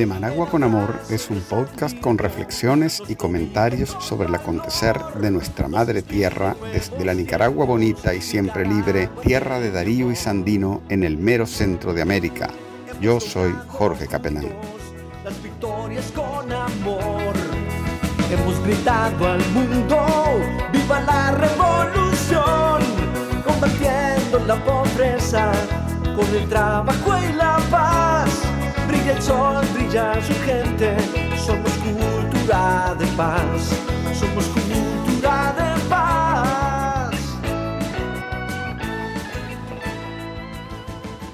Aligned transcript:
De 0.00 0.06
Managua 0.06 0.48
con 0.48 0.64
Amor 0.64 0.98
es 1.10 1.28
un 1.28 1.42
podcast 1.42 2.00
con 2.00 2.16
reflexiones 2.16 3.02
y 3.06 3.16
comentarios 3.16 3.94
sobre 4.00 4.28
el 4.28 4.34
acontecer 4.34 4.98
de 5.20 5.30
nuestra 5.30 5.68
madre 5.68 6.00
tierra 6.00 6.56
desde 6.72 7.04
la 7.04 7.12
Nicaragua 7.12 7.66
bonita 7.66 8.14
y 8.14 8.22
siempre 8.22 8.64
libre, 8.64 9.10
tierra 9.22 9.60
de 9.60 9.70
Darío 9.70 10.10
y 10.10 10.16
Sandino 10.16 10.80
en 10.88 11.04
el 11.04 11.18
mero 11.18 11.44
centro 11.44 11.92
de 11.92 12.00
América. 12.00 12.48
Yo 13.02 13.20
soy 13.20 13.54
Jorge 13.68 14.06
Capelán. 14.06 14.48
Las 15.22 15.42
victorias 15.42 16.10
con 16.12 16.50
amor. 16.50 17.34
Hemos 18.30 18.58
gritado 18.64 19.28
al 19.28 19.46
mundo, 19.50 20.06
viva 20.72 21.00
la 21.00 21.32
revolución, 21.32 22.80
combatiendo 23.44 24.38
la 24.46 24.64
pobreza 24.64 25.52
con 26.16 26.26
el 26.34 26.48
trabajo 26.48 27.18
y 27.18 27.32
la 27.34 27.58
paz. 27.70 28.09
Brilla 29.00 29.16
el 29.16 29.22
sol, 29.22 29.66
brilla 29.72 30.14
su 30.20 30.34
gente, 30.44 30.94
somos 31.46 31.72
cultura 31.72 32.94
de 32.98 33.06
paz, 33.16 33.72
somos 34.12 34.44
cultura 34.48 35.54
de 35.56 35.80
paz. 35.88 37.14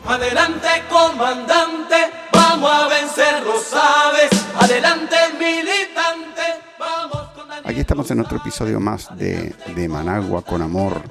Adelante 0.07 0.69
comandante, 0.89 1.97
vamos 2.33 2.71
a 2.71 2.87
vencer 2.87 3.43
los 3.43 3.65
sabes. 3.65 4.31
Adelante 4.61 5.17
militante, 5.37 6.43
vamos 6.79 7.27
con. 7.35 7.51
Aquí 7.69 7.81
estamos 7.81 8.09
en 8.13 8.21
otro 8.21 8.37
episodio 8.39 8.79
más 8.79 9.09
de, 9.19 9.53
de 9.75 9.89
Managua 9.89 10.43
con 10.43 10.63
Amor. 10.63 11.03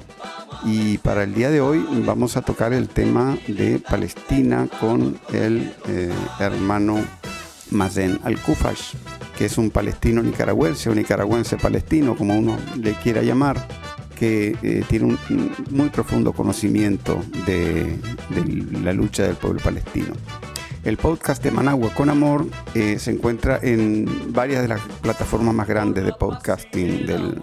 Y 0.64 0.98
para 0.98 1.22
el 1.22 1.34
día 1.34 1.50
de 1.50 1.60
hoy 1.60 1.84
vamos 2.04 2.36
a 2.36 2.42
tocar 2.42 2.72
el 2.72 2.88
tema 2.88 3.36
de 3.46 3.78
Palestina 3.78 4.68
con 4.80 5.18
el 5.32 5.72
eh, 5.88 6.12
hermano 6.40 6.98
Mazen 7.70 8.18
Al-Kufash, 8.24 8.94
que 9.36 9.46
es 9.46 9.58
un 9.58 9.70
palestino 9.70 10.22
nicaragüense 10.22 10.90
o 10.90 10.94
nicaragüense 10.94 11.56
palestino, 11.56 12.16
como 12.16 12.38
uno 12.38 12.56
le 12.76 12.94
quiera 12.94 13.22
llamar, 13.22 13.66
que 14.18 14.56
eh, 14.62 14.84
tiene 14.88 15.06
un, 15.06 15.18
un 15.30 15.52
muy 15.70 15.88
profundo 15.90 16.32
conocimiento 16.32 17.22
de 17.46 17.98
la 18.82 18.92
lucha 18.92 19.24
del 19.24 19.36
pueblo 19.36 19.60
palestino. 19.62 20.14
El 20.86 20.98
podcast 20.98 21.42
de 21.42 21.50
Managua 21.50 21.90
con 21.92 22.10
Amor 22.10 22.46
eh, 22.72 23.00
se 23.00 23.10
encuentra 23.10 23.58
en 23.60 24.32
varias 24.32 24.62
de 24.62 24.68
las 24.68 24.80
plataformas 25.02 25.52
más 25.52 25.66
grandes 25.66 26.04
de 26.04 26.12
podcasting 26.12 27.04
de 27.04 27.34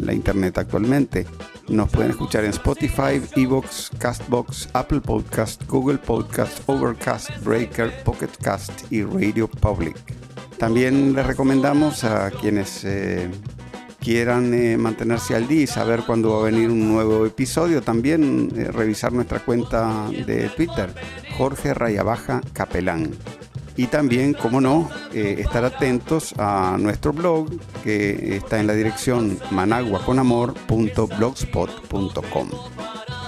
la 0.00 0.12
internet 0.12 0.56
actualmente. 0.56 1.26
Nos 1.66 1.90
pueden 1.90 2.12
escuchar 2.12 2.44
en 2.44 2.50
Spotify, 2.50 3.20
Evox, 3.34 3.90
Castbox, 3.98 4.68
Apple 4.74 5.00
Podcast, 5.00 5.66
Google 5.66 5.98
Podcast, 5.98 6.62
Overcast, 6.66 7.30
Breaker, 7.42 7.92
Pocket 8.04 8.30
Cast 8.40 8.92
y 8.92 9.02
Radio 9.02 9.48
Public. 9.48 9.96
También 10.56 11.12
les 11.14 11.26
recomendamos 11.26 12.04
a 12.04 12.30
quienes 12.30 12.84
eh, 12.84 13.28
quieran 14.00 14.52
eh, 14.54 14.76
mantenerse 14.76 15.36
al 15.36 15.46
día 15.46 15.62
y 15.62 15.66
saber 15.66 16.02
cuándo 16.06 16.30
va 16.30 16.40
a 16.40 16.44
venir 16.50 16.70
un 16.70 16.92
nuevo 16.92 17.26
episodio, 17.26 17.82
también 17.82 18.50
eh, 18.56 18.64
revisar 18.64 19.12
nuestra 19.12 19.38
cuenta 19.40 20.08
de 20.10 20.48
Twitter, 20.48 20.92
Jorge 21.36 21.74
Rayabaja 21.74 22.40
Capelán. 22.52 23.10
Y 23.76 23.86
también, 23.86 24.34
como 24.34 24.60
no, 24.60 24.90
eh, 25.14 25.36
estar 25.38 25.64
atentos 25.64 26.34
a 26.36 26.76
nuestro 26.78 27.14
blog 27.14 27.48
que 27.82 28.36
está 28.36 28.60
en 28.60 28.66
la 28.66 28.74
dirección 28.74 29.38
managuaconamor.blogspot.com. 29.50 32.50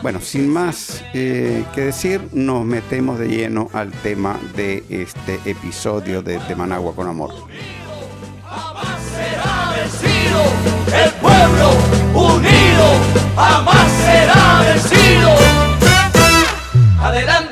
Bueno, 0.03 0.21
sin 0.21 0.49
más 0.49 1.03
eh, 1.15 1.65
que 1.75 1.81
decir, 1.83 2.29
nos 2.33 2.67
metemos 2.67 3.19
de 3.19 3.29
lleno 3.29 3.71
al 3.73 3.93
tema 3.93 4.39
de 4.57 4.85
este 4.91 5.41
episodio 5.47 6.23
de, 6.23 6.39
de 6.41 6.57
Managua 6.57 6.95
con 6.95 7.09
Amor. 7.09 7.33
Vencido, 10.01 10.43
el 11.05 11.11
pueblo 11.21 11.71
unido 12.15 12.87
jamás 13.37 13.91
será 14.05 14.61
vencido. 14.61 15.31
Adelante 17.01 17.52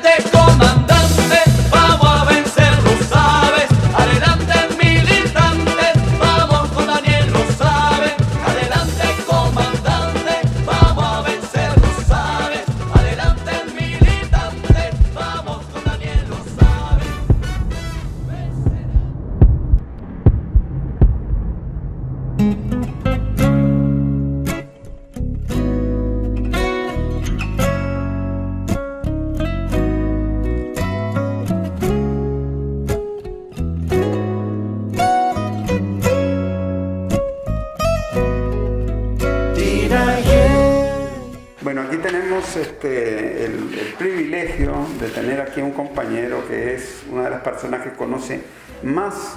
más 48.83 49.37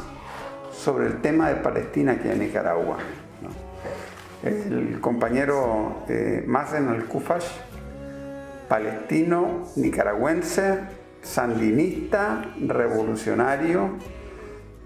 sobre 0.71 1.07
el 1.07 1.21
tema 1.21 1.49
de 1.49 1.55
Palestina 1.55 2.13
aquí 2.13 2.29
en 2.29 2.39
Nicaragua. 2.39 2.97
El 4.44 4.99
compañero 4.99 6.03
eh, 6.09 6.44
Mazen 6.45 6.89
Al-Kufash, 6.89 7.45
palestino, 8.67 9.67
nicaragüense, 9.77 10.79
sandinista, 11.21 12.44
revolucionario 12.67 13.91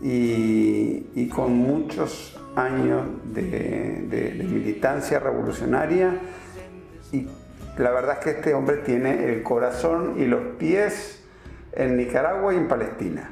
y, 0.02 1.28
con 1.34 1.54
muchos 1.54 2.40
años 2.56 3.04
de, 3.34 3.42
de- 4.10 4.32
de 4.32 4.44
militancia 4.44 5.20
revolucionaria 5.20 6.20
y 7.12 7.28
la 7.78 7.92
verdad 7.92 8.18
es 8.20 8.24
que 8.24 8.30
este 8.32 8.54
hombre 8.54 8.78
tiene 8.78 9.26
el 9.26 9.44
corazón 9.44 10.16
y 10.18 10.26
los 10.26 10.42
pies 10.58 11.24
en 11.74 11.98
Nicaragua 11.98 12.54
y 12.54 12.58
en 12.58 12.68
Palestina. 12.68 13.32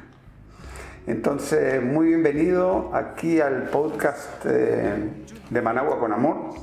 Entonces, 1.06 1.80
muy 1.80 2.08
bienvenido 2.08 2.90
aquí 2.92 3.40
al 3.40 3.68
podcast 3.68 4.44
eh, 4.44 5.08
de 5.50 5.62
Managua 5.62 6.00
con 6.00 6.12
Amor, 6.12 6.54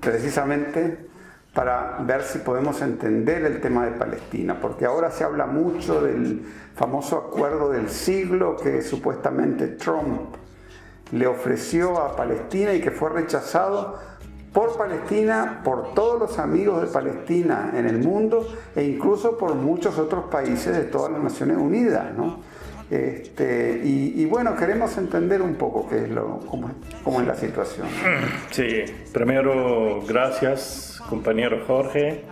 precisamente 0.00 1.08
para 1.52 1.98
ver 2.02 2.22
si 2.22 2.38
podemos 2.38 2.80
entender 2.82 3.44
el 3.44 3.60
tema 3.60 3.84
de 3.84 3.90
Palestina, 3.98 4.60
porque 4.60 4.84
ahora 4.84 5.10
se 5.10 5.24
habla 5.24 5.46
mucho 5.46 6.00
del 6.02 6.46
famoso 6.76 7.16
acuerdo 7.16 7.70
del 7.70 7.88
siglo 7.88 8.54
que 8.54 8.80
supuestamente 8.80 9.66
Trump 9.66 10.36
le 11.10 11.26
ofreció 11.26 11.98
a 11.98 12.14
Palestina 12.14 12.74
y 12.74 12.80
que 12.80 12.92
fue 12.92 13.10
rechazado 13.10 13.98
por 14.52 14.78
Palestina, 14.78 15.62
por 15.64 15.94
todos 15.94 16.20
los 16.20 16.38
amigos 16.38 16.80
de 16.80 16.86
Palestina 16.86 17.72
en 17.74 17.88
el 17.88 17.98
mundo 17.98 18.46
e 18.76 18.84
incluso 18.84 19.36
por 19.36 19.56
muchos 19.56 19.98
otros 19.98 20.26
países 20.26 20.76
de 20.76 20.84
todas 20.84 21.10
las 21.10 21.24
Naciones 21.24 21.56
Unidas. 21.56 22.14
¿no? 22.16 22.38
Este, 22.90 23.82
y, 23.84 24.14
y 24.16 24.24
bueno, 24.24 24.56
queremos 24.56 24.96
entender 24.96 25.42
un 25.42 25.56
poco 25.56 25.86
qué 25.88 26.04
es 26.04 26.08
lo, 26.08 26.40
cómo, 26.40 26.70
cómo 27.04 27.20
es 27.20 27.26
la 27.26 27.34
situación. 27.34 27.86
Sí, 28.50 28.84
primero 29.12 30.02
gracias 30.08 31.00
compañero 31.08 31.64
Jorge 31.66 32.22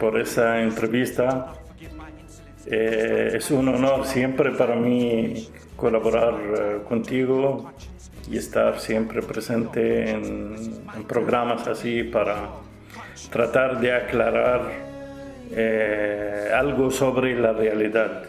por 0.00 0.20
esa 0.20 0.62
entrevista. 0.62 1.54
Eh, 2.66 3.34
es 3.34 3.50
un 3.52 3.68
honor 3.68 4.04
siempre 4.06 4.50
para 4.50 4.74
mí 4.74 5.48
colaborar 5.76 6.34
eh, 6.34 6.78
contigo 6.88 7.70
y 8.28 8.38
estar 8.38 8.80
siempre 8.80 9.22
presente 9.22 10.10
en, 10.10 10.56
en 10.96 11.04
programas 11.04 11.68
así 11.68 12.02
para 12.02 12.50
tratar 13.30 13.78
de 13.78 13.92
aclarar 13.94 14.62
eh, 15.52 16.50
algo 16.52 16.90
sobre 16.90 17.38
la 17.38 17.52
realidad 17.52 18.24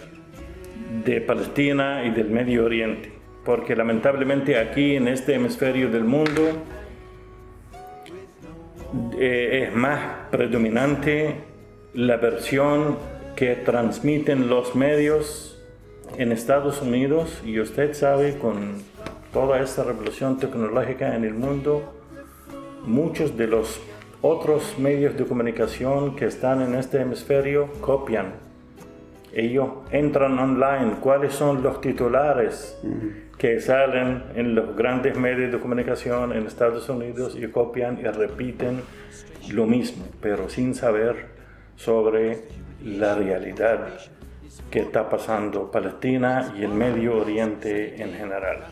de 1.05 1.21
Palestina 1.21 2.05
y 2.05 2.11
del 2.11 2.29
Medio 2.29 2.65
Oriente, 2.65 3.11
porque 3.43 3.75
lamentablemente 3.75 4.57
aquí 4.57 4.95
en 4.95 5.07
este 5.07 5.35
hemisferio 5.35 5.89
del 5.89 6.03
mundo 6.03 6.41
eh, 9.17 9.67
es 9.67 9.75
más 9.75 10.29
predominante 10.31 11.35
la 11.93 12.17
versión 12.17 12.97
que 13.35 13.55
transmiten 13.55 14.49
los 14.49 14.75
medios 14.75 15.61
en 16.17 16.31
Estados 16.31 16.81
Unidos 16.81 17.41
y 17.45 17.59
usted 17.59 17.93
sabe 17.93 18.37
con 18.37 18.81
toda 19.33 19.59
esta 19.61 19.83
revolución 19.83 20.37
tecnológica 20.37 21.15
en 21.15 21.23
el 21.23 21.33
mundo, 21.33 21.93
muchos 22.85 23.37
de 23.37 23.47
los 23.47 23.79
otros 24.21 24.79
medios 24.79 25.17
de 25.17 25.25
comunicación 25.25 26.15
que 26.15 26.25
están 26.25 26.61
en 26.61 26.75
este 26.75 27.01
hemisferio 27.01 27.69
copian. 27.81 28.46
Ellos 29.37 29.69
entran 29.91 30.39
online, 30.39 30.95
cuáles 30.99 31.31
son 31.31 31.61
los 31.61 31.79
titulares 31.79 32.75
que 33.37 33.59
salen 33.61 34.23
en 34.33 34.55
los 34.55 34.75
grandes 34.75 35.15
medios 35.15 35.51
de 35.51 35.59
comunicación 35.59 36.33
en 36.33 36.47
Estados 36.47 36.89
Unidos 36.89 37.37
y 37.39 37.47
copian 37.49 37.99
y 37.99 38.03
repiten 38.05 38.81
lo 39.51 39.67
mismo, 39.67 40.07
pero 40.21 40.49
sin 40.49 40.73
saber 40.73 41.27
sobre 41.75 42.45
la 42.83 43.13
realidad 43.13 43.89
que 44.71 44.79
está 44.79 45.07
pasando 45.07 45.69
Palestina 45.69 46.55
y 46.57 46.63
el 46.63 46.71
Medio 46.71 47.17
Oriente 47.17 48.01
en 48.01 48.13
general. 48.13 48.65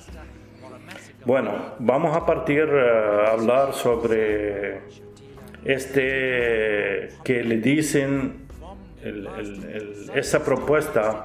Bueno, 1.27 1.75
vamos 1.77 2.17
a 2.17 2.25
partir 2.25 2.63
a 2.63 3.33
hablar 3.33 3.71
sobre 3.73 4.81
este 5.63 7.09
que 7.23 7.43
le 7.43 7.57
dicen 7.57 8.44
el- 9.05 9.27
el- 9.27 10.11
esa 10.15 10.43
propuesta 10.43 11.23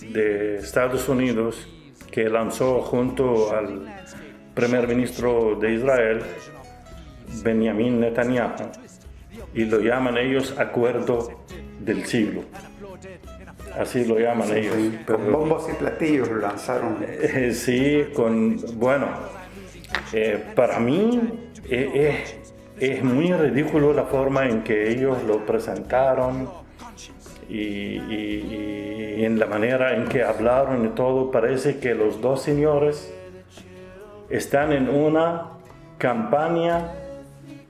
de 0.00 0.56
Estados 0.56 1.08
Unidos 1.08 1.68
que 2.10 2.28
lanzó 2.28 2.80
junto 2.80 3.52
al 3.54 3.82
primer 4.54 4.88
ministro 4.88 5.56
de 5.60 5.74
Israel, 5.74 6.22
Benjamin 7.44 8.00
Netanyahu, 8.00 8.70
y 9.54 9.64
lo 9.64 9.80
llaman 9.80 10.16
ellos 10.18 10.54
acuerdo 10.58 11.44
del 11.80 12.04
siglo. 12.06 12.42
Así 13.78 14.04
lo 14.04 14.18
llaman 14.18 14.56
ellos. 14.56 14.74
Con 15.06 15.16
pero- 15.20 15.38
bombos 15.38 15.68
y 15.70 15.74
platillos 15.74 16.28
lo 16.28 16.38
lanzaron. 16.38 16.96
eh, 17.06 17.52
sí, 17.54 18.06
con, 18.14 18.56
bueno, 18.78 19.06
eh, 20.12 20.42
para 20.56 20.80
mí 20.80 21.20
eh, 21.70 21.90
eh, 21.94 22.24
es 22.80 23.04
muy 23.04 23.32
ridículo 23.32 23.92
la 23.92 24.04
forma 24.04 24.46
en 24.48 24.62
que 24.64 24.90
ellos 24.90 25.22
lo 25.24 25.44
presentaron 25.44 26.48
y, 27.48 27.58
y- 27.58 29.14
y 29.18 29.24
en 29.24 29.38
la 29.38 29.46
manera 29.46 29.96
en 29.96 30.06
que 30.08 30.22
hablaron 30.22 30.84
y 30.86 30.88
todo. 30.90 31.30
Parece 31.30 31.78
que 31.78 31.94
los 31.94 32.20
dos 32.20 32.42
señores 32.42 33.12
están 34.30 34.72
en 34.72 34.88
una 34.88 35.48
campaña 35.98 36.92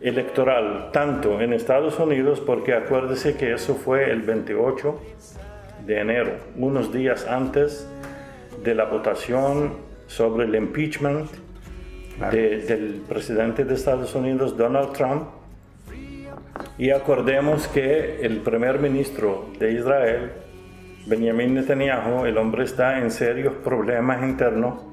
electoral, 0.00 0.90
tanto 0.92 1.40
en 1.40 1.52
Estados 1.52 1.98
Unidos, 1.98 2.40
porque 2.40 2.75
acuérdese 2.75 3.36
que 3.36 3.52
eso 3.54 3.75
fue 3.75 4.10
el 4.10 4.22
28 4.22 5.00
de 5.86 6.00
enero, 6.00 6.32
unos 6.56 6.92
días 6.92 7.26
antes 7.26 7.88
de 8.62 8.74
la 8.74 8.84
votación 8.84 9.74
sobre 10.06 10.44
el 10.44 10.54
impeachment 10.54 11.31
de- 12.31 12.58
del 12.58 13.02
presidente 13.08 13.64
de 13.64 13.74
Estados 13.74 14.14
Unidos, 14.14 14.56
Donald 14.56 14.92
Trump. 14.92 15.24
Y 16.76 16.90
acordemos 16.90 17.69
que 17.69 18.20
el 18.22 18.38
primer 18.38 18.78
ministro 18.78 19.46
de 19.58 19.72
Israel, 19.72 20.32
Benjamin 21.06 21.55
Netanyahu, 21.55 22.25
el 22.26 22.37
hombre 22.38 22.64
está 22.64 22.99
en 22.99 23.10
serios 23.10 23.55
problemas 23.64 24.22
internos, 24.22 24.84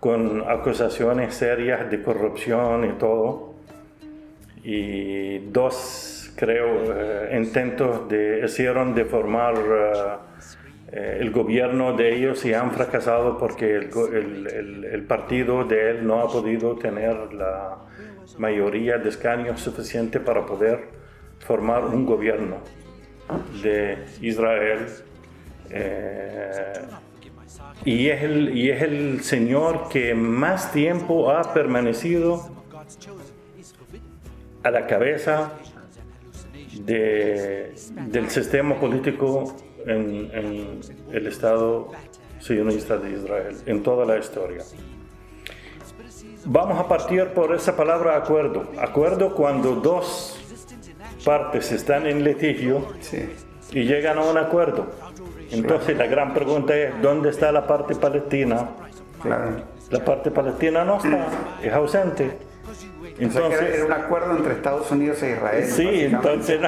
con 0.00 0.42
acusaciones 0.48 1.34
serias 1.34 1.90
de 1.90 2.02
corrupción 2.02 2.84
y 2.84 2.92
todo. 2.98 3.54
Y 4.64 5.38
dos, 5.50 6.32
creo, 6.36 6.82
eh, 6.94 7.36
intentos 7.36 8.08
de, 8.08 8.42
hicieron 8.44 8.94
de 8.94 9.04
formar 9.04 9.54
eh, 9.56 9.92
eh, 10.92 11.18
el 11.20 11.30
gobierno 11.30 11.94
de 11.96 12.14
ellos 12.14 12.44
y 12.44 12.52
han 12.54 12.70
fracasado 12.72 13.38
porque 13.38 13.76
el, 13.76 13.90
el- 14.12 14.46
el- 14.52 14.84
el 14.84 15.02
partido 15.04 15.64
de 15.64 15.90
él 15.90 16.06
no 16.06 16.20
ha 16.20 16.28
podido 16.28 16.76
tener 16.76 17.32
la 17.32 17.78
mayoría 18.38 18.98
de 18.98 19.08
escaños 19.08 19.60
suficiente 19.60 20.20
para 20.20 20.44
poder 20.46 20.88
formar 21.40 21.84
un 21.84 22.04
gobierno 22.06 22.58
de 23.62 23.98
Israel. 24.20 24.86
eh, 25.70 26.72
y, 27.84 28.08
es 28.08 28.22
el, 28.22 28.56
y 28.56 28.70
es 28.70 28.82
el 28.82 29.22
señor 29.22 29.88
que 29.88 30.14
más 30.14 30.70
tiempo 30.72 31.30
ha 31.30 31.52
permanecido 31.54 32.48
a 34.62 34.70
la 34.70 34.86
cabeza 34.86 35.52
de- 36.84 37.72
del 38.08 38.30
sistema 38.30 38.78
político 38.78 39.56
en, 39.86 40.30
en 40.32 40.80
el 41.12 41.26
Estado 41.26 41.90
sionista 42.38 42.98
de 42.98 43.12
Israel, 43.12 43.56
en 43.66 43.82
toda 43.82 44.04
la 44.04 44.18
historia. 44.18 44.62
Vamos 46.44 46.78
a 46.78 46.88
partir 46.88 47.28
por 47.28 47.54
esa 47.54 47.76
palabra 47.76 48.16
acuerdo. 48.16 48.64
Acuerdo 48.80 49.34
cuando 49.34 49.76
dos 49.76 50.38
partes 51.24 51.70
están 51.72 52.06
en 52.06 52.24
litigio 52.24 52.84
Sí. 53.00 53.28
y 53.70 53.84
llegan 53.84 54.18
a 54.18 54.22
un 54.22 54.36
acuerdo. 54.36 54.86
Entonces 55.50 55.96
la 55.96 56.06
gran 56.06 56.34
pregunta 56.34 56.74
es, 56.76 57.00
¿dónde 57.00 57.30
está 57.30 57.52
la 57.52 57.66
parte 57.66 57.94
palestina? 57.94 58.70
Claro. 59.22 59.62
La 59.90 60.04
parte 60.04 60.30
palestina 60.30 60.84
no 60.84 60.96
está, 60.96 61.26
es 61.62 61.72
ausente. 61.72 62.38
O 62.64 62.74
sea 62.74 63.46
era, 63.46 63.56
Entonces, 63.58 63.84
un 63.84 63.92
acuerdo 63.92 64.36
entre 64.36 64.52
Estados 64.54 64.90
Unidos 64.90 65.22
e 65.22 65.32
Israel. 65.32 65.64
Sí, 65.66 65.88
entonces 66.04 66.60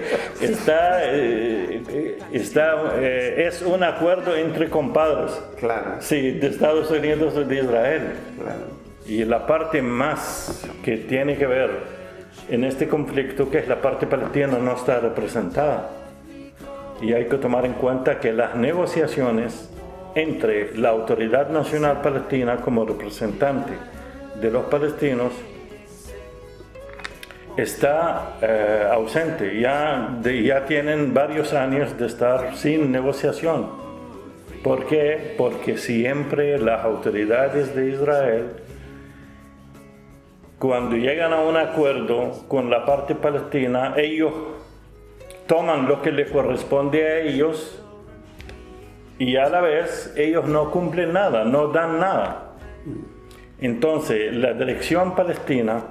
está, 0.40 0.98
eh, 1.04 2.18
está 2.32 2.96
eh, 2.96 3.46
es 3.46 3.62
un 3.62 3.82
acuerdo 3.84 4.34
entre 4.36 4.68
compadres, 4.68 5.40
Claro, 5.58 5.96
sí, 6.00 6.32
de 6.32 6.48
Estados 6.48 6.90
Unidos 6.90 7.34
y 7.36 7.44
de 7.44 7.54
Israel. 7.62 8.12
claro. 8.36 8.81
Y 9.06 9.24
la 9.24 9.46
parte 9.46 9.82
más 9.82 10.66
que 10.84 10.96
tiene 10.98 11.36
que 11.36 11.46
ver 11.46 11.70
en 12.48 12.64
este 12.64 12.88
conflicto, 12.88 13.50
que 13.50 13.58
es 13.58 13.68
la 13.68 13.80
parte 13.80 14.06
palestina, 14.06 14.58
no 14.58 14.74
está 14.74 15.00
representada. 15.00 15.90
Y 17.00 17.12
hay 17.12 17.26
que 17.26 17.36
tomar 17.36 17.66
en 17.66 17.72
cuenta 17.74 18.20
que 18.20 18.32
las 18.32 18.54
negociaciones 18.54 19.68
entre 20.14 20.76
la 20.76 20.90
Autoridad 20.90 21.48
Nacional 21.48 22.00
Palestina 22.00 22.56
como 22.58 22.84
representante 22.84 23.72
de 24.40 24.50
los 24.50 24.64
palestinos 24.66 25.32
está 27.56 28.36
eh, 28.40 28.86
ausente. 28.90 29.58
Ya, 29.60 30.16
de- 30.22 30.42
ya 30.42 30.64
tienen 30.64 31.12
varios 31.12 31.52
años 31.52 31.96
de 31.98 32.06
estar 32.06 32.56
sin 32.56 32.92
negociación. 32.92 33.66
¿Por 34.62 34.86
qué? 34.86 35.34
Porque 35.36 35.76
siempre 35.76 36.58
las 36.58 36.84
autoridades 36.84 37.74
de 37.74 37.90
Israel, 37.90 38.46
cuando 40.62 40.94
llegan 40.94 41.32
a 41.32 41.40
un 41.40 41.56
acuerdo 41.56 42.44
con 42.46 42.70
la 42.70 42.84
parte 42.84 43.16
palestina, 43.16 43.94
ellos 43.96 44.32
toman 45.48 45.88
lo 45.88 46.00
que 46.00 46.12
les 46.12 46.30
corresponde 46.30 47.04
a 47.04 47.18
ellos 47.18 47.82
y 49.18 49.34
a 49.34 49.48
la 49.48 49.60
vez 49.60 50.14
ellos 50.16 50.46
no 50.46 50.70
cumplen 50.70 51.14
nada, 51.14 51.44
no 51.44 51.66
dan 51.66 51.98
nada. 51.98 52.52
Entonces 53.60 54.32
la 54.36 54.52
dirección 54.52 55.16
palestina 55.16 55.82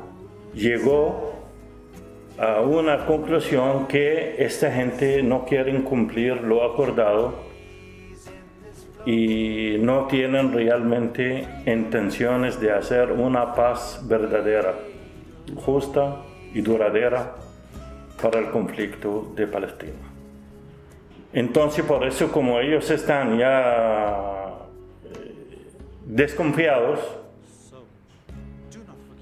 llegó 0.53 1.33
a 2.37 2.61
una 2.61 3.05
conclusión 3.05 3.87
que 3.87 4.41
esta 4.41 4.71
gente 4.71 5.21
no 5.21 5.43
quiere 5.43 5.83
cumplir 5.83 6.43
lo 6.43 6.63
acordado 6.63 7.33
y 9.05 9.77
no 9.79 10.05
tienen 10.07 10.53
realmente 10.53 11.47
intenciones 11.65 12.59
de 12.59 12.71
hacer 12.71 13.11
una 13.11 13.53
paz 13.53 14.01
verdadera, 14.07 14.75
justa 15.55 16.17
y 16.53 16.61
duradera 16.61 17.35
para 18.21 18.39
el 18.39 18.51
conflicto 18.51 19.31
de 19.35 19.47
Palestina. 19.47 20.11
Entonces, 21.33 21.85
por 21.85 22.05
eso, 22.05 22.31
como 22.31 22.59
ellos 22.59 22.89
están 22.91 23.37
ya 23.37 24.49
eh, 25.05 25.67
desconfiados, 26.05 26.99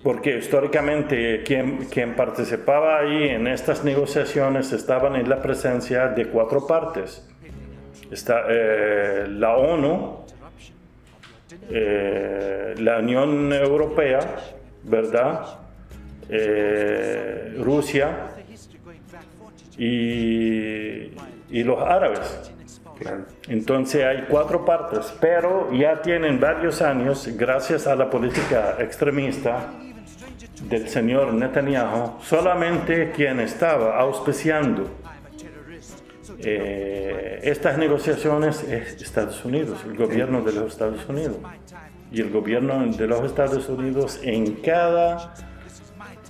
porque 0.03 0.37
históricamente 0.37 1.43
quien, 1.43 2.15
participaba 2.15 2.99
ahí 2.99 3.29
en 3.29 3.47
estas 3.47 3.83
negociaciones 3.83 4.71
estaban 4.71 5.15
en 5.15 5.29
la 5.29 5.41
presencia 5.41 6.07
de 6.07 6.27
cuatro 6.27 6.65
partes. 6.65 7.28
Está 8.11 8.45
eh, 8.49 9.27
la 9.29 9.55
ONU, 9.55 10.25
eh, 11.69 12.75
la 12.79 12.99
Unión 12.99 13.53
Europea, 13.53 14.19
¿verdad? 14.83 15.59
Eh, 16.27 17.55
Rusia 17.59 18.31
y, 19.77 21.11
y 21.49 21.63
los 21.63 21.79
árabes. 21.81 22.51
Entonces 23.47 24.03
hay 24.03 24.25
cuatro 24.29 24.65
partes, 24.65 25.13
pero 25.21 25.71
ya 25.71 26.01
tienen 26.01 26.39
varios 26.39 26.81
años, 26.81 27.27
gracias 27.37 27.87
a 27.87 27.95
la 27.95 28.09
política 28.09 28.75
extremista 28.79 29.71
del 30.63 30.89
señor 30.89 31.33
Netanyahu, 31.33 32.21
solamente 32.21 33.11
quien 33.11 33.39
estaba 33.39 33.97
auspiciando 33.97 34.89
eh, 36.41 37.39
estas 37.43 37.77
negociaciones 37.77 38.63
es 38.63 39.01
Estados 39.01 39.43
Unidos, 39.45 39.79
el 39.85 39.95
gobierno 39.97 40.41
de 40.41 40.53
los 40.53 40.71
Estados 40.73 41.07
Unidos. 41.09 41.37
Y 42.11 42.21
el 42.21 42.31
gobierno 42.31 42.85
de 42.87 43.07
los 43.07 43.21
Estados 43.23 43.69
Unidos 43.69 44.19
en 44.23 44.55
cada 44.55 45.33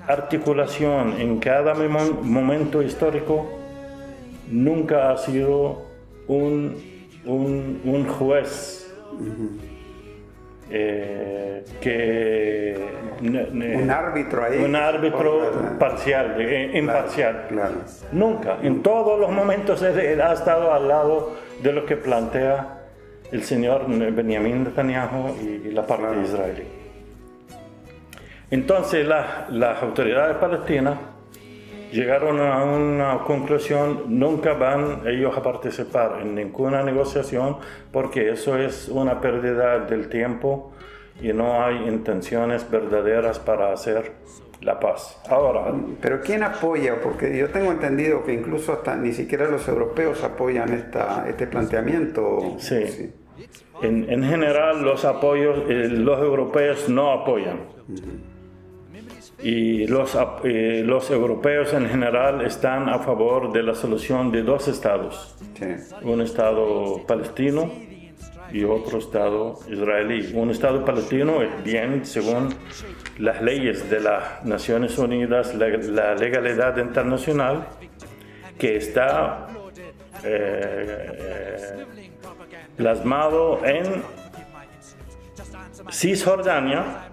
articulación 0.07 1.19
en 1.21 1.39
cada 1.39 1.73
momento 1.75 2.81
histórico 2.81 3.47
nunca 4.49 5.11
ha 5.11 5.17
sido 5.17 5.83
un, 6.27 6.75
un- 7.25 7.79
un 7.85 8.07
juez 8.07 8.91
eh, 10.71 11.63
que 11.81 12.75
Un 13.21 13.89
árbitro 13.91 14.43
ahí. 14.45 14.63
un 14.63 14.75
árbitro 14.75 15.39
Claro. 15.51 15.79
parcial, 15.79 16.35
eh, 16.39 16.71
imparcial. 16.75 17.45
Claro. 17.49 17.75
Nunca, 18.11 18.57
en 18.61 18.81
todos 18.81 19.19
los 19.19 19.31
momentos 19.31 19.81
él, 19.81 19.99
él 19.99 20.21
ha 20.21 20.33
estado 20.33 20.73
al 20.73 20.87
lado 20.87 21.35
de 21.61 21.73
lo 21.73 21.85
que 21.85 21.97
plantea 21.97 22.75
el 23.31 23.43
señor 23.43 23.85
Benjamin 23.87 24.63
Netanyahu 24.63 25.35
y, 25.41 25.67
y 25.67 25.71
la 25.71 25.85
parte 25.85 26.07
israelí. 26.23 26.63
Entonces 28.51 29.05
la- 29.07 29.45
las 29.49 29.81
autoridades 29.83 30.37
palestinas 30.37 30.95
llegaron 31.91 32.39
a 32.39 32.63
una 32.63 33.19
conclusión, 33.19 34.03
nunca 34.07 34.53
van 34.53 35.01
ellos 35.05 35.35
a 35.37 35.41
participar 35.41 36.19
en 36.21 36.35
ninguna 36.35 36.83
negociación 36.83 37.57
porque 37.91 38.29
eso 38.29 38.57
es 38.57 38.89
una 38.89 39.21
pérdida 39.21 39.79
del 39.79 40.09
tiempo 40.09 40.71
y 41.21 41.33
no 41.33 41.63
hay 41.63 41.87
intenciones 41.87 42.69
verdaderas 42.69 43.39
para 43.39 43.73
hacer 43.73 44.13
la 44.61 44.79
paz. 44.79 45.21
Ahora, 45.29 45.73
Pero 46.01 46.21
¿quién 46.21 46.43
apoya? 46.43 46.99
Porque 47.01 47.37
yo 47.37 47.49
tengo 47.49 47.71
entendido 47.71 48.23
que 48.23 48.33
incluso 48.33 48.73
hasta 48.73 48.95
ni 48.95 49.13
siquiera 49.13 49.47
los 49.49 49.67
europeos 49.67 50.23
apoyan 50.23 50.73
esta, 50.73 51.25
este 51.29 51.47
planteamiento. 51.47 52.55
Sí. 52.57 53.11
En, 53.81 54.09
en 54.09 54.23
general, 54.23 54.83
los 54.83 55.05
apoyos, 55.05 55.59
eh, 55.69 55.87
los 55.87 56.19
europeos 56.19 56.89
no 56.89 57.11
apoyan. 57.11 57.59
Y 59.41 59.87
los, 59.87 60.17
eh, 60.43 60.83
los 60.85 61.09
europeos 61.11 61.73
en 61.73 61.87
general 61.87 62.41
están 62.41 62.89
a 62.89 62.99
favor 62.99 63.51
de 63.53 63.63
la 63.63 63.73
solución 63.73 64.31
de 64.31 64.43
dos 64.43 64.67
estados. 64.67 65.35
Sí. 65.57 65.65
Un 66.01 66.21
estado 66.21 67.05
palestino 67.07 67.71
y 68.51 68.63
otro 68.63 68.99
estado 68.99 69.59
israelí. 69.69 70.31
Un 70.33 70.49
estado 70.49 70.83
palestino 70.83 71.41
es 71.41 71.63
bien 71.63 72.05
según 72.05 72.49
las 73.17 73.41
leyes 73.41 73.89
de 73.89 74.01
las 74.01 74.43
Naciones 74.43 74.97
Unidas, 74.97 75.55
la, 75.55 75.67
la 75.69 76.15
legalidad 76.15 76.77
internacional, 76.77 77.67
que 78.57 78.77
está 78.77 79.47
eh, 80.23 81.77
eh, 81.83 81.85
plasmado 82.75 83.65
en 83.65 84.03
Cisjordania 85.91 87.09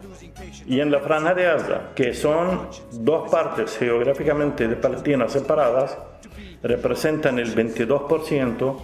y 0.66 0.80
en 0.80 0.90
la 0.90 1.00
Franja 1.00 1.34
de 1.34 1.44
Gaza, 1.44 1.80
que 1.94 2.12
son 2.14 2.68
dos 2.92 3.30
partes 3.30 3.76
geográficamente 3.78 4.66
de 4.68 4.76
Palestina 4.76 5.28
separadas, 5.28 5.96
representan 6.62 7.38
el 7.38 7.54
22% 7.54 8.76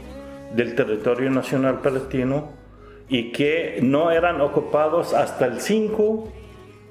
del 0.55 0.75
territorio 0.75 1.31
nacional 1.31 1.81
palestino 1.81 2.51
y 3.09 3.33
que 3.33 3.79
no 3.83 4.11
eran 4.11 4.41
ocupados 4.41 5.13
hasta 5.15 5.47
el 5.47 5.61
5 5.61 6.29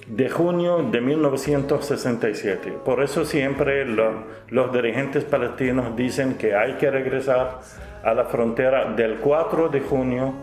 de 0.07 0.29
junio 0.29 0.83
de 0.91 0.99
1967. 0.99 2.73
Por 2.83 3.01
eso 3.01 3.23
siempre 3.23 3.85
lo- 3.85 4.25
los 4.49 4.73
dirigentes 4.73 5.23
palestinos 5.23 5.95
dicen 5.95 6.35
que 6.35 6.53
hay 6.55 6.73
que 6.73 6.91
regresar 6.91 7.59
a 8.03 8.13
la 8.13 8.25
frontera 8.25 8.91
del 8.93 9.17
4 9.19 9.69
de 9.69 9.79
junio 9.79 10.33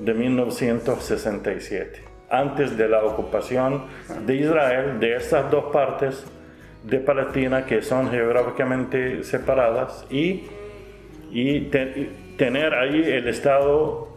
de 0.00 0.14
1967, 0.14 2.04
antes 2.32 2.76
de 2.76 2.88
la 2.88 3.04
ocupación 3.04 3.84
de 4.26 4.34
Israel 4.36 4.98
de 4.98 5.16
estas 5.16 5.50
dos 5.50 5.66
partes 5.72 6.24
de 6.82 6.98
Palestina 6.98 7.64
que 7.66 7.82
son 7.82 8.10
geográficamente 8.10 9.22
separadas 9.22 10.04
y, 10.10 10.44
y 11.30 11.60
te- 11.70 12.10
tener 12.36 12.74
ahí 12.74 13.02
el 13.04 13.28
Estado, 13.28 14.08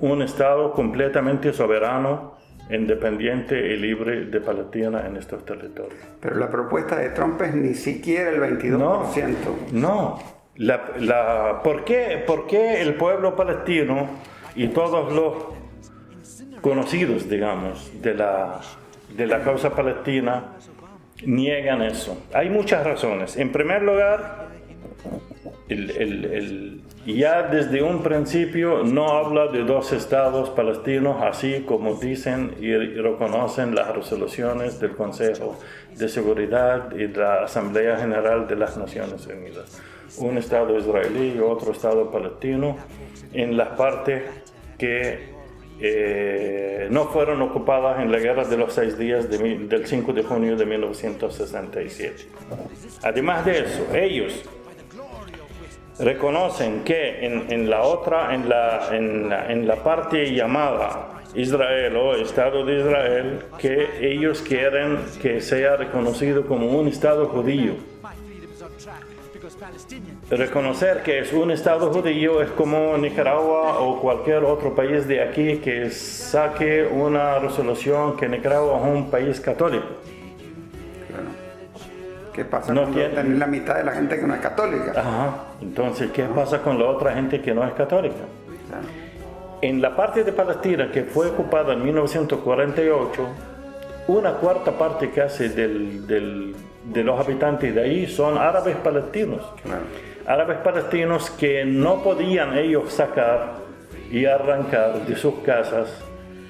un 0.00 0.22
Estado 0.22 0.72
completamente 0.72 1.52
soberano, 1.52 2.34
independiente 2.70 3.54
y 3.72 3.76
libre 3.76 4.24
de 4.24 4.40
Palestina 4.40 5.06
en 5.06 5.16
estos 5.16 5.44
territorios. 5.44 6.00
Pero 6.20 6.36
la 6.36 6.50
propuesta 6.50 6.96
de 6.96 7.10
Trump 7.10 7.40
es 7.42 7.54
ni 7.54 7.74
siquiera 7.74 8.30
el 8.30 8.40
22%. 8.40 9.70
No. 9.72 10.18
La, 10.56 10.92
la- 10.98 11.60
¿por, 11.62 11.84
qué, 11.84 12.24
por 12.26 12.46
qué 12.46 12.80
el 12.82 12.94
pueblo 12.94 13.36
palestino 13.36 14.08
y 14.56 14.68
todos 14.68 15.12
los 15.12 15.55
conocidos, 16.60 17.28
digamos, 17.28 17.90
de 18.02 18.14
la, 18.14 18.60
de 19.16 19.26
la 19.26 19.42
causa 19.42 19.74
palestina 19.74 20.52
niegan 21.24 21.82
eso? 21.82 22.16
Hay 22.32 22.50
muchas 22.50 22.84
razones. 22.84 23.36
En 23.36 23.52
primer 23.52 23.82
lugar, 23.82 24.48
el- 25.68 25.90
el- 25.90 26.24
el- 26.26 26.80
ya 27.06 27.42
desde 27.44 27.82
un 27.84 28.02
principio 28.02 28.82
no 28.82 29.08
habla 29.16 29.46
de 29.46 29.62
dos 29.62 29.92
estados 29.92 30.50
palestinos, 30.50 31.22
así 31.22 31.60
como 31.66 31.94
dicen 31.94 32.54
y, 32.60 32.74
reconocen 32.74 33.74
las 33.76 33.94
resoluciones 33.94 34.80
del 34.80 34.90
Consejo 34.92 35.56
de 35.96 36.08
Seguridad 36.08 36.90
y 36.92 37.06
de 37.06 37.18
la 37.20 37.44
Asamblea 37.44 37.96
General 37.98 38.48
de 38.48 38.56
las 38.56 38.76
Naciones 38.76 39.24
Unidas. 39.26 39.80
Un 40.18 40.36
estado 40.38 40.76
israelí 40.78 41.34
y 41.36 41.38
otro 41.38 41.70
estado 41.72 42.10
palestino 42.10 42.76
en 43.32 43.56
las 43.56 43.68
partes 43.70 44.22
que 44.78 45.35
eh, 45.80 46.88
no 46.90 47.06
fueron 47.06 47.42
ocupadas 47.42 48.00
en 48.00 48.10
la 48.10 48.18
guerra 48.18 48.44
de 48.44 48.56
los 48.56 48.72
seis 48.72 48.96
días 48.98 49.28
de 49.28 49.38
del 49.58 49.86
5 49.86 50.12
de 50.12 50.22
junio 50.22 50.56
de 50.56 50.64
1967. 50.64 52.28
Además 53.02 53.44
de 53.44 53.58
eso, 53.60 53.86
ellos 53.94 54.42
reconocen 55.98 56.84
que 56.84 57.24
en, 57.24 57.70
la 57.70 57.82
otra, 57.82 58.34
en, 58.34 58.48
la, 58.48 58.88
en 58.90 59.66
la 59.66 59.76
parte 59.82 60.32
llamada 60.32 61.16
Israel 61.36 61.96
o 61.96 62.14
Estado 62.16 62.64
de 62.64 62.80
Israel, 62.80 63.44
que 63.58 63.88
ellos 64.00 64.40
quieren 64.40 64.98
que 65.20 65.40
sea 65.40 65.76
reconocido 65.76 66.46
como 66.46 66.66
un 66.78 66.88
Estado 66.88 67.26
judío. 67.28 67.74
Reconocer 70.30 71.02
que 71.02 71.20
es 71.20 71.32
un 71.32 71.50
Estado 71.50 71.92
judío 71.92 72.42
es 72.42 72.50
como 72.50 72.96
Nicaragua 72.98 73.78
o 73.80 74.00
cualquier 74.00 74.44
otro 74.44 74.74
país 74.74 75.06
de 75.08 75.22
aquí 75.22 75.58
que 75.58 75.90
saque 75.90 76.84
una 76.84 77.38
resolución 77.38 78.16
que 78.16 78.28
Nicaragua 78.28 78.78
es 78.78 78.84
un 78.96 79.10
país 79.10 79.40
católico. 79.40 79.86
Claro. 81.08 81.28
¿Qué 82.34 82.44
pasa 82.44 82.74
No 82.74 82.82
cuando 82.82 82.98
tiene- 83.00 83.38
la 83.38 83.46
mitad 83.46 83.76
de 83.76 83.84
la 83.84 83.92
gente 83.92 84.16
que 84.20 84.26
no 84.26 84.34
es 84.34 84.40
católica? 84.40 84.92
Ajá. 84.94 85.44
Entonces, 85.62 86.10
¿qué 86.12 86.24
pasa 86.24 86.60
con 86.60 86.78
la 86.78 86.86
otra 86.86 87.12
gente 87.14 87.40
que 87.40 87.54
no 87.54 87.66
es 87.66 87.72
católica? 87.74 88.14
Claro. 88.68 88.84
En 89.62 89.80
la 89.80 89.96
parte 89.96 90.22
de 90.22 90.32
Palestina 90.32 90.90
que 90.92 91.04
fue 91.04 91.28
ocupada 91.28 91.72
en 91.72 91.82
1948, 91.82 93.26
una 94.08 94.32
cuarta 94.34 94.72
parte 94.72 95.10
casi 95.10 95.48
del- 95.48 96.06
del- 96.06 96.54
de 96.92 97.04
los 97.04 97.18
habitantes 97.18 97.74
de 97.74 97.80
ahí 97.82 98.06
son 98.06 98.38
árabes 98.38 98.76
palestinos. 98.76 99.42
Claro. 99.62 99.80
Árabes 100.26 100.58
palestinos 100.58 101.30
que 101.30 101.64
no 101.64 102.02
podían 102.02 102.56
ellos 102.58 102.92
sacar 102.92 103.54
y 104.10 104.24
arrancar 104.24 105.04
de 105.06 105.16
sus 105.16 105.34
casas 105.40 105.88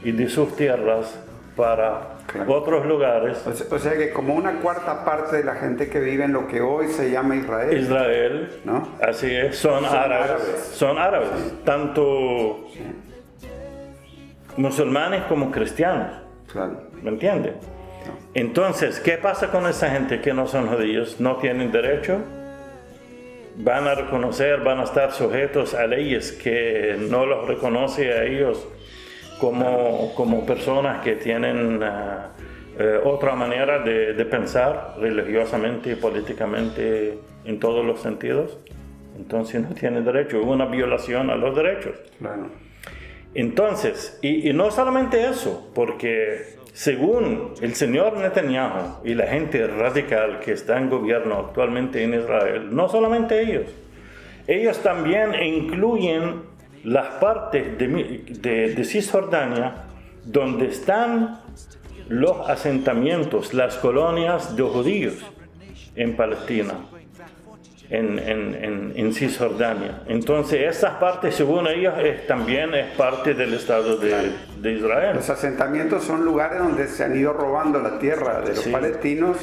y 0.05 0.13
de 0.13 0.29
sus 0.29 0.55
tierras 0.57 1.19
para 1.57 2.15
Claro. 2.27 2.55
otros 2.55 2.85
lugares. 2.87 3.47
O 3.47 3.53
sea, 3.53 3.67
o 3.71 3.79
sea 3.79 3.93
que 3.97 4.11
como 4.13 4.35
una 4.35 4.59
cuarta 4.61 5.05
parte 5.05 5.37
de 5.37 5.45
la 5.45 5.55
gente 5.55 5.89
que 5.89 6.01
vive 6.01 6.25
en 6.25 6.33
lo 6.33 6.49
que 6.49 6.61
hoy 6.61 6.89
se 6.89 7.11
llama 7.11 7.37
Israel. 7.37 7.79
Israel, 7.79 8.49
¿No? 8.65 8.89
así 9.01 9.33
es, 9.33 9.57
son, 9.57 9.85
Son 9.85 9.95
árabes, 9.95 10.31
árabes. 10.31 10.61
son 10.75 10.99
árabes, 10.99 11.29
tanto 11.65 12.67
musulmanes 14.57 15.23
como 15.29 15.51
cristianos. 15.51 16.09
Claro. 16.51 16.81
¿Me 17.03 17.11
entiende? 17.11 17.55
Entonces, 18.37 19.01
¿qué 19.01 19.13
pasa 19.13 19.51
con 19.51 19.67
esa 19.67 19.89
gente 19.89 20.21
que 20.21 20.35
no 20.35 20.47
son 20.47 20.67
judíos? 20.67 21.19
¿No 21.21 21.37
tienen 21.37 21.73
derecho? 21.73 22.19
¿Van 23.57 23.89
a 23.89 23.95
reconocer, 23.95 24.61
van 24.61 24.79
a 24.79 24.85
estar 24.85 25.13
sujetos 25.13 25.73
a 25.73 25.87
leyes 25.87 26.33
que 26.33 26.97
no 27.09 27.25
los 27.25 27.49
reconoce 27.49 28.13
a 28.13 28.25
ellos 28.25 28.69
como, 29.41 30.15
como 30.15 30.45
personas 30.45 31.03
que 31.03 31.15
tienen 31.15 31.83
ah, 31.83 32.33
eh, 32.79 33.01
otra 33.03 33.35
manera 33.35 33.79
de, 33.79 34.13
de 34.13 34.25
pensar 34.27 34.97
religiosamente 35.01 35.93
y 35.93 35.95
políticamente 35.95 37.19
en 37.47 37.59
todos 37.59 37.87
los 37.87 38.01
sentidos? 38.01 38.59
Entonces 39.17 39.63
no 39.63 39.75
tienen 39.75 40.05
derecho, 40.05 40.39
es 40.39 40.47
una 40.47 40.67
violación 40.67 41.31
a 41.31 41.37
los 41.37 41.57
derechos. 41.57 41.95
Claro. 42.19 42.51
Entonces, 43.33 44.19
y, 44.21 44.51
y 44.51 44.53
no 44.53 44.71
solamente 44.71 45.27
eso, 45.27 45.71
porque 45.75 46.56
según 46.77 47.55
el 47.63 47.75
señor 47.75 48.19
Netanyahu 48.19 49.03
y 49.03 49.15
la 49.15 49.27
gente 49.29 49.67
radical 49.67 50.41
que 50.41 50.53
está 50.53 50.77
en 50.77 50.91
gobierno 50.91 51.47
actualmente 51.47 52.05
en 52.05 52.13
Israel, 52.13 52.69
no 52.71 52.87
solamente 52.91 53.41
ellos, 53.41 53.65
ellos 54.47 54.83
también 54.83 55.35
incluyen 55.43 56.43
las 56.85 57.07
partes 57.15 57.79
de, 57.79 58.25
de, 58.29 58.75
de 58.75 58.85
Cisjordania 58.85 59.85
donde 60.23 60.67
están 60.67 61.41
los 62.11 62.47
asentamientos, 62.47 63.55
las 63.55 63.77
colonias 63.77 64.55
de 64.55 64.63
judíos 64.63 65.15
en 65.95 66.15
Palestina, 66.15 66.75
en, 67.91 68.19
en, 68.19 68.55
en, 68.65 68.93
en 68.97 69.13
Cisjordania. 69.15 70.03
Entonces, 70.09 70.61
esa 70.77 70.99
parte, 70.99 71.31
según 71.33 71.67
ellos, 71.69 71.95
es, 72.03 72.27
también 72.27 72.75
es 72.75 72.87
parte 72.97 73.35
del 73.35 73.55
Estado 73.55 73.97
de, 73.99 74.33
de 74.61 74.73
Israel. 74.73 75.17
Los 75.17 75.31
asentamientos 75.31 76.05
son 76.05 76.25
lugares 76.25 76.59
donde 76.59 76.89
se 76.89 77.05
han 77.05 77.17
ido 77.17 77.33
robando 77.33 77.79
la 77.81 77.99
tierra 77.99 78.41
de 78.41 78.49
los 78.49 78.61
Sí. 78.61 78.71
palestinos, 78.71 79.37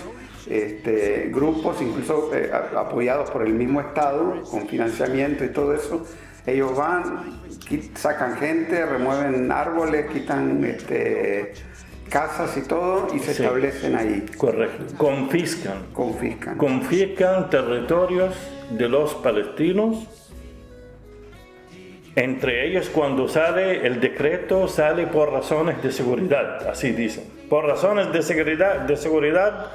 este, 0.50 1.30
grupos 1.34 1.82
incluso 1.82 2.32
eh, 2.36 2.52
apoyados 2.76 3.30
por 3.32 3.44
el 3.46 3.54
mismo 3.54 3.80
Estado, 3.80 4.42
con 4.50 4.68
financiamiento 4.68 5.46
y 5.46 5.50
todo 5.50 5.74
eso. 5.74 6.06
Ellos 6.46 6.76
van, 6.76 7.40
sacan 7.96 8.36
gente, 8.36 8.86
remueven 8.86 9.50
árboles, 9.54 10.08
quitan 10.12 10.62
este, 10.66 11.54
casas 12.10 12.56
y 12.58 12.62
todo 12.68 13.08
y 13.14 13.20
se 13.20 13.34
Sí. 13.34 13.44
establecen 13.44 13.96
ahí, 13.96 14.26
Correcto. 14.38 14.96
Confiscan. 14.98 15.88
confiscan. 15.94 16.58
confiscan 16.58 17.50
territorios 17.50 18.36
de 18.72 18.88
los 18.90 19.14
palestinos. 19.16 20.08
Entre 22.16 22.68
ellos, 22.68 22.90
cuando 22.90 23.28
sale 23.28 23.88
el 23.88 24.00
decreto, 24.00 24.68
sale 24.68 25.08
por 25.08 25.32
razones 25.32 25.82
de 25.82 25.92
seguridad, 25.92 26.68
así 26.70 26.92
dicen. 26.92 27.24
Por 27.50 27.66
razones 27.66 28.12
de 28.14 28.22
seguridad, 28.22 28.82
de 28.82 28.96
seguridad 28.98 29.72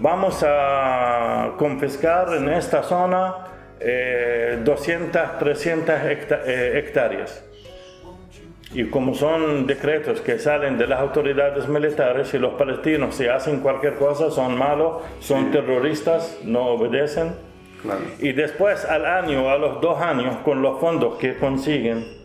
vamos 0.00 0.42
a 0.46 1.52
confiscar 1.58 2.32
en 2.34 2.48
esta 2.48 2.82
zona 2.82 3.46
eh, 3.78 4.58
200, 4.64 5.38
300 5.38 6.00
hecta- 6.04 6.40
eh, 6.46 6.78
hectáreas. 6.78 7.44
Y 8.72 8.84
como 8.84 9.14
son 9.14 9.66
decretos 9.66 10.20
que 10.20 10.38
salen 10.38 10.78
de 10.78 10.86
las 10.86 11.00
autoridades 11.00 11.68
militares 11.68 12.32
y 12.34 12.38
los 12.38 12.54
palestinos 12.54 13.16
si 13.16 13.26
hacen 13.26 13.60
cualquier 13.60 13.96
cosa 13.96 14.30
son 14.30 14.56
malos, 14.56 15.02
son 15.18 15.50
terroristas, 15.50 16.38
no 16.44 16.66
obedecen. 16.66 17.34
Claro. 17.82 18.00
Y 18.20 18.32
después 18.32 18.84
al 18.84 19.06
año, 19.06 19.50
a 19.50 19.58
los 19.58 19.80
dos 19.80 20.00
años, 20.00 20.36
con 20.44 20.62
los 20.62 20.78
fondos 20.78 21.16
que 21.18 21.36
consiguen 21.36 22.20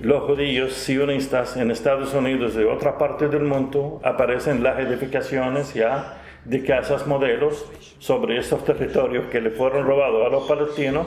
los 0.00 0.22
judíos 0.24 0.74
sionistas 0.74 1.56
en 1.56 1.72
Estados 1.72 2.14
Unidos 2.14 2.54
y 2.54 2.58
de 2.58 2.66
otras 2.66 2.94
partes 2.94 3.30
del 3.30 3.42
mundo, 3.42 4.00
aparecen 4.04 4.62
las 4.62 4.78
edificaciones 4.78 5.74
ya 5.74 6.22
de 6.44 6.62
casas 6.62 7.06
modelos 7.06 7.66
sobre 7.98 8.38
esos 8.38 8.64
territorios 8.64 9.26
que 9.26 9.40
le 9.40 9.50
fueron 9.50 9.86
robados 9.86 10.24
a 10.24 10.30
los 10.30 10.46
palestinos 10.46 11.06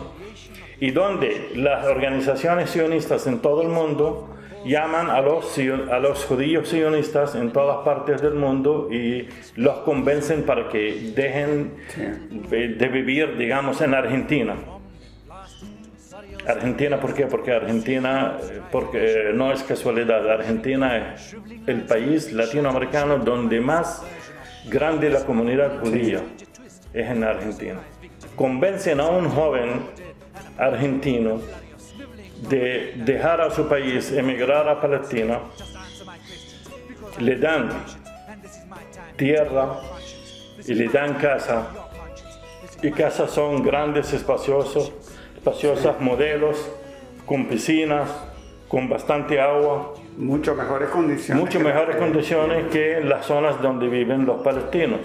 y 0.82 0.92
donde 0.92 1.52
las 1.56 1.86
organizaciones 1.86 2.70
sionistas 2.72 3.28
en 3.28 3.40
todo 3.40 3.62
el 3.62 3.70
mundo 3.70 4.36
llaman 4.66 5.10
a 5.10 5.22
los, 5.22 5.58
a 5.58 6.00
los 6.00 6.26
judíos 6.26 6.70
sionistas 6.70 7.36
en 7.36 7.52
todas 7.52 7.86
partes 7.86 8.22
del 8.22 8.36
mundo 8.36 8.90
y 8.92 9.28
los 9.56 9.80
convencen 9.80 10.44
para 10.44 10.70
que 10.70 11.12
dejen 11.16 11.74
de 12.50 12.88
vivir, 12.88 13.38
digamos, 13.38 13.82
en 13.82 13.94
Argentina. 13.94 14.56
Argentina, 16.48 17.00
¿por 17.00 17.14
qué? 17.14 17.28
Porque 17.28 17.52
Argentina, 17.52 18.38
eh, 18.42 18.62
porque 18.72 19.32
no 19.34 19.52
es 19.52 19.64
casualidad, 19.64 20.28
Argentina 20.30 21.14
es 21.14 21.36
el 21.68 21.82
país 21.82 22.34
latinoamericano 22.34 23.20
donde 23.20 23.62
más 23.62 24.04
grande 24.70 25.10
la 25.10 25.24
comunidad 25.24 25.80
judía 25.80 26.22
es 26.94 27.10
en 27.10 27.24
Argentina. 27.24 27.80
Convencen 28.36 29.00
a 29.00 29.08
un 29.08 29.30
joven 29.30 29.70
argentino 30.58 31.42
de 32.50 32.94
dejar 32.98 33.42
a 33.42 33.52
su 33.52 33.68
país, 33.68 34.12
emigrar 34.12 34.68
a 34.68 34.82
Palestina, 34.82 35.40
le 37.20 37.36
dan 37.38 37.70
tierra 39.16 39.78
y 40.66 40.74
le 40.74 40.88
dan 40.88 41.16
casa. 41.16 41.68
Y 42.82 42.92
casas 42.92 43.30
son 43.32 43.62
grandes, 43.62 44.12
espaciosos, 44.14 44.92
espaciosas, 45.36 46.00
modelos, 46.00 46.58
con 47.26 47.46
piscinas, 47.46 48.10
con 48.68 48.90
bastante 48.90 49.40
agua, 49.40 49.94
Mucho 50.18 50.56
mejores 50.56 50.90
condiciones. 50.90 51.44
mucho 51.44 51.60
mejores 51.60 51.96
condiciones 51.96 52.68
que 52.72 53.02
las 53.02 53.26
zonas 53.26 53.62
donde 53.62 53.88
viven 53.88 54.26
los 54.26 54.42
palestinos. 54.42 55.00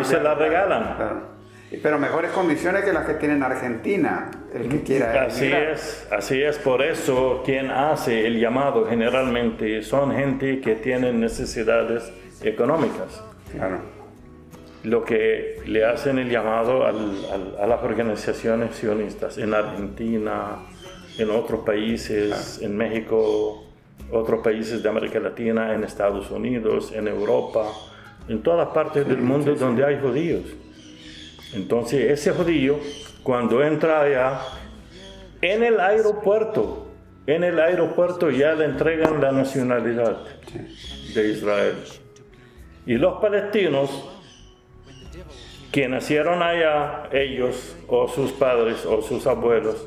Y 0.00 0.04
se 0.04 0.20
las 0.20 0.36
regalan. 0.36 0.96
claro. 0.96 1.39
Pero 1.82 1.98
mejores 1.98 2.32
condiciones 2.32 2.84
que 2.84 2.92
las 2.92 3.06
que 3.06 3.14
tiene 3.14 3.34
en 3.34 3.42
Argentina, 3.44 4.30
el 4.52 4.68
que 4.68 4.82
quiera. 4.82 5.24
Así 5.26 5.44
emigrar. 5.44 5.70
es, 5.70 6.08
así 6.10 6.42
es. 6.42 6.58
Por 6.58 6.82
eso 6.82 7.42
quien 7.44 7.70
hace 7.70 8.26
el 8.26 8.40
llamado 8.40 8.86
generalmente 8.88 9.82
son 9.82 10.12
gente 10.14 10.60
que 10.60 10.74
tienen 10.74 11.20
necesidades 11.20 12.12
económicas. 12.42 13.22
Claro. 13.52 13.78
Lo 14.82 15.04
que 15.04 15.60
le 15.66 15.84
hacen 15.84 16.18
el 16.18 16.28
llamado 16.30 16.86
al- 16.86 17.24
al- 17.32 17.56
a 17.62 17.66
las 17.66 17.82
organizaciones 17.84 18.74
sionistas 18.76 19.38
en 19.38 19.54
Argentina, 19.54 20.56
en 21.18 21.30
otros 21.30 21.60
países, 21.64 22.60
en 22.62 22.76
México, 22.76 23.64
otros 24.10 24.40
países 24.42 24.82
de 24.82 24.88
América 24.88 25.20
Latina, 25.20 25.72
en 25.74 25.84
Estados 25.84 26.30
Unidos, 26.30 26.92
en 26.96 27.06
Europa, 27.08 27.66
en 28.28 28.42
todas 28.42 28.68
partes 28.68 29.06
del 29.06 29.18
mundo 29.18 29.54
donde 29.54 29.84
hay 29.84 30.00
judíos. 30.00 30.42
Entonces 31.54 32.10
ese 32.10 32.32
judío, 32.32 32.78
cuando 33.22 33.62
entra 33.62 34.02
allá, 34.02 34.40
en 35.42 35.62
el 35.62 35.80
aeropuerto, 35.80 36.86
en 37.26 37.44
el 37.44 37.58
aeropuerto 37.58 38.30
ya 38.30 38.54
le 38.54 38.66
entregan 38.66 39.20
la 39.20 39.32
nacionalidad 39.32 40.18
de 41.14 41.28
Israel. 41.28 41.76
Y 42.86 42.94
los 42.94 43.20
palestinos 43.20 44.08
que 45.72 45.88
nacieron 45.88 46.42
allá, 46.42 47.08
ellos 47.12 47.76
o 47.88 48.08
sus 48.08 48.32
padres 48.32 48.84
o 48.84 49.02
sus 49.02 49.26
abuelos, 49.26 49.86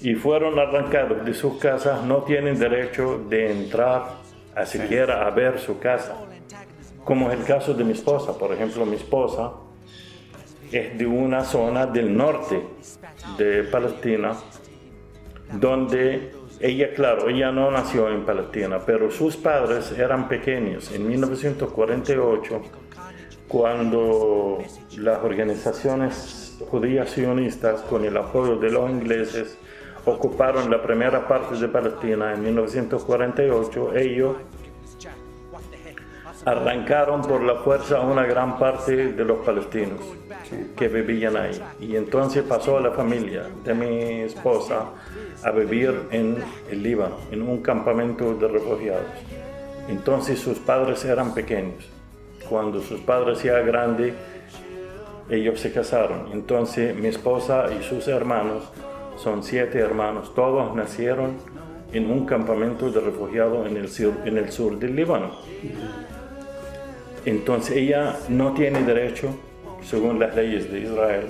y 0.00 0.14
fueron 0.14 0.58
arrancados 0.58 1.24
de 1.24 1.34
sus 1.34 1.58
casas, 1.58 2.02
no 2.04 2.22
tienen 2.22 2.58
derecho 2.58 3.22
de 3.28 3.52
entrar 3.52 4.14
a 4.54 4.64
siquiera 4.64 5.26
a 5.26 5.30
ver 5.30 5.58
su 5.58 5.78
casa. 5.78 6.16
Como 7.04 7.30
es 7.30 7.38
el 7.38 7.44
caso 7.44 7.74
de 7.74 7.84
mi 7.84 7.92
esposa, 7.92 8.36
por 8.38 8.52
ejemplo, 8.52 8.86
mi 8.86 8.96
esposa 8.96 9.52
es 10.72 10.96
de 10.98 11.06
una 11.06 11.44
zona 11.44 11.86
del 11.86 12.16
norte 12.16 12.62
de 13.36 13.64
Palestina, 13.64 14.34
donde 15.52 16.32
ella, 16.60 16.92
claro, 16.94 17.28
ella 17.28 17.50
no 17.50 17.70
nació 17.70 18.08
en 18.10 18.24
Palestina, 18.24 18.80
pero 18.84 19.10
sus 19.10 19.36
padres 19.36 19.92
eran 19.98 20.28
pequeños. 20.28 20.92
En 20.92 21.06
1948, 21.08 22.62
cuando 23.48 24.58
las 24.98 25.24
organizaciones 25.24 26.58
judías 26.70 27.10
sionistas, 27.10 27.80
con 27.82 28.04
el 28.04 28.16
apoyo 28.16 28.56
de 28.56 28.70
los 28.70 28.90
ingleses, 28.90 29.58
ocuparon 30.04 30.70
la 30.70 30.82
primera 30.82 31.26
parte 31.26 31.56
de 31.56 31.68
Palestina 31.68 32.34
en 32.34 32.42
1948, 32.42 33.96
ellos 33.96 34.36
arrancaron 36.44 37.22
por 37.22 37.42
la 37.42 37.56
fuerza 37.56 37.98
a 37.98 38.00
una 38.00 38.24
gran 38.24 38.58
parte 38.58 39.12
de 39.12 39.24
los 39.24 39.44
palestinos 39.44 40.00
que 40.76 40.88
vivían 40.88 41.36
ahí. 41.36 41.60
Y 41.80 41.96
entonces 41.96 42.42
pasó 42.42 42.78
a 42.78 42.80
la 42.80 42.90
familia 42.92 43.44
de 43.64 43.74
mi 43.74 44.20
esposa 44.22 44.86
a 45.44 45.50
vivir 45.50 45.94
en 46.10 46.36
el 46.70 46.82
Líbano, 46.82 47.16
en 47.30 47.42
un 47.42 47.62
campamento 47.62 48.34
de 48.34 48.48
refugiados. 48.48 49.04
Entonces 49.88 50.38
sus 50.38 50.58
padres 50.58 51.04
eran 51.04 51.34
pequeños. 51.34 51.88
Cuando 52.48 52.80
sus 52.80 53.00
padres 53.00 53.42
ya 53.42 53.60
grandes, 53.60 54.14
ellos 55.28 55.60
se 55.60 55.72
casaron. 55.72 56.30
Entonces 56.32 56.96
mi 56.96 57.08
esposa 57.08 57.66
y 57.78 57.82
sus 57.82 58.08
hermanos, 58.08 58.64
son 59.16 59.42
siete 59.42 59.78
hermanos, 59.78 60.34
todos 60.34 60.74
nacieron 60.74 61.36
en 61.92 62.10
un 62.10 62.24
campamento 62.24 62.90
de 62.90 63.00
refugiados 63.00 63.68
en 63.68 63.76
el 63.76 63.88
sur, 63.88 64.14
en 64.24 64.38
el 64.38 64.50
sur 64.50 64.78
del 64.78 64.96
Líbano. 64.96 65.32
Entonces 67.24 67.76
ella 67.76 68.16
no 68.28 68.54
tiene 68.54 68.82
derecho, 68.82 69.28
según 69.82 70.18
las 70.18 70.34
leyes 70.34 70.70
de 70.70 70.80
Israel, 70.80 71.26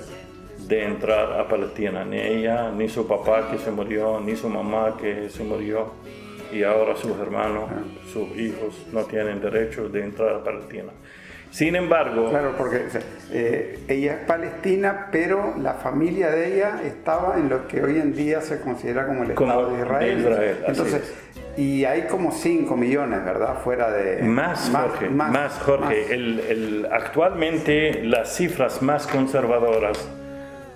de 0.69 0.85
entrar 0.85 1.39
a 1.39 1.49
Palestina. 1.49 2.05
Ni 2.05 2.19
ella, 2.19 2.71
ni 2.71 2.89
su 2.89 3.07
papá 3.07 3.51
que 3.51 3.59
se 3.59 3.71
murió, 3.71 4.21
ni 4.21 4.37
su 4.37 4.49
mamá 4.49 4.97
que 5.01 5.29
se 5.29 5.43
murió. 5.43 5.93
Y 6.53 6.63
ahora 6.65 6.97
sus 6.97 7.19
hermanos, 7.19 7.71
sus 8.13 8.37
hijos, 8.37 8.87
no 8.93 9.05
tienen 9.05 9.41
derecho 9.41 9.89
de 9.89 10.05
entrar 10.05 10.37
a 10.37 10.45
Palestina. 10.45 10.93
Sin 11.51 11.75
embargo, 11.75 12.31
Claro, 12.31 12.55
porque 12.57 12.87
eh, 13.33 13.81
ella 13.89 14.15
es 14.15 14.19
palestina, 14.21 15.09
pero 15.11 15.55
la 15.61 15.75
familia 15.75 16.31
de 16.31 16.55
ella 16.55 16.81
estaba 16.85 17.37
en 17.39 17.49
lo 17.49 17.67
que 17.67 17.83
hoy 17.83 17.99
en 17.99 18.15
día 18.15 18.41
se 18.41 18.61
considera 18.61 19.07
como 19.07 19.25
el 19.25 19.33
Estado 19.33 19.71
de 19.71 19.77
de 19.77 19.83
Israel. 19.83 20.19
Israel, 20.21 20.57
así 20.63 20.71
Entonces, 20.71 21.15
y 21.61 21.85
hay 21.85 22.03
como 22.03 22.33
5 22.33 22.77
millones, 22.77 23.25
¿verdad? 23.25 23.59
Fuera 23.63 23.91
de... 23.91 24.23
Más, 24.23 24.71
Jorge, 24.73 25.09
más, 25.11 25.53
Jorge. 25.59 25.85
más. 25.85 26.11
El- 26.11 26.41
el- 26.49 26.89
actualmente 26.91 28.03
las 28.05 28.35
cifras 28.37 28.81
más 28.83 29.07
conservadoras 29.07 30.09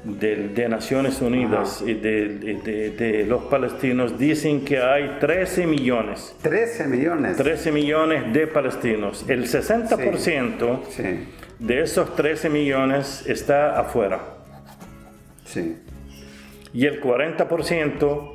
de, 0.05 0.49
de 0.49 0.68
Naciones 0.68 1.23
Unidas 1.23 1.83
y 1.87 1.94
de, 1.94 2.29
de- 2.62 2.90
de 2.90 3.25
los 3.25 3.44
palestinos 3.44 4.18
dicen 4.18 4.64
que 4.64 4.79
hay 4.79 5.16
13 5.20 5.66
millones. 5.66 6.35
13 6.42 6.87
millones. 6.88 7.37
13 7.38 7.73
millones 7.73 8.33
de 8.33 8.47
palestinos. 8.47 9.25
El 9.29 9.44
60% 9.47 10.81
Sí, 10.90 11.29
de 11.59 11.81
esos 11.83 12.14
13 12.16 12.51
millones 12.51 13.25
está 13.27 13.79
afuera 13.81 14.20
sí. 15.47 15.79
y 16.75 16.85
el 16.87 17.01
40% 17.01 18.34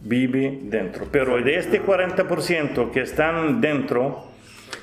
vive 0.00 0.60
dentro. 0.62 1.06
Pero 1.10 1.42
de 1.42 1.56
este 1.56 1.82
40% 1.82 2.90
que 2.90 3.00
están 3.00 3.60
dentro, 3.60 4.24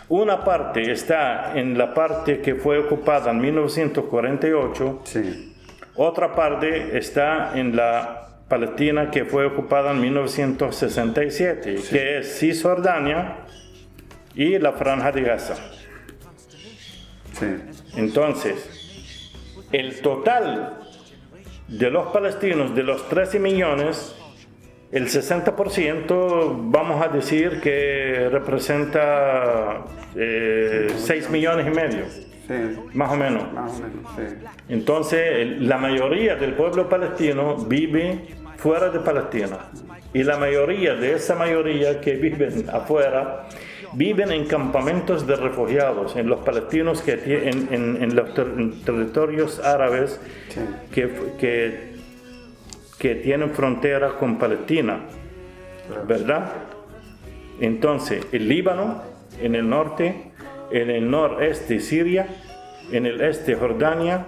una 0.09 0.43
parte 0.43 0.91
está 0.91 1.57
en 1.57 1.77
la 1.77 1.93
parte 1.93 2.41
que 2.41 2.55
fue 2.55 2.77
ocupada 2.79 3.31
en 3.31 3.39
1948, 3.39 5.01
Sí, 5.03 5.53
otra 5.95 6.35
parte 6.35 6.97
está 6.97 7.57
en 7.57 7.75
la 7.75 8.41
Palestina 8.47 9.09
que 9.09 9.25
fue 9.25 9.45
ocupada 9.45 9.91
en 9.91 10.01
1967, 10.01 11.75
que 11.89 12.17
es 12.19 12.39
Cisjordania 12.39 13.37
y 14.35 14.59
la 14.59 14.73
Franja 14.73 15.11
de 15.11 15.21
Gaza. 15.21 15.55
sí. 17.33 17.47
Entonces, 17.95 18.69
el 19.71 20.01
total 20.01 20.79
de 21.67 21.89
los 21.89 22.07
palestinos, 22.07 22.75
de 22.75 22.83
los 22.83 23.07
13 23.09 23.39
millones, 23.39 24.15
el 24.91 25.07
60% 25.07 26.55
vamos 26.71 27.03
a 27.03 27.09
decir 27.09 27.59
que 27.61 28.29
representa 28.31 29.83
eh, 30.15 30.87
6 30.95 31.29
millones 31.29 31.67
y 31.67 31.71
medio, 31.75 32.05
Sí, 32.47 32.53
más 32.93 33.11
o 33.11 33.15
menos. 33.15 33.51
más 33.53 33.71
o 33.71 33.83
menos, 33.83 34.11
sí. 34.15 34.35
Entonces, 34.69 35.59
la 35.61 35.77
mayoría 35.79 36.35
del 36.35 36.53
pueblo 36.53 36.87
palestino 36.87 37.55
vive 37.57 38.19
fuera 38.57 38.89
de 38.89 38.99
Palestina. 38.99 39.57
Y 40.13 40.23
la 40.23 40.37
mayoría 40.37 40.93
de 40.95 41.13
esa 41.15 41.33
mayoría 41.35 41.99
que 42.01 42.13
viven 42.15 42.69
afuera 42.71 43.47
viven 43.93 44.31
en 44.31 44.45
campamentos 44.45 45.25
de 45.25 45.35
refugiados, 45.37 46.15
en 46.15 46.27
los 46.29 46.39
palestinos 46.41 47.01
que 47.01 47.13
en, 47.49 47.67
en- 47.73 48.03
en 48.03 48.15
los 48.15 48.33
ter- 48.35 48.53
en 48.57 48.81
territorios 48.83 49.59
árabes 49.59 50.19
Sí. 50.49 50.59
que, 50.93 51.09
que, 51.39 51.94
que 52.99 53.15
tienen 53.15 53.51
frontera 53.51 54.17
con 54.17 54.37
Palestina, 54.37 55.01
¿verdad? 56.07 56.51
Entonces, 57.59 58.25
el 58.31 58.47
Líbano, 58.49 59.01
en 59.41 59.55
el 59.55 59.69
norte, 59.69 60.31
en 60.71 60.89
el 60.89 61.09
noreste 61.09 61.79
Siria, 61.79 62.27
en 62.91 63.05
el 63.05 63.21
este 63.21 63.55
Jordania 63.55 64.25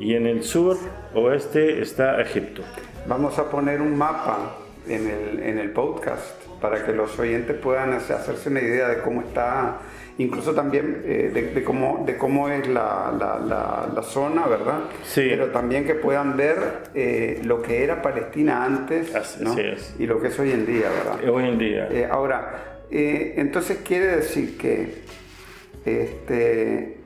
y 0.00 0.14
en 0.14 0.26
el 0.26 0.42
sur 0.42 0.76
oeste 1.14 1.80
está 1.80 2.20
Egipto. 2.20 2.62
Vamos 3.06 3.38
a 3.38 3.50
poner 3.50 3.80
un 3.80 3.96
mapa 3.96 4.56
en 4.88 5.08
el, 5.08 5.40
en 5.42 5.58
el 5.58 5.70
podcast 5.70 6.42
para 6.60 6.84
que 6.84 6.92
los 6.92 7.18
oyentes 7.18 7.56
puedan 7.56 7.92
hacer- 7.92 8.16
hacerse 8.16 8.48
una 8.48 8.60
idea 8.60 8.88
de 8.88 9.02
cómo 9.02 9.20
está, 9.22 9.78
incluso 10.18 10.54
también 10.54 11.02
eh, 11.04 11.30
de, 11.34 11.42
de 11.54 11.64
cómo, 11.64 12.04
de 12.06 12.16
cómo 12.16 12.48
es 12.48 12.66
la, 12.68 13.12
la- 13.18 13.38
la- 13.38 13.88
la 13.94 14.02
zona, 14.02 14.46
¿verdad? 14.46 14.80
Sí. 15.02 15.26
Pero 15.28 15.46
también 15.50 15.84
que 15.84 15.94
puedan 15.94 16.36
ver 16.36 16.56
eh, 16.94 17.40
lo 17.44 17.60
que 17.62 17.82
era 17.82 18.00
Palestina 18.02 18.64
antes 18.64 19.14
Así- 19.14 19.42
¿no? 19.42 19.52
así 19.52 19.60
es. 19.62 19.94
y 19.98 20.06
lo 20.06 20.20
que 20.20 20.28
es 20.28 20.38
hoy 20.38 20.52
en 20.52 20.66
día, 20.66 20.88
¿verdad? 20.90 21.28
Hoy 21.34 21.48
en 21.48 21.58
día. 21.58 21.88
Eh, 21.90 22.06
ahora, 22.10 22.80
eh, 22.90 23.34
entonces 23.38 23.78
quiere 23.84 24.06
decir 24.06 24.56
que 24.56 25.02
este, 25.84 26.98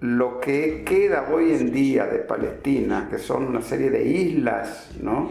lo 0.00 0.38
que 0.40 0.82
queda 0.84 1.28
hoy 1.32 1.52
en 1.52 1.72
día 1.72 2.06
de 2.06 2.18
Palestina, 2.18 3.08
que 3.10 3.18
son 3.18 3.44
una 3.46 3.62
serie 3.62 3.90
de 3.90 4.04
islas, 4.04 4.90
¿no? 5.00 5.30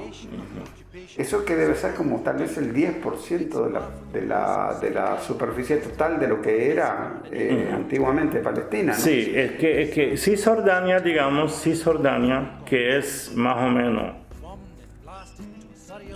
Eso 1.17 1.45
que 1.45 1.55
debe 1.55 1.75
ser 1.75 1.93
como 1.93 2.21
tal 2.21 2.37
vez 2.37 2.57
el 2.57 2.73
10% 2.73 3.65
de 3.65 3.71
la, 3.71 3.81
de, 4.11 4.21
la, 4.25 4.77
de 4.81 4.89
la 4.89 5.19
superficie 5.19 5.77
total 5.77 6.19
de 6.19 6.27
lo 6.27 6.41
que 6.41 6.71
era 6.71 7.21
eh, 7.31 7.69
antiguamente 7.71 8.39
Palestina, 8.39 8.93
¿no? 8.93 8.97
Sí, 8.99 9.31
es 9.35 9.51
que, 9.53 9.83
es 9.83 9.91
que 9.91 10.17
Cisjordania, 10.17 10.99
digamos, 10.99 11.61
Cisjordania, 11.61 12.59
que 12.65 12.97
es 12.97 13.31
más 13.35 13.57
o 13.57 13.69
menos, 13.69 14.15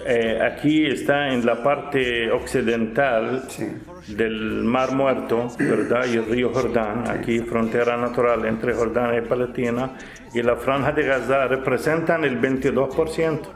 eh, 0.05 0.39
aquí 0.41 0.85
está 0.87 1.29
en 1.29 1.45
la 1.45 1.61
parte 1.63 2.31
occidental 2.31 3.43
Sí. 3.47 3.67
del 4.07 4.63
Mar 4.63 4.91
Muerto, 4.93 5.47
¿verdad? 5.59 6.05
Y 6.11 6.17
el 6.17 6.25
río 6.25 6.49
Jordán, 6.53 7.07
aquí 7.07 7.39
frontera 7.39 7.95
natural 7.95 8.45
entre 8.45 8.73
Jordania 8.73 9.19
y 9.19 9.21
Palestina, 9.27 9.91
y 10.33 10.41
la 10.41 10.55
franja 10.57 10.91
de 10.91 11.03
Gaza 11.03 11.47
representan 11.47 12.25
el 12.25 12.37
22%. 12.41 13.49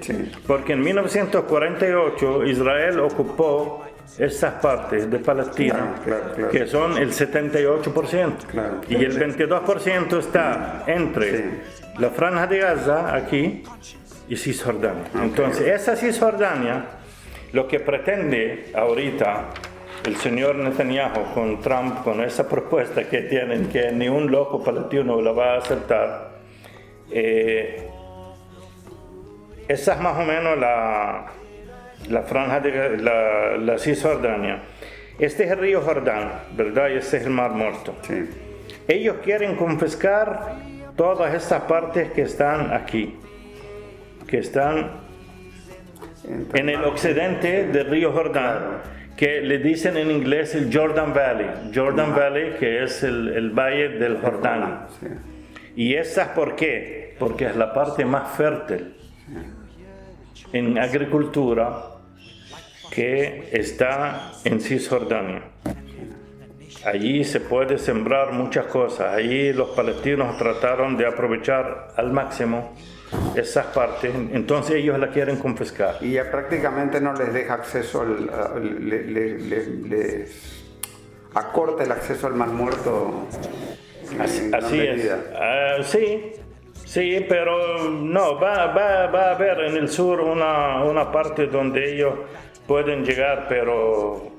Sí, 0.00 0.32
Porque 0.46 0.72
en 0.74 0.80
1948 0.82 2.44
Israel 2.46 3.00
ocupó 3.00 3.84
esas 4.18 4.54
partes 4.54 5.10
de 5.10 5.18
Palestina, 5.18 5.94
Claro, 6.04 6.20
claro, 6.22 6.34
claro. 6.34 6.50
que 6.50 6.66
son 6.66 6.96
el 6.98 7.12
78%. 7.12 8.46
Claro. 8.50 8.80
Y 8.88 8.96
el 9.04 9.18
22% 9.18 10.18
está 10.18 10.84
entre 10.86 11.36
Sí. 11.36 11.44
la 11.98 12.10
franja 12.10 12.46
de 12.46 12.58
Gaza, 12.58 13.14
aquí, 13.14 13.62
y 14.28 14.36
Cisjordania. 14.36 15.04
Entonces, 15.22 15.66
esa 15.68 15.96
Cisjordania, 15.96 16.84
lo 17.52 17.66
que 17.68 17.80
pretende 17.80 18.70
ahorita 18.74 19.50
el 20.04 20.16
señor 20.16 20.56
Netanyahu 20.56 21.32
con 21.34 21.60
Trump, 21.60 22.02
con 22.04 22.20
esa 22.22 22.48
propuesta 22.48 23.04
que 23.08 23.22
tienen, 23.22 23.68
que 23.68 23.90
ni 23.92 24.08
un 24.08 24.30
loco 24.30 24.62
palestino 24.62 25.20
la 25.20 25.32
va 25.32 25.54
a 25.54 25.58
aceptar, 25.58 26.30
eh, 27.10 27.85
esa 29.68 29.94
es 29.94 30.00
más 30.00 30.16
o 30.18 30.24
menos 30.24 30.58
la, 30.58 31.26
la 32.08 32.22
franja 32.22 32.60
de 32.60 32.98
la, 32.98 33.56
la 33.56 33.78
Cisjordania. 33.78 34.60
Este 35.18 35.44
es 35.44 35.50
el 35.50 35.58
río 35.58 35.80
Jordán, 35.80 36.30
¿verdad? 36.56 36.90
Y 36.90 36.98
este 36.98 37.16
es 37.16 37.24
el 37.24 37.30
Mar 37.30 37.52
Muerto. 37.52 37.96
sí, 38.02 38.28
Ellos 38.86 39.16
quieren 39.24 39.56
confiscar 39.56 40.56
todas 40.94 41.34
estas 41.34 41.62
partes 41.62 42.12
que 42.12 42.22
están 42.22 42.72
aquí, 42.72 43.16
que 44.26 44.38
están 44.38 44.90
en 46.54 46.68
el 46.68 46.84
occidente 46.84 47.66
del 47.66 47.86
río 47.86 48.12
Jordán, 48.12 48.82
que 49.16 49.40
le 49.40 49.58
dicen 49.58 49.96
en 49.96 50.10
inglés 50.10 50.54
el 50.54 50.70
Jordan 50.72 51.14
Valley. 51.14 51.72
Jordan 51.74 52.14
Valley, 52.14 52.56
que 52.60 52.84
es 52.84 53.02
el, 53.02 53.28
el 53.28 53.50
valle 53.50 53.88
del 53.88 54.18
Jordán. 54.18 54.86
¿Y 55.74 55.94
esa 55.94 56.34
por 56.34 56.54
qué? 56.54 57.16
Porque 57.18 57.46
es 57.46 57.56
la 57.56 57.72
parte 57.72 58.04
más 58.04 58.36
fértil 58.36 58.96
en 60.52 60.78
agricultura 60.78 61.90
que 62.90 63.48
está 63.52 64.32
en 64.44 64.60
Cisjordania. 64.60 65.42
Allí 66.84 67.24
se 67.24 67.40
puede 67.40 67.78
sembrar 67.78 68.32
muchas 68.32 68.66
cosas. 68.66 69.12
Allí 69.14 69.52
los 69.52 69.70
palestinos 69.70 70.36
trataron 70.38 70.96
de 70.96 71.06
aprovechar 71.06 71.88
al 71.96 72.12
máximo 72.12 72.74
esas 73.34 73.66
partes. 73.66 74.14
Entonces 74.32 74.76
ellos 74.76 74.98
la 74.98 75.10
quieren 75.10 75.36
confiscar. 75.36 75.96
Y 76.00 76.12
ya 76.12 76.30
prácticamente 76.30 77.00
no 77.00 77.12
les 77.14 77.32
deja 77.32 77.54
acceso 77.54 78.02
al. 78.02 78.88
le- 78.88 79.02
le- 79.04 79.38
le- 79.38 79.66
les 79.88 80.64
acorta 81.34 81.82
el 81.82 81.90
acceso 81.92 82.28
al 82.28 82.34
mar 82.34 82.48
muerto. 82.48 83.26
Así, 84.20 84.50
así 84.54 84.80
es. 84.80 85.10
Ah, 85.34 85.76
sí, 85.82 86.32
sí, 86.86 87.24
pero 87.28 87.90
no, 87.90 88.38
va, 88.40 88.66
va, 88.68 89.06
va 89.08 89.22
a 89.28 89.34
haber 89.34 89.60
en 89.60 89.76
el 89.76 89.88
sur 89.90 90.20
una, 90.20 90.82
una 90.84 91.12
parte 91.12 91.46
donde 91.46 91.92
ellos 91.94 92.14
pueden 92.66 93.04
llegar, 93.04 93.46
pero, 93.48 94.30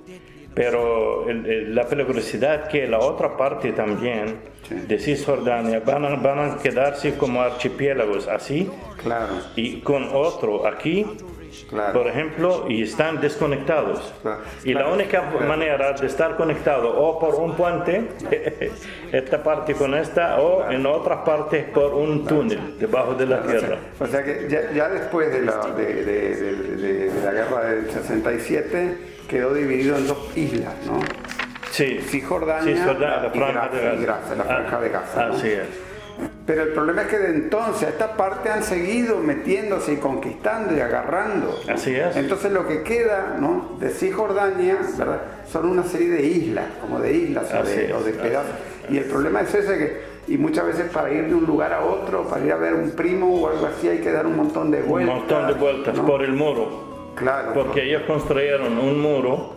pero 0.55 1.29
el- 1.29 1.45
el- 1.45 1.75
la 1.75 1.83
peligrosidad 1.87 2.67
que 2.67 2.87
la 2.87 2.97
otra 2.99 3.37
parte 3.37 3.71
también 3.73 4.39
de 4.69 4.97
Cisjordania 4.99 5.79
van 5.85 6.03
a, 6.05 6.15
van 6.15 6.39
a 6.39 6.57
quedarse 6.57 7.15
como 7.15 7.41
archipiélagos 7.41 8.27
así 8.27 8.69
Claro, 9.01 9.35
y 9.55 9.79
con 9.81 10.09
otro 10.13 10.65
aquí. 10.67 11.05
Claro. 11.69 11.93
Por 11.93 12.07
ejemplo, 12.07 12.65
y 12.69 12.83
están 12.83 13.19
desconectados. 13.21 14.13
Claro. 14.21 14.41
Y 14.63 14.73
la 14.73 14.87
única 14.87 15.21
manera 15.47 15.93
de 15.93 16.07
estar 16.07 16.35
conectado 16.37 16.89
o 16.97 17.19
por 17.19 17.35
un 17.35 17.55
puente, 17.55 18.07
esta 19.11 19.41
parte 19.43 19.73
con 19.73 19.93
esta, 19.95 20.39
o 20.39 20.69
en 20.71 20.85
otras 20.85 21.19
partes 21.19 21.65
por 21.65 21.93
un 21.93 22.25
túnel 22.25 22.77
debajo 22.79 23.13
de 23.15 23.25
la 23.25 23.41
tierra. 23.41 23.77
o 23.99 24.05
sea 24.07 24.23
que 24.23 24.47
ya, 24.49 24.71
ya 24.71 24.89
después 24.89 25.31
de 25.31 25.41
la, 25.41 25.57
de, 25.75 25.85
de- 25.85 26.35
de- 26.35 26.55
de- 26.77 27.09
de 27.11 27.25
la 27.25 27.31
guerra 27.31 27.65
del 27.65 27.89
67 27.89 28.97
quedó 29.29 29.53
dividido 29.53 29.97
en 29.97 30.07
dos 30.07 30.37
islas, 30.37 30.73
¿no? 30.85 30.99
Sí, 31.71 31.99
Cisjordania 32.01 32.75
Cisjordania, 32.75 33.17
la 33.21 33.27
y 33.27 33.37
franja 33.37 33.67
de 33.69 33.81
Gaza, 33.81 33.95
y 34.01 34.05
Gaza. 34.05 34.35
La 34.35 34.43
franja 34.45 34.79
de 34.79 34.89
Gaza, 34.89 35.25
¿no? 35.27 35.33
Así 35.35 35.47
es. 35.49 35.86
Pero 36.45 36.63
el 36.63 36.69
problema 36.69 37.01
es 37.01 37.07
que 37.09 37.17
de 37.19 37.27
entonces 37.27 37.83
a 37.83 37.89
esta 37.89 38.15
parte 38.15 38.49
han 38.49 38.63
seguido 38.63 39.17
metiéndose 39.19 39.93
y 39.93 39.97
conquistando 39.97 40.75
y 40.75 40.79
agarrando. 40.79 41.59
Así 41.67 41.93
es. 41.93 42.15
Entonces 42.15 42.51
lo 42.53 42.65
que 42.67 42.83
queda 42.83 43.35
¿no? 43.39 43.75
de 43.79 43.89
Cisjordania 43.89 44.77
¿verdad? 44.97 45.21
son 45.51 45.67
una 45.67 45.83
serie 45.83 46.09
de 46.09 46.23
islas, 46.23 46.65
como 46.79 46.99
de 47.01 47.13
islas 47.13 47.53
o 47.53 47.63
de, 47.63 47.85
es, 47.87 47.93
o 47.93 47.99
de 48.01 48.11
así 48.11 48.19
pedazos. 48.19 48.51
Y 48.89 48.97
el 48.97 49.03
problema 49.05 49.41
es 49.41 49.53
ese 49.53 49.77
que 49.77 50.01
Y 50.29 50.37
muchas 50.37 50.65
veces 50.67 50.89
para 50.89 51.11
ir 51.11 51.27
de 51.27 51.35
un 51.35 51.45
lugar 51.45 51.73
a 51.73 51.81
otro, 51.83 52.23
para 52.29 52.45
ir 52.45 52.51
a 52.53 52.57
ver 52.57 52.73
un 52.75 52.91
primo 52.91 53.41
o 53.41 53.49
algo 53.49 53.65
así, 53.67 53.89
hay 53.89 53.99
que 53.99 54.11
dar 54.11 54.25
un 54.25 54.37
montón 54.37 54.71
de 54.71 54.81
Un 54.83 54.87
vueltas. 54.87 55.15
montón 55.15 55.47
de 55.47 55.53
vueltas 55.53 55.97
¿no? 55.97 56.05
por 56.05 56.23
el 56.23 56.31
muro. 56.31 57.11
Claro. 57.15 57.51
Porque 57.53 57.83
ellos 57.83 58.03
construyeron 58.07 58.77
un 58.77 59.01
muro 59.01 59.56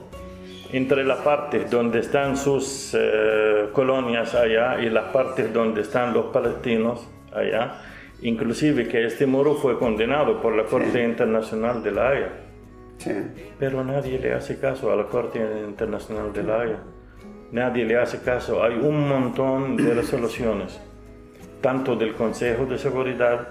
entre 0.72 1.04
la 1.04 1.16
parte 1.22 1.64
donde 1.64 2.00
están 2.00 2.37
sus 2.37 2.94
eh, 2.98 3.68
colonias 3.72 4.35
allá 4.35 4.80
y 4.80 4.88
las 4.88 5.12
partes 5.12 5.52
donde 5.52 5.80
están 5.83 6.12
los 6.12 6.26
palestinos 6.26 7.09
allá. 7.33 7.80
Inclusive 8.22 8.87
que 8.87 9.06
este 9.06 9.26
muro 9.26 9.54
fue 9.54 9.78
condenado 9.78 10.40
por 10.40 10.54
la 10.54 10.64
Corte 10.64 11.02
Internacional 11.02 11.83
de 11.83 11.90
la 11.90 12.09
Haya. 12.09 12.28
Sí. 12.98 13.12
Pero 13.59 13.83
nadie 13.83 14.18
le 14.18 14.35
hace 14.35 14.59
caso 14.59 14.92
a 14.92 14.96
la 14.96 15.04
Corte 15.04 15.38
Internacional 15.38 16.33
de 16.33 16.42
la 16.42 16.61
Haya. 16.61 16.78
Nadie 17.52 17.85
le 17.85 17.96
hace 17.96 18.20
caso. 18.20 18.62
Hay 18.62 18.74
un 18.74 19.09
montón 19.09 19.76
de 19.76 19.94
resoluciones, 19.94 20.80
tanto 21.61 21.96
del 21.96 22.14
Consejo 22.14 22.66
de 22.66 22.78
Seguridad 22.78 23.48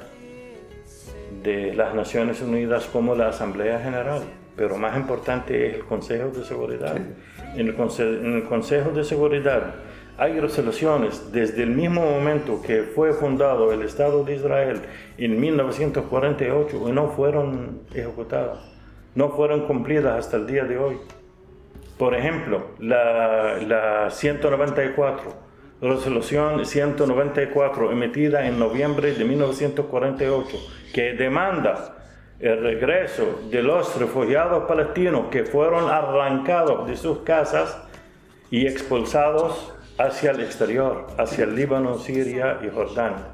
de 1.43 1.73
las 1.73 1.93
Naciones 1.93 2.41
Unidas 2.41 2.85
como 2.85 3.15
la 3.15 3.29
Asamblea 3.29 3.79
General. 3.79 4.21
Pero 4.59 4.75
más 4.75 4.97
importante 4.97 5.67
es 5.69 5.75
el 5.75 5.85
Consejo 5.85 6.31
de 6.37 6.43
Seguridad. 6.43 6.97
En 7.55 7.67
el, 7.67 7.77
Conse- 7.77 8.19
en 8.19 8.33
el 8.35 8.43
Consejo 8.43 8.89
de 8.89 9.05
Seguridad 9.05 9.75
hay 10.17 10.37
resoluciones 10.37 11.31
desde 11.31 11.63
el 11.63 11.69
mismo 11.69 12.01
momento 12.01 12.61
que 12.61 12.83
fue 12.83 13.13
fundado 13.13 13.71
el 13.71 13.83
Estado 13.83 14.25
de 14.25 14.35
Israel 14.35 14.81
en 15.17 15.39
1948 15.39 16.89
y 16.89 16.91
no 16.91 17.07
fueron 17.07 17.83
ejecutadas, 17.93 18.59
no 19.15 19.29
fueron 19.29 19.61
cumplidas 19.65 20.19
hasta 20.19 20.35
el 20.35 20.45
día 20.45 20.65
de 20.65 20.77
hoy. 20.77 20.97
Por 21.97 22.13
ejemplo, 22.15 22.71
la, 22.79 23.59
la 23.65 24.09
194, 24.11 25.23
resolución 25.81 26.65
194 26.65 27.91
emitida 27.93 28.45
en 28.45 28.59
noviembre 28.59 29.13
de 29.13 29.23
1948, 29.23 30.57
que 30.93 31.13
demanda 31.13 31.95
el 32.39 32.61
regreso 32.61 33.41
de 33.49 33.61
los 33.61 33.97
refugiados 33.99 34.65
palestinos 34.65 35.25
que 35.29 35.43
fueron 35.43 35.89
arrancados 35.89 36.87
de 36.87 36.95
sus 36.95 37.19
casas 37.19 37.77
y 38.49 38.65
expulsados 38.65 39.73
hacia 39.97 40.31
el 40.31 40.39
exterior, 40.39 41.07
hacia 41.17 41.43
el 41.43 41.55
Líbano, 41.55 41.97
Siria 41.99 42.59
y 42.65 42.69
Jordania. 42.69 43.27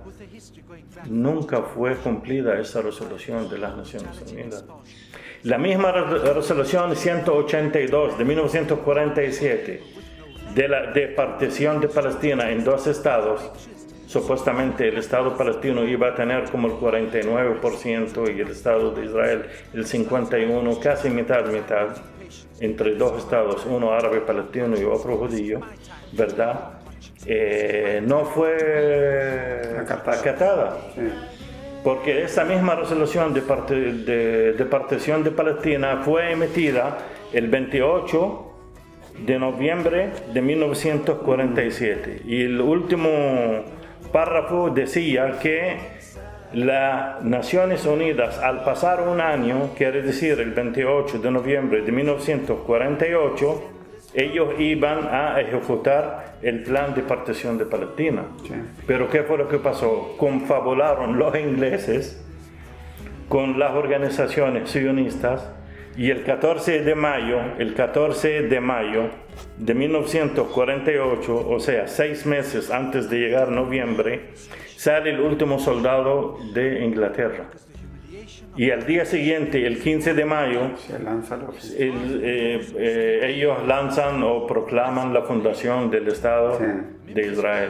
Nunca 1.08 1.62
fue 1.62 1.96
cumplida 1.96 2.60
esa 2.60 2.82
resolución 2.82 3.48
de 3.50 3.60
las 3.60 3.76
Naciones 3.78 4.20
Unidas. 4.32 4.66
La 5.44 5.60
misma 5.60 5.92
re- 5.92 6.34
resolución 6.34 6.96
182 6.96 8.18
de 8.18 8.26
1947 8.26 9.84
de 10.56 10.68
la 10.68 10.92
de 10.92 11.08
partición 11.10 11.80
de 11.82 11.88
Palestina 11.90 12.50
en 12.50 12.64
dos 12.64 12.88
estados, 12.88 13.52
supuestamente 14.08 14.88
el 14.88 14.98
Estado 14.98 15.36
palestino 15.38 15.84
iba 15.84 16.10
a 16.10 16.16
tener 16.16 16.46
como 16.52 16.68
el 16.68 16.74
49% 16.74 18.36
y 18.36 18.40
el 18.42 18.50
Estado 18.50 18.92
de 18.92 19.06
Israel 19.06 19.46
el 19.74 19.86
51%, 19.86 20.80
casi 20.82 21.10
mitad, 21.10 21.46
mitad, 21.48 21.88
entre 22.60 22.96
dos 22.96 23.18
estados, 23.20 23.66
uno 23.66 23.92
árabe 23.92 24.22
palestino 24.22 24.78
y 24.80 24.84
otro 24.84 25.18
judío, 25.18 25.60
¿verdad? 26.14 26.72
Eh, 27.26 28.02
no 28.06 28.26
fue 28.26 29.76
Acatada. 29.82 30.20
acatada. 30.20 30.78
Sí. 30.96 31.02
Porque 31.84 32.24
esa 32.24 32.44
misma 32.46 32.76
resolución 32.76 33.34
de, 33.34 33.42
parte- 33.42 33.76
de- 33.76 34.54
de 34.54 34.66
partición 34.66 35.24
de 35.24 35.32
Palestina 35.32 36.02
fue 36.04 36.32
emitida 36.32 36.98
el 37.34 37.48
28 37.48 38.52
de 39.26 39.40
noviembre 39.40 40.10
de 40.34 40.42
1947 40.42 42.22
y 42.26 42.42
el 42.44 42.60
último 42.62 43.64
párrafo 44.16 44.70
decía 44.70 45.40
que 45.42 45.76
las 46.54 47.22
Naciones 47.22 47.86
Unidas 47.86 48.40
al 48.40 48.64
pasar 48.64 49.02
un 49.10 49.20
año, 49.20 49.72
quiere 49.76 50.02
decir 50.02 50.40
el 50.40 50.52
28 50.52 51.20
de 51.20 51.32
noviembre 51.32 51.82
de 51.82 51.92
1948, 51.92 53.72
ellos 54.14 54.58
iban 54.58 55.06
a 55.12 55.42
ejecutar 55.42 56.38
el 56.42 56.64
plan 56.64 56.96
de 56.96 57.02
partición 57.02 57.58
de 57.58 57.66
Palestina. 57.66 58.24
Sí. 58.48 58.54
Pero 58.88 59.10
¿qué 59.10 59.24
fue 59.24 59.38
lo 59.38 59.50
que 59.50 59.58
pasó? 59.58 60.16
Confabularon 60.18 61.20
los 61.20 61.38
ingleses 61.38 62.26
con 63.28 63.60
las 63.60 63.74
organizaciones 63.74 64.70
sionistas 64.70 65.46
y 65.98 66.10
el 66.12 66.24
14 66.24 66.82
de 66.82 66.96
mayo, 66.96 67.38
el 67.58 67.74
14 67.74 68.44
de 68.44 68.60
mayo 68.60 69.10
de 69.58 69.74
1948, 69.74 71.48
o 71.50 71.60
sea, 71.60 71.88
seis 71.88 72.26
meses 72.26 72.70
antes 72.72 73.10
de 73.10 73.20
llegar 73.20 73.50
noviembre, 73.50 74.32
sale 74.76 75.12
el 75.12 75.20
último 75.22 75.60
soldado 75.60 76.38
de 76.54 76.84
Inglaterra. 76.84 77.46
Y 78.58 78.72
al 78.72 78.86
día 78.86 79.04
siguiente, 79.06 79.66
el 79.68 79.80
15 79.82 80.14
de 80.14 80.24
mayo, 80.26 80.62
lanza 81.04 81.38
el- 81.78 82.22
eh, 82.24 82.62
eh, 82.78 83.20
ellos 83.36 83.58
lanzan 83.68 84.24
o 84.24 84.48
proclaman 84.48 85.14
la 85.14 85.24
fundación 85.24 85.92
del 85.92 86.08
Estado 86.08 86.58
Sí. 86.58 87.14
de 87.14 87.28
Israel. 87.28 87.70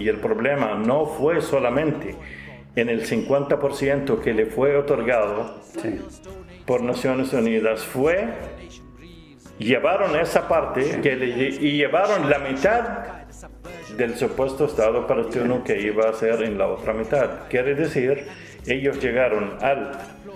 Y 0.00 0.08
el 0.08 0.16
problema 0.16 0.74
no 0.74 1.06
fue 1.06 1.40
solamente 1.40 2.16
en 2.74 2.88
el 2.88 3.02
50% 3.06 4.20
que 4.20 4.34
le 4.34 4.46
fue 4.46 4.76
otorgado 4.76 5.60
Sí. 5.80 6.00
Por 6.66 6.82
Naciones 6.82 7.32
Unidas, 7.32 7.82
fue 7.82 8.28
llevaron 9.58 10.16
esa 10.16 10.46
parte 10.48 11.00
que 11.00 11.16
le- 11.16 11.48
y 11.48 11.78
llevaron 11.78 12.28
la 12.28 12.38
mitad 12.40 12.82
del 13.96 14.16
supuesto 14.16 14.66
Estado 14.66 15.06
palestino 15.06 15.64
que 15.64 15.80
iba 15.80 16.08
a 16.08 16.12
ser 16.12 16.42
en 16.42 16.58
la 16.58 16.66
otra 16.68 16.92
mitad. 16.92 17.48
Quiere 17.48 17.74
decir, 17.74 18.26
ellos 18.66 19.00
llegaron 19.00 19.54
al 19.62 19.92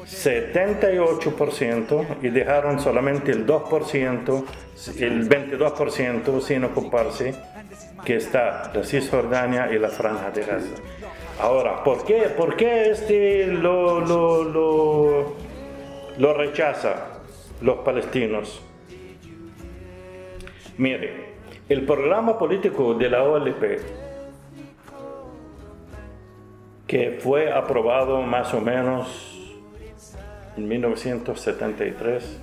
78% 0.07 2.07
y 2.23 2.29
dejaron 2.31 2.81
solamente 2.81 3.33
el 3.33 3.45
2%, 3.47 4.45
el 4.99 5.29
22% 5.29 6.41
sin 6.41 6.65
ocuparse, 6.65 7.35
que 8.05 8.17
está 8.17 8.71
la 8.75 8.83
Cisjordania 8.85 9.71
y 9.73 9.79
la 9.79 9.89
Franja 9.89 10.31
de 10.31 10.41
Gaza. 10.43 10.67
Ahora, 11.41 11.83
¿por 11.85 12.05
qué, 12.05 12.23
por 12.37 12.57
qué 12.57 12.91
este 12.91 13.47
lo, 13.47 14.01
lo, 14.01 14.45
lo, 14.45 15.37
lo 16.21 16.35
rechaza 16.35 17.23
los 17.63 17.79
palestinos? 17.79 18.61
Mire, 20.77 21.31
el 21.67 21.87
programa 21.87 22.39
político 22.39 22.93
de 22.93 23.09
la 23.09 23.23
OLP, 23.23 23.79
que 26.87 27.19
fue 27.23 27.51
aprobado 27.51 28.21
más 28.21 28.53
o 28.53 28.61
menos 28.61 29.35
en 30.59 30.69
1973, 30.69 32.41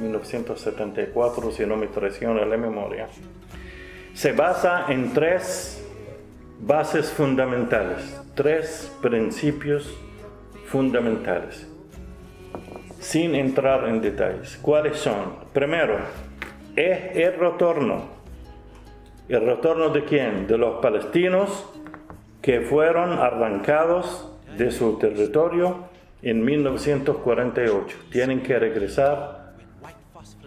1974, 0.00 1.50
si 1.50 1.66
no 1.66 1.76
me 1.76 1.88
traiciona 1.88 2.46
la 2.46 2.56
memoria, 2.56 3.08
se 4.14 4.32
basa 4.32 4.86
en 4.88 5.12
tres 5.12 5.86
bases 6.60 7.10
fundamentales, 7.10 8.22
tres 8.34 8.90
principios 9.02 9.94
fundamentales, 10.66 11.67
sin 13.00 13.34
entrar 13.34 13.88
en 13.88 14.00
detalles. 14.00 14.58
¿Cuáles 14.60 14.98
son? 14.98 15.36
Primero, 15.52 15.98
es 16.76 17.16
el 17.16 17.34
retorno. 17.38 18.18
¿El 19.28 19.44
retorno 19.44 19.90
de 19.90 20.04
quién? 20.04 20.46
De 20.46 20.56
los 20.56 20.80
palestinos 20.80 21.66
que 22.40 22.60
fueron 22.60 23.12
arrancados 23.12 24.32
de 24.56 24.70
su 24.70 24.98
territorio 24.98 25.88
en 26.22 26.44
1948. 26.44 27.96
Tienen 28.10 28.42
que 28.42 28.58
regresar 28.58 29.54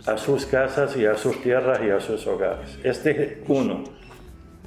a 0.05 0.17
sus 0.17 0.45
casas 0.45 0.97
y 0.97 1.05
a 1.05 1.15
sus 1.15 1.41
tierras 1.41 1.79
y 1.85 1.89
a 1.89 1.99
sus 1.99 2.25
hogares. 2.27 2.79
Este 2.83 3.23
es 3.23 3.37
uno. 3.47 3.83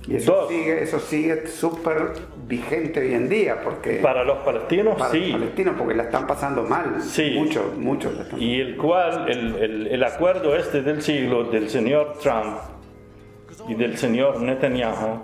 Y 0.07 0.17
eso 0.17 0.33
Dos. 0.33 0.49
sigue, 0.51 0.83
eso 0.83 0.99
sigue 1.01 1.47
súper 1.47 2.12
vigente 2.47 3.01
hoy 3.01 3.14
en 3.14 3.29
día, 3.29 3.61
porque 3.62 3.95
Para 4.03 4.23
los 4.23 4.38
palestinos, 4.38 4.99
para 4.99 5.11
sí. 5.11 5.21
los 5.31 5.40
palestinos, 5.40 5.75
porque 5.79 5.95
la 5.95 6.03
están 6.05 6.27
pasando 6.27 6.62
mal. 6.62 7.01
Sí. 7.01 7.35
Muchos, 7.38 7.75
muchos 7.79 8.12
Y 8.38 8.61
el 8.61 8.77
cual, 8.77 9.29
el, 9.31 9.55
el- 9.57 9.87
el 9.87 10.05
acuerdo 10.05 10.55
este 10.57 10.83
del 10.83 11.01
siglo 11.01 11.45
del 11.45 11.71
señor 11.71 12.19
Trump 12.23 12.59
y 13.67 13.75
del 13.75 13.97
señor 13.97 14.40
Netanyahu 14.40 15.21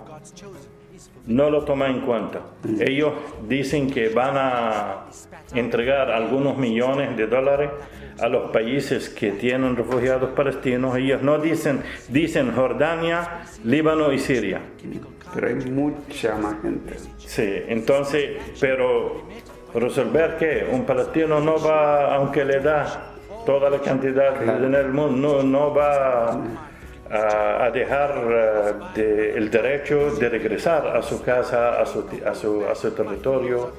no 1.27 1.49
lo 1.49 1.63
toma 1.63 1.87
en 1.87 2.01
cuenta. 2.01 2.41
Ellos 2.79 3.13
dicen 3.47 3.89
que 3.89 4.09
van 4.09 4.35
a 4.37 5.05
entregar 5.53 6.11
algunos 6.11 6.57
millones 6.57 7.15
de 7.17 7.27
dólares 7.27 7.69
a 8.19 8.27
los 8.27 8.51
países 8.51 9.09
que 9.09 9.31
tienen 9.31 9.75
refugiados 9.75 10.31
palestinos. 10.31 10.95
Ellos 10.97 11.21
no 11.21 11.37
dicen, 11.39 11.81
dicen 12.09 12.51
Jordania, 12.53 13.41
Líbano 13.63 14.11
y 14.11 14.19
Siria. 14.19 14.61
Pero 15.33 15.47
hay 15.47 15.55
mucha 15.55 16.35
más 16.35 16.55
gente. 16.61 16.95
Sí, 17.17 17.63
entonces, 17.67 18.31
pero 18.59 19.23
resolver 19.73 20.35
que 20.37 20.67
un 20.71 20.83
palestino 20.85 21.39
no 21.39 21.55
va, 21.59 22.15
aunque 22.15 22.43
le 22.43 22.59
da 22.59 23.13
toda 23.45 23.69
la 23.69 23.79
cantidad 23.79 24.35
Claro. 24.41 24.65
en 24.65 24.75
el 24.75 24.89
mundo, 24.89 25.41
no, 25.41 25.43
no 25.43 25.73
va 25.73 26.37
a, 27.11 27.69
dejar 27.71 28.91
eh, 28.95 29.33
el 29.35 29.51
derecho 29.51 30.11
de 30.15 30.29
regresar 30.29 30.95
a 30.95 31.01
su 31.01 31.21
casa, 31.21 31.81
a 31.81 31.85
su, 31.85 32.05
a 32.25 32.75
su, 32.75 32.91
territorio, 32.91 33.73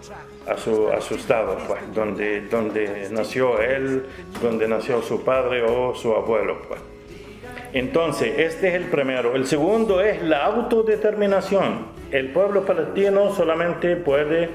a 0.46 0.56
su, 0.56 0.88
a 0.90 1.00
su 1.00 1.14
estado, 1.14 1.56
pues, 1.66 1.80
donde, 1.94 2.42
donde 2.42 3.08
nació 3.10 3.60
él, 3.60 4.04
donde 4.42 4.68
nació 4.68 5.00
su 5.02 5.24
padre 5.24 5.62
o 5.62 5.94
su 5.94 6.12
abuelo. 6.14 6.60
Pues. 6.68 6.80
Entonces, 7.72 8.38
este 8.38 8.68
es 8.68 8.74
el 8.74 8.84
primero. 8.84 9.34
El 9.34 9.46
segundo 9.46 10.02
es 10.02 10.22
la 10.22 10.44
autodeterminación. 10.44 11.86
El 12.10 12.32
pueblo 12.32 12.66
palestino 12.66 13.32
solamente 13.32 13.96
puede 13.96 14.50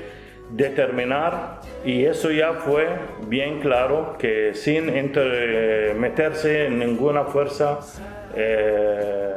determinar, 0.52 1.62
y 1.84 2.06
eso 2.06 2.32
ya 2.32 2.54
fue 2.54 2.88
bien 3.28 3.60
claro, 3.60 4.16
que 4.20 4.54
sin 4.54 4.86
meterse 6.00 6.68
en 6.68 6.80
ninguna 6.80 7.24
fuerza, 7.26 7.80
eh, 8.40 9.34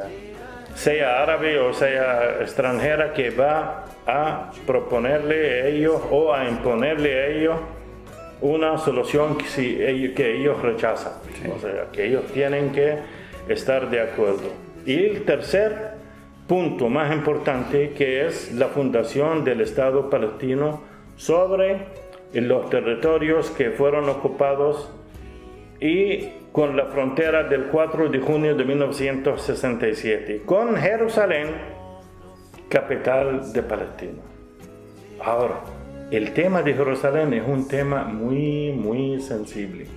sea 0.75 1.23
árabe 1.23 1.59
o 1.59 1.73
sea 1.73 2.37
extranjera, 2.41 3.13
que 3.13 3.31
va 3.31 3.85
a 4.05 4.51
proponerle 4.67 5.61
a 5.61 5.67
ellos 5.67 6.01
o 6.11 6.33
a 6.33 6.47
imponerle 6.47 7.19
a 7.19 7.27
ellos 7.27 7.59
una 8.41 8.77
solución 8.77 9.37
que, 9.37 9.45
si 9.45 9.81
ellos, 9.81 10.15
que 10.15 10.37
ellos 10.37 10.61
rechazan. 10.61 11.13
O 11.55 11.59
sea, 11.59 11.87
que 11.91 12.05
ellos 12.05 12.25
tienen 12.33 12.71
que 12.71 12.99
estar 13.47 13.89
de 13.89 14.01
acuerdo. 14.01 14.49
Y 14.85 15.05
el 15.05 15.23
tercer 15.23 15.91
punto 16.47 16.89
más 16.89 17.11
importante, 17.13 17.93
que 17.93 18.25
es 18.27 18.51
la 18.53 18.67
fundación 18.67 19.43
del 19.43 19.61
Estado 19.61 20.09
palestino 20.09 20.81
sobre 21.15 21.85
los 22.33 22.69
territorios 22.69 23.49
que 23.51 23.71
fueron 23.71 24.09
ocupados 24.09 24.89
y 25.79 26.29
con 26.51 26.75
la 26.75 26.85
frontera 26.87 27.43
del 27.43 27.65
4 27.65 28.09
de 28.09 28.19
junio 28.19 28.55
de 28.55 28.65
1967, 28.65 30.41
con 30.45 30.75
Jerusalén, 30.75 31.47
capital 32.67 33.53
de 33.53 33.63
Palestina. 33.63 34.21
Ahora, 35.23 35.61
el 36.11 36.33
tema 36.33 36.61
de 36.61 36.73
Jerusalén 36.73 37.33
es 37.33 37.47
un 37.47 37.67
tema 37.67 38.03
muy, 38.03 38.73
muy 38.73 39.21
sensible. 39.21 39.87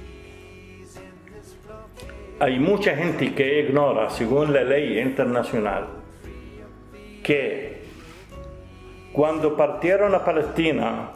Hay 2.38 2.58
mucha 2.58 2.94
gente 2.94 3.34
que 3.34 3.60
ignora, 3.60 4.10
según 4.10 4.52
la 4.52 4.62
ley 4.62 5.00
internacional, 5.00 5.86
que 7.22 7.82
cuando 9.12 9.56
partieron 9.56 10.14
a 10.14 10.24
Palestina 10.24 11.10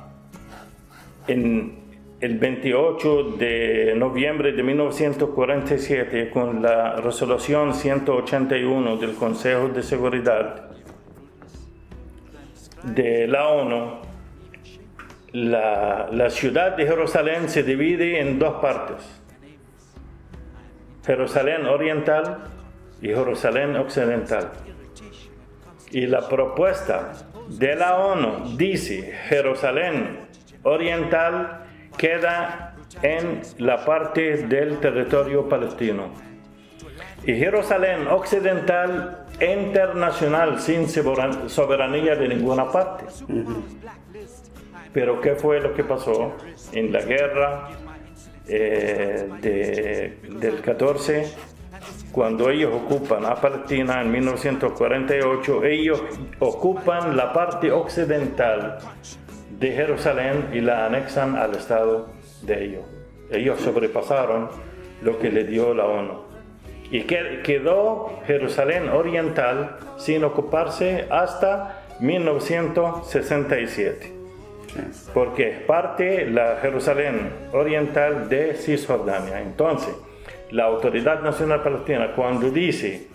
en 1.26 1.77
el 2.20 2.36
28 2.38 3.36
de 3.38 3.94
noviembre 3.96 4.52
de 4.52 4.62
1947 4.62 6.30
con 6.30 6.60
la 6.60 6.96
resolución 6.96 7.74
181 7.74 8.96
del 8.96 9.14
Consejo 9.14 9.68
de 9.68 9.82
Seguridad 9.84 10.68
de 12.82 13.28
la 13.28 13.48
ONU, 13.48 14.00
la, 15.32 16.08
la 16.10 16.30
ciudad 16.30 16.76
de 16.76 16.86
Jerusalén 16.86 17.48
se 17.48 17.62
divide 17.62 18.20
en 18.20 18.38
dos 18.38 18.60
partes. 18.60 19.22
Jerusalén 21.06 21.66
Oriental 21.66 22.44
y 23.00 23.08
Jerusalén 23.08 23.76
Occidental. 23.76 24.50
Y 25.92 26.06
la 26.06 26.28
propuesta 26.28 27.12
de 27.48 27.76
la 27.76 27.96
ONU 27.96 28.56
dice 28.56 29.14
Jerusalén 29.28 30.18
Oriental 30.64 31.67
queda 31.98 32.74
en 33.02 33.42
la 33.58 33.84
parte 33.84 34.46
del 34.46 34.78
territorio 34.78 35.48
palestino. 35.48 36.04
Y 37.24 37.34
Jerusalén 37.34 38.06
Occidental 38.08 39.24
internacional 39.40 40.58
sin 40.60 40.86
soberan- 40.88 41.48
soberanía 41.48 42.14
de 42.14 42.28
ninguna 42.28 42.70
parte. 42.70 43.04
Pero 44.92 45.20
¿qué 45.20 45.34
fue 45.34 45.60
lo 45.60 45.74
que 45.74 45.84
pasó 45.84 46.34
en 46.72 46.92
la 46.92 47.02
guerra 47.02 47.68
eh, 48.48 49.28
de- 49.42 50.18
del 50.38 50.60
14? 50.62 51.26
Cuando 52.12 52.48
ellos 52.48 52.72
ocupan 52.74 53.24
a 53.26 53.34
Palestina 53.34 54.00
en 54.00 54.10
1948, 54.10 55.64
ellos 55.64 56.02
ocupan 56.38 57.16
la 57.16 57.32
parte 57.32 57.70
occidental 57.70 58.78
de 59.50 59.72
Jerusalén 59.72 60.46
y 60.52 60.60
la 60.60 60.86
anexan 60.86 61.36
al 61.36 61.54
Estado 61.54 62.08
de 62.42 62.64
ellos. 62.64 62.82
Ellos 63.30 63.60
sobrepasaron 63.60 64.48
lo 65.02 65.18
que 65.18 65.30
le 65.30 65.44
dio 65.44 65.74
la 65.74 65.84
ONU. 65.86 66.22
Y 66.90 67.02
que- 67.02 67.40
quedó 67.42 68.20
Jerusalén 68.26 68.88
Oriental 68.88 69.76
sin 69.98 70.24
ocuparse 70.24 71.04
hasta 71.10 71.82
1967 72.00 74.12
porque 75.14 75.64
parte 75.66 76.26
la 76.30 76.58
Jerusalén 76.62 77.30
Oriental 77.52 78.28
de 78.28 78.54
Cisjordania. 78.54 79.40
Entonces, 79.40 79.94
la 80.50 80.64
Autoridad 80.64 81.20
Nacional 81.22 81.62
Palestina 81.62 82.12
cuando 82.14 82.50
dice 82.50 83.08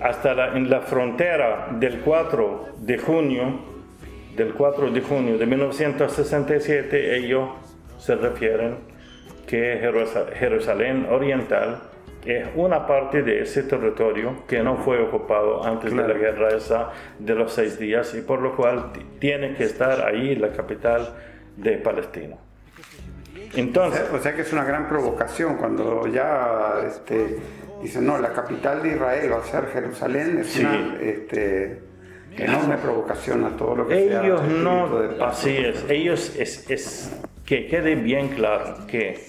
hasta 0.00 0.34
la- 0.34 0.56
en 0.56 0.70
la 0.70 0.80
frontera 0.80 1.68
del 1.72 2.00
4 2.00 2.66
de 2.78 2.98
junio 2.98 3.69
del 4.40 4.54
4 4.54 4.90
de 4.90 5.00
junio 5.02 5.36
de 5.36 5.44
1967 5.44 7.16
ellos 7.16 7.50
se 7.98 8.14
refieren 8.16 8.78
que 9.46 9.78
Jerusa- 9.82 10.26
Jerusalén 10.34 11.06
Oriental 11.10 11.82
es 12.24 12.46
una 12.54 12.86
parte 12.86 13.22
de 13.22 13.42
ese 13.42 13.62
territorio 13.64 14.44
que 14.48 14.62
no 14.62 14.76
fue 14.78 14.98
ocupado 15.02 15.62
antes 15.64 15.94
de 15.94 16.08
la 16.08 16.14
guerra 16.14 16.48
esa 16.56 16.90
de 17.18 17.34
los 17.34 17.52
seis 17.52 17.78
días 17.78 18.14
y 18.14 18.22
por 18.22 18.40
lo 18.40 18.56
cual 18.56 18.92
tiene 19.18 19.54
que 19.54 19.64
estar 19.64 20.06
ahí 20.06 20.34
la 20.36 20.52
capital 20.52 21.14
de 21.56 21.72
Palestina. 21.78 22.36
Entonces, 23.56 24.02
O 24.14 24.18
sea 24.20 24.34
que 24.34 24.42
es 24.42 24.52
una 24.54 24.64
gran 24.64 24.88
provocación 24.88 25.56
cuando 25.56 26.06
ya 26.06 26.76
este, 26.86 27.38
dicen, 27.82 28.06
no, 28.06 28.16
la 28.18 28.32
capital 28.32 28.82
de 28.82 28.90
Israel 28.90 29.32
va 29.32 29.38
a 29.38 29.42
ser 29.44 29.66
Jerusalén, 29.66 30.38
es 30.40 30.46
Sí. 30.48 30.60
una 30.60 30.96
este, 31.00 31.82
enorme 32.44 32.76
provocación 32.78 33.44
a 33.44 33.56
todo 33.56 33.76
lo 33.76 33.88
que 33.88 34.08
sea 34.08 34.22
ellos 34.22 34.40
espíritu 34.40 34.64
no, 34.64 34.98
de 34.98 35.08
paz. 35.08 35.38
así 35.38 35.56
es, 35.56 35.84
ellos 35.88 36.36
es, 36.36 36.70
es 36.70 37.20
que 37.44 37.66
quede 37.66 37.94
bien 37.94 38.28
claro 38.28 38.86
que 38.86 39.26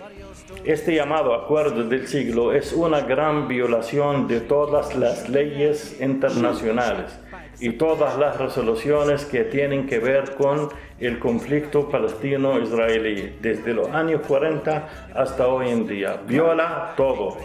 este 0.66 0.96
llamado 0.96 1.34
acuerdo 1.34 1.84
del 1.84 2.08
siglo 2.08 2.54
es 2.54 2.74
una 2.74 3.02
gran 3.02 3.48
violación 3.48 4.28
de 4.28 4.42
todas 4.42 4.96
las 4.96 5.30
leyes 5.30 6.00
internacionales 6.00 7.18
y 7.60 7.72
todas 7.72 8.18
las 8.18 8.38
resoluciones 8.38 9.26
que 9.26 9.44
tienen 9.44 9.88
que 9.88 10.00
ver 10.00 10.36
con 10.36 10.70
el 11.00 11.20
conflicto 11.20 11.90
palestino-israelí 11.90 13.38
desde 13.42 13.74
los 13.74 13.88
años 13.90 14.22
40 14.28 15.12
hasta 15.16 15.48
hoy 15.48 15.70
en 15.70 15.88
día. 15.88 16.20
Viola 16.28 16.94
todo 16.96 17.38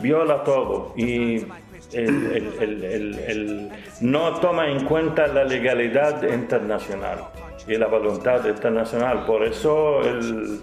viola 0.00 0.44
todo 0.44 0.92
y 0.96 1.44
el- 1.96 2.52
el- 2.60 3.18
el- 3.26 3.70
no 4.00 4.34
toma 4.40 4.70
en 4.70 4.84
cuenta 4.84 5.26
la 5.26 5.44
legalidad 5.44 6.22
internacional 6.22 7.18
y 7.66 7.76
la 7.76 7.86
voluntad 7.86 8.46
internacional. 8.46 9.24
Por 9.26 9.44
eso 9.44 10.00
el, 10.02 10.60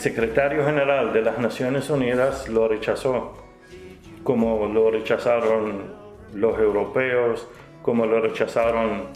secretario 0.00 0.64
general 0.64 1.12
de 1.12 1.22
las 1.22 1.38
Naciones 1.38 1.90
Unidas 1.90 2.48
lo 2.48 2.68
rechazó, 2.68 3.34
como 4.22 4.66
lo 4.68 4.90
rechazaron 4.90 5.92
los 6.34 6.58
europeos, 6.58 7.46
como 7.82 8.06
lo 8.06 8.20
rechazaron 8.20 9.08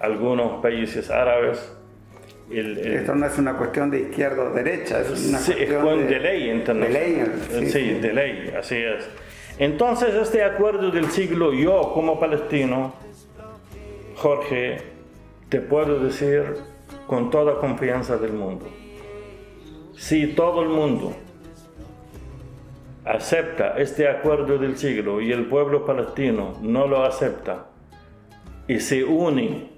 algunos 0.00 0.60
países 0.60 1.10
árabes. 1.10 1.72
Esto 2.50 3.14
no 3.14 3.26
es 3.26 3.38
una 3.38 3.54
cuestión 3.54 3.90
de 3.90 4.00
izquierda 4.00 4.44
o 4.44 4.50
derecha, 4.54 5.00
es 5.00 5.28
una 5.28 5.38
Sí, 5.38 5.52
es 5.52 5.56
cuestión 5.58 5.82
con 5.82 6.06
de, 6.06 6.18
ley 6.18 6.50
internacional. 6.50 7.48
De 7.50 7.60
ley, 7.60 7.70
sí, 7.70 7.90
de 8.00 8.12
ley, 8.12 8.54
así 8.58 8.76
es. 8.76 9.08
Entonces, 9.58 10.14
este 10.14 10.44
acuerdo 10.44 10.90
del 10.90 11.10
siglo, 11.10 11.52
yo 11.52 11.92
como 11.92 12.20
palestino, 12.20 12.92
Jorge, 14.16 14.78
te 15.48 15.60
puedo 15.60 15.98
decir 15.98 16.56
con 17.06 17.30
toda 17.30 17.58
confianza 17.58 18.16
del 18.18 18.32
mundo, 18.34 18.66
si 19.96 20.28
todo 20.28 20.62
el 20.62 20.68
mundo 20.68 21.12
acepta 23.04 23.74
este 23.78 24.06
acuerdo 24.06 24.58
del 24.58 24.76
siglo 24.76 25.20
y 25.20 25.32
el 25.32 25.46
pueblo 25.46 25.84
palestino 25.84 26.56
no 26.60 26.86
lo 26.86 27.04
acepta 27.04 27.66
y 28.68 28.80
se 28.80 29.02
une 29.02 29.70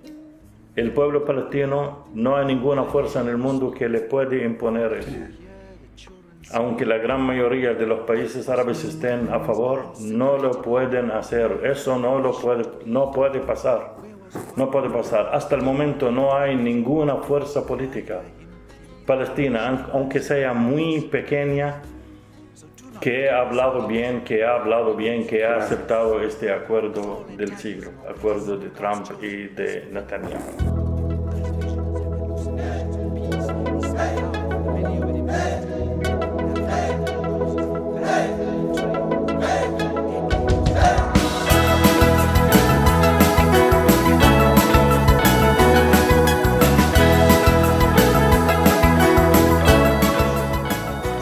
el 0.74 0.92
pueblo 0.92 1.24
palestino 1.24 2.06
no 2.12 2.36
hay 2.36 2.46
ninguna 2.46 2.84
fuerza 2.84 3.20
en 3.20 3.28
el 3.28 3.38
mundo 3.38 3.70
que 3.70 3.88
le 3.88 4.00
puede 4.00 4.44
imponer 4.44 4.94
eso. 4.94 5.39
Aunque 6.52 6.84
la 6.84 6.98
gran 6.98 7.20
mayoría 7.22 7.74
de 7.74 7.86
los 7.86 8.00
países 8.00 8.48
árabes 8.48 8.82
estén 8.84 9.28
a 9.32 9.40
favor, 9.40 9.92
no 10.00 10.36
lo 10.36 10.62
pueden 10.62 11.10
hacer. 11.12 11.60
Eso 11.64 11.96
no 11.98 12.18
lo 12.18 12.32
puede, 12.32 12.64
no 12.86 13.10
puede 13.12 13.38
pasar. 13.40 13.94
No 14.56 14.70
puede 14.70 14.88
pasar. 14.90 15.30
Hasta 15.32 15.54
el 15.56 15.62
momento 15.62 16.10
no 16.10 16.36
hay 16.36 16.56
ninguna 16.56 17.16
fuerza 17.16 17.66
política 17.66 18.20
palestina, 19.06 19.68
aun- 19.68 19.86
aunque 19.92 20.20
sea 20.20 20.52
muy 20.52 21.00
pequeña, 21.02 21.82
que 23.00 23.30
ha 23.30 23.40
hablado 23.40 23.86
bien, 23.88 24.22
que 24.24 24.44
ha 24.44 24.54
hablado 24.56 24.94
bien, 24.94 25.26
que 25.26 25.44
ha 25.44 25.56
aceptado 25.56 26.20
este 26.20 26.52
acuerdo 26.52 27.24
del 27.36 27.56
siglo, 27.56 27.90
acuerdo 28.08 28.56
de 28.58 28.68
Trump 28.68 29.06
y 29.22 29.48
de 29.48 29.88
Netanyahu. 29.90 30.99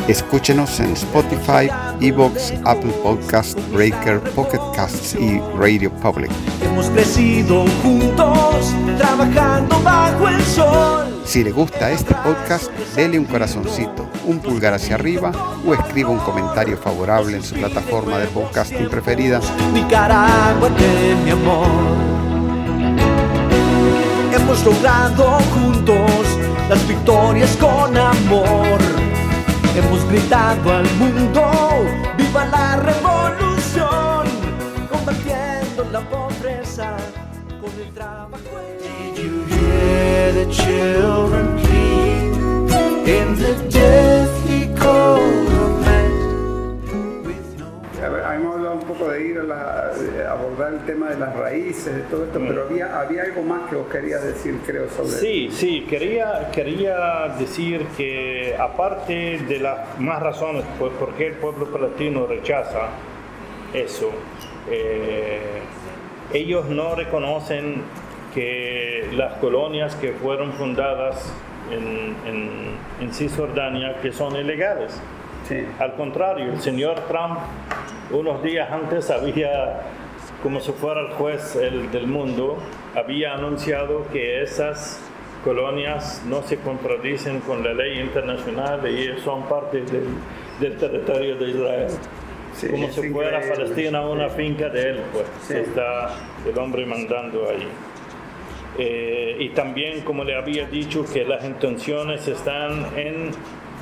Escúchenos 0.09 0.81
en 0.81 0.95
Spotify, 0.95 1.69
Evox, 2.01 2.55
Apple 2.65 2.93
Podcast, 3.03 3.59
Breaker, 3.71 4.19
Pocket 4.35 4.61
Casts 4.75 5.15
y 5.15 5.39
Radio 5.55 5.91
Public. 5.91 6.31
Hemos 6.65 6.87
crecido 6.87 7.67
juntos, 7.83 8.75
trabajando 8.97 9.79
bajo 9.83 10.29
el 10.29 10.41
sol. 10.45 11.23
Si 11.27 11.45
le 11.45 11.53
gusta 11.53 11.91
este 11.91 12.15
podcast, 12.15 12.73
dele 12.97 13.19
un 13.19 13.27
corazoncito, 13.27 14.09
un 14.25 14.39
pulgar 14.39 14.73
hacia 14.73 14.95
arriba 14.95 15.31
o 15.67 15.75
escriba 15.75 16.09
un 16.09 16.21
comentario 16.21 16.79
favorable 16.79 17.37
en 17.37 17.43
su 17.43 17.55
plataforma 17.55 18.17
de 18.17 18.29
podcasting 18.29 18.89
preferida. 18.89 19.43
Nicaragua 19.75 20.71
de 20.71 21.17
mi 21.23 21.31
amor. 21.33 21.69
Hemos 24.33 24.65
logrado 24.65 25.39
juntos 25.53 26.25
las 26.71 26.89
victorias 26.89 27.55
con 27.61 27.95
amor. 27.95 29.08
Hemos 29.79 30.05
gritado 30.11 30.73
al 30.73 30.91
mundo, 30.95 31.53
viva 32.17 32.47
la 32.47 32.77
revolución, 32.79 34.27
combatiendo 34.91 35.85
la 35.93 36.01
pobreza 36.01 36.97
con 37.61 37.71
el 37.81 37.95
trabajo. 37.95 38.39
Did 38.83 39.23
you 39.23 39.45
hear 39.47 40.33
the 40.33 40.47
children 40.51 41.57
plead 41.59 43.07
in 43.07 43.37
the 43.37 43.68
abordar 50.39 50.75
el 50.75 50.81
tema 50.81 51.09
de 51.11 51.19
las 51.19 51.35
raíces, 51.37 51.95
de 51.95 52.03
todo 52.03 52.25
esto, 52.25 52.41
pero 52.47 52.65
había, 52.65 53.01
había 53.01 53.25
algo 53.25 53.43
más 53.43 53.69
que 53.69 53.77
vos 53.77 53.89
querías 53.89 54.23
decir, 54.23 54.59
creo, 54.65 54.89
sobre 54.91 55.11
Sí, 55.11 55.49
sí, 55.51 55.87
quería, 55.89 56.51
quería 56.53 57.35
decir 57.39 57.87
que 57.97 58.57
aparte 58.59 59.39
de 59.39 59.59
las 59.59 59.99
más 59.99 60.23
razones 60.23 60.65
por, 60.79 60.93
por 60.93 61.15
qué 61.15 61.29
el 61.29 61.35
pueblo 61.35 61.67
palestino 61.67 62.27
rechaza 62.27 62.89
eso, 63.73 64.11
eh, 64.71 65.61
ellos 66.33 66.67
no 66.67 66.95
reconocen 66.95 67.83
que 68.35 69.09
las 69.13 69.35
colonias 69.35 69.95
que 69.97 70.13
fueron 70.13 70.53
fundadas 70.53 71.33
en, 71.71 72.17
en, 72.27 72.51
en 73.01 73.13
Cisjordania 73.13 74.01
que 74.01 74.13
son 74.13 74.37
ilegales. 74.37 75.01
Sí. 75.49 75.65
Al 75.79 75.95
contrario, 75.95 76.53
el 76.53 76.61
señor 76.61 77.01
Trump 77.09 77.39
unos 78.11 78.43
días 78.43 78.71
antes 78.71 79.11
había, 79.11 79.81
como 80.43 80.61
si 80.61 80.73
fuera 80.73 81.01
el 81.01 81.09
juez 81.15 81.57
el- 81.57 81.91
del 81.91 82.07
mundo, 82.07 82.59
había 82.95 83.35
anunciado 83.35 84.07
que 84.13 84.43
esas 84.43 85.01
colonias 85.45 86.23
no 86.27 86.43
se 86.43 86.59
contradicen 86.59 87.41
con 87.41 87.63
la 87.65 87.73
ley 87.73 88.01
internacional 88.01 88.81
y 88.89 89.19
son 89.21 89.45
parte 89.49 89.83
del, 89.83 90.05
del 90.61 90.77
territorio 90.77 91.37
de 91.37 91.51
Israel. 91.51 91.89
Sí, 92.55 92.69
como 92.69 92.89
si 92.91 93.11
fuera 93.11 93.41
Palestina 93.41 94.01
una 94.03 94.29
finca 94.31 94.69
de 94.69 94.91
él, 94.91 95.01
pues 95.13 95.27
Sí. 95.43 95.55
está 95.55 96.11
el 96.49 96.59
hombre 96.59 96.85
mandando 96.87 97.49
ahí. 97.49 97.69
Eh, 98.79 99.37
y 99.41 99.49
también, 99.51 100.03
como 100.03 100.25
le 100.25 100.37
había 100.37 100.67
dicho, 100.67 101.05
que 101.13 101.25
las 101.25 101.45
intenciones 101.45 102.27
están 102.29 102.87
en 102.97 103.31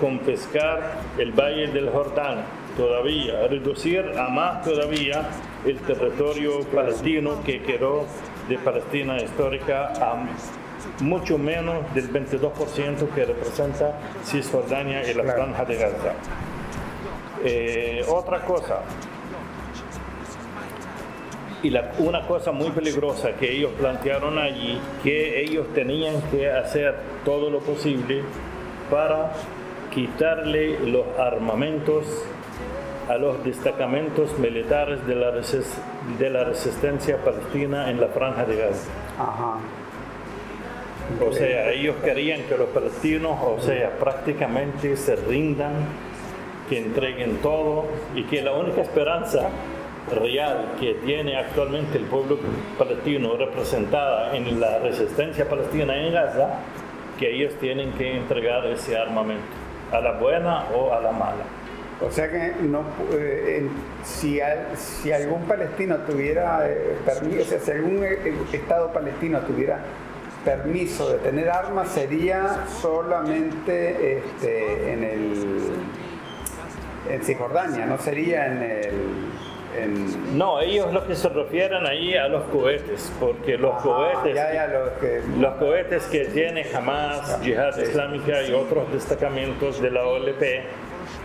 confiscar 0.01 1.01
el 1.19 1.33
Valle 1.33 1.69
del 1.69 1.89
Jordán 1.91 2.45
todavía, 2.77 3.47
reducir 3.49 4.05
a 4.19 4.29
más 4.29 4.63
todavía 4.63 5.23
el 5.67 5.79
territorio 5.81 6.61
palestino 6.75 7.43
que 7.45 7.63
quedó 7.63 8.05
de 8.49 8.57
Palestina 8.59 9.17
histórica 9.21 9.93
a 10.01 10.25
mucho 11.03 11.37
menos 11.39 11.93
del 11.95 12.09
22% 12.13 13.09
que 13.15 13.25
representa 13.25 13.99
Cisjordania 14.25 15.03
y 15.11 15.15
la 15.15 15.25
Claro. 15.25 15.43
Franja 15.45 15.65
de 15.65 15.75
Gaza. 15.77 16.13
Eh, 17.45 18.05
otra 18.09 18.41
cosa, 18.45 18.81
y 21.63 21.71
la- 21.71 21.93
una 21.99 22.27
cosa 22.27 22.53
muy 22.53 22.71
peligrosa 22.71 23.33
que 23.33 23.51
ellos 23.53 23.73
plantearon 23.79 24.39
allí, 24.39 24.79
que 25.03 25.41
ellos 25.43 25.67
tenían 25.75 26.21
que 26.31 26.51
hacer 26.51 26.95
todo 27.25 27.51
lo 27.51 27.59
posible 27.61 28.23
para 28.91 29.33
quitarle 29.93 30.79
los 30.87 31.07
armamentos 31.19 32.05
a 33.09 33.17
los 33.17 33.43
destacamentos 33.45 34.39
militares 34.39 35.07
de 35.07 35.15
la, 35.15 35.31
de 35.31 36.31
la 36.31 36.45
resistencia 36.45 37.19
palestina 37.19 37.91
en 37.91 38.01
la 38.01 38.09
franja 38.09 38.45
de 38.45 38.57
Gaza. 38.57 38.91
Ajá. 39.19 39.59
O 41.25 41.33
sea, 41.33 41.71
ellos 41.71 41.95
querían 42.03 42.43
que 42.43 42.57
los 42.57 42.69
palestinos, 42.71 43.39
o 43.41 43.61
sea, 43.61 43.91
prácticamente 43.91 44.97
se 44.97 45.15
rindan, 45.15 45.73
que 46.69 46.79
entreguen 46.79 47.37
todo 47.37 47.85
y 48.17 48.25
que 48.25 48.43
la 48.43 48.53
única 48.53 48.83
esperanza 48.83 49.51
real 50.11 50.75
que 50.81 50.95
tiene 50.95 51.37
actualmente 51.37 51.99
el 51.99 52.05
pueblo 52.05 52.39
palestino 52.77 53.37
representada 53.37 54.37
en 54.37 54.61
la 54.61 54.79
resistencia 54.81 55.49
palestina 55.49 55.97
en 55.97 56.13
Gaza, 56.13 56.59
que 57.19 57.35
ellos 57.35 57.55
tienen 57.61 57.93
que 57.93 58.17
entregar 58.17 58.67
ese 58.67 58.99
armamento, 58.99 59.45
a 59.93 60.01
la 60.01 60.13
buena 60.13 60.65
o 60.75 60.93
a 60.93 61.01
la 61.01 61.13
mala. 61.13 61.45
O 62.01 62.11
sea 62.11 62.31
que 62.31 62.53
no, 62.63 62.83
eh, 63.15 63.59
en- 63.61 63.71
si, 64.05 64.41
al- 64.41 64.77
si 64.77 65.13
algún 65.13 65.43
palestino 65.45 65.97
tuviera 65.99 66.61
eh, 66.69 66.95
permiso, 67.07 67.41
o 67.43 67.45
sea, 67.45 67.61
si 67.61 67.71
algún 67.71 68.05
eh, 68.05 68.35
Estado 68.53 68.93
palestino 68.93 69.41
tuviera 69.41 69.79
permiso 70.45 71.11
de 71.13 71.19
tener 71.19 71.49
armas, 71.49 71.89
sería 71.89 72.65
solamente 72.83 74.19
este, 74.19 74.93
en 74.93 75.05
el 75.05 75.57
en 77.11 77.23
Cisjordania, 77.23 77.87
no 77.87 77.97
sería 77.99 78.47
en 78.47 78.63
el 78.63 78.91
en, 79.79 80.39
No, 80.39 80.61
ellos 80.61 80.93
lo 80.93 81.07
que 81.07 81.15
se 81.15 81.29
refieren 81.29 81.85
ahí 81.87 82.15
a 82.17 82.29
los 82.29 82.45
cohetes, 82.45 83.13
porque 83.21 83.57
los 83.59 83.75
Ah, 83.75 83.81
cohetes 83.83 84.35
ya, 84.35 84.53
ya, 84.53 84.67
los 84.69 84.91
que 85.01 85.21
Los 85.39 85.55
cohetes 85.57 86.05
que 86.05 86.25
tiene 86.27 86.65
Hamas, 86.75 87.41
Yihad 87.43 87.75
Sí. 87.75 87.83
Islámica 87.83 88.43
y 88.43 88.53
otros 88.53 88.91
destacamentos 88.93 89.81
de 89.83 89.91
la 89.91 90.05
OLP 90.07 90.43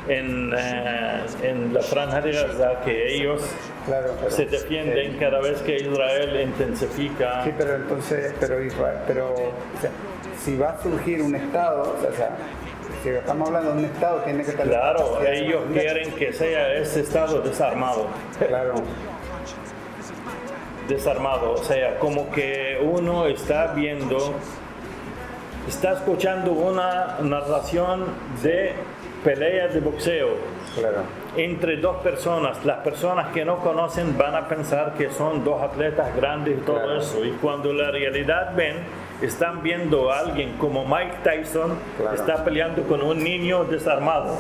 en, 0.08 0.52
eh, 0.58 1.26
en 1.44 1.74
la 1.74 1.82
franja 1.82 2.22
de 2.22 2.32
Gaza, 2.32 2.82
que 2.84 3.16
ellos 3.16 3.42
claro, 3.86 4.14
pero- 4.20 4.32
se 4.32 4.46
defienden 4.46 5.16
eh, 5.16 5.18
cada 5.20 5.40
vez 5.42 5.62
que 5.62 5.76
Israel 5.78 6.42
intensifica. 6.42 7.44
Sí, 7.44 7.52
pero 7.58 7.76
entonces, 7.76 8.34
pero 8.40 8.64
Israel, 8.64 8.98
pero 9.08 9.34
o 9.34 9.82
sea, 9.82 9.92
si 10.44 10.58
va 10.58 10.70
a 10.72 10.82
surgir 10.82 11.22
un 11.22 11.36
Estado, 11.36 11.82
o 11.98 12.16
sea, 12.16 12.30
si 13.04 13.10
estamos 13.10 13.48
hablando 13.48 13.74
de 13.74 13.78
un 13.80 13.86
Estado, 13.86 14.18
tiene 14.22 14.44
que 14.44 14.52
tener 14.52 14.68
Claro, 14.68 15.20
ellos 15.28 15.62
quieren 15.74 16.12
que 16.14 16.34
sea 16.34 16.74
ese 16.74 17.02
Estado 17.02 17.42
desarmado. 17.42 18.08
Claro, 18.48 18.76
Desarmado, 20.88 21.54
o 21.54 21.64
sea, 21.64 22.00
como 22.00 22.30
que 22.32 22.78
uno 22.82 23.28
está 23.28 23.68
viendo, 23.68 24.34
está 25.70 25.94
escuchando 25.94 26.52
una 26.52 27.18
narración 27.22 28.06
de 28.44 28.74
pelea 29.24 29.67
de 29.67 29.80
boxeo. 29.80 30.30
claro. 30.76 31.03
entre 31.38 31.78
dos 31.78 31.97
personas. 31.97 32.63
Las 32.65 32.80
personas 32.80 33.34
que 33.34 33.45
no 33.45 33.57
conocen 33.59 34.17
van 34.17 34.36
a 34.36 34.47
pensar 34.49 34.93
que 34.97 35.09
son 35.11 35.43
dos 35.45 35.61
atletas 35.61 36.13
grandes 36.15 36.57
y 36.57 36.61
todo 36.61 36.76
Claro. 36.78 36.97
eso. 36.99 37.24
Y 37.24 37.32
cuando 37.41 37.72
la 37.74 37.89
realidad 37.91 38.51
ven, 38.55 38.78
están 39.22 39.63
viendo 39.63 40.11
a 40.11 40.19
alguien 40.19 40.57
como 40.57 40.86
Mike 40.86 41.17
Tyson, 41.24 41.78
Claro. 41.97 42.15
está 42.15 42.43
peleando 42.43 42.84
con 42.84 43.01
un 43.01 43.24
niño 43.24 43.63
desarmado. 43.65 44.38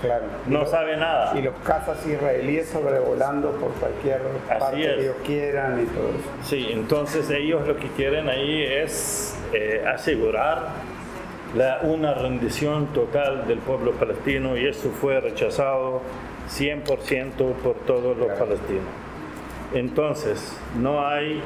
Claro. 0.00 0.24
No 0.46 0.64
sabe 0.64 0.96
nada. 0.96 1.38
Y 1.38 1.42
los 1.42 1.54
cazas 1.62 2.06
israelíes 2.06 2.70
sobrevolando 2.70 3.50
por 3.52 3.72
cualquier 3.72 4.22
Así 4.48 4.58
parte 4.58 4.80
es. 4.80 4.86
que 4.96 5.02
ellos 5.02 5.16
quieran 5.26 5.82
y 5.82 5.86
todo 5.94 6.08
eso. 6.08 6.28
Sí, 6.48 6.68
entonces 6.72 7.28
ellos 7.30 7.66
lo 7.68 7.76
que 7.76 7.88
quieren 7.88 8.30
ahí 8.30 8.62
es 8.64 9.38
eh, 9.52 9.84
asegurar 9.86 10.68
la, 11.56 11.80
una 11.82 12.14
rendición 12.14 12.86
total 12.88 13.46
del 13.46 13.58
pueblo 13.58 13.92
palestino 13.92 14.56
y 14.56 14.66
eso 14.66 14.90
fue 14.90 15.20
rechazado 15.20 16.02
100% 16.48 17.52
por 17.54 17.74
todos 17.86 18.16
los 18.16 18.28
palestinos. 18.38 18.84
Entonces, 19.74 20.56
no 20.78 21.06
hay... 21.06 21.42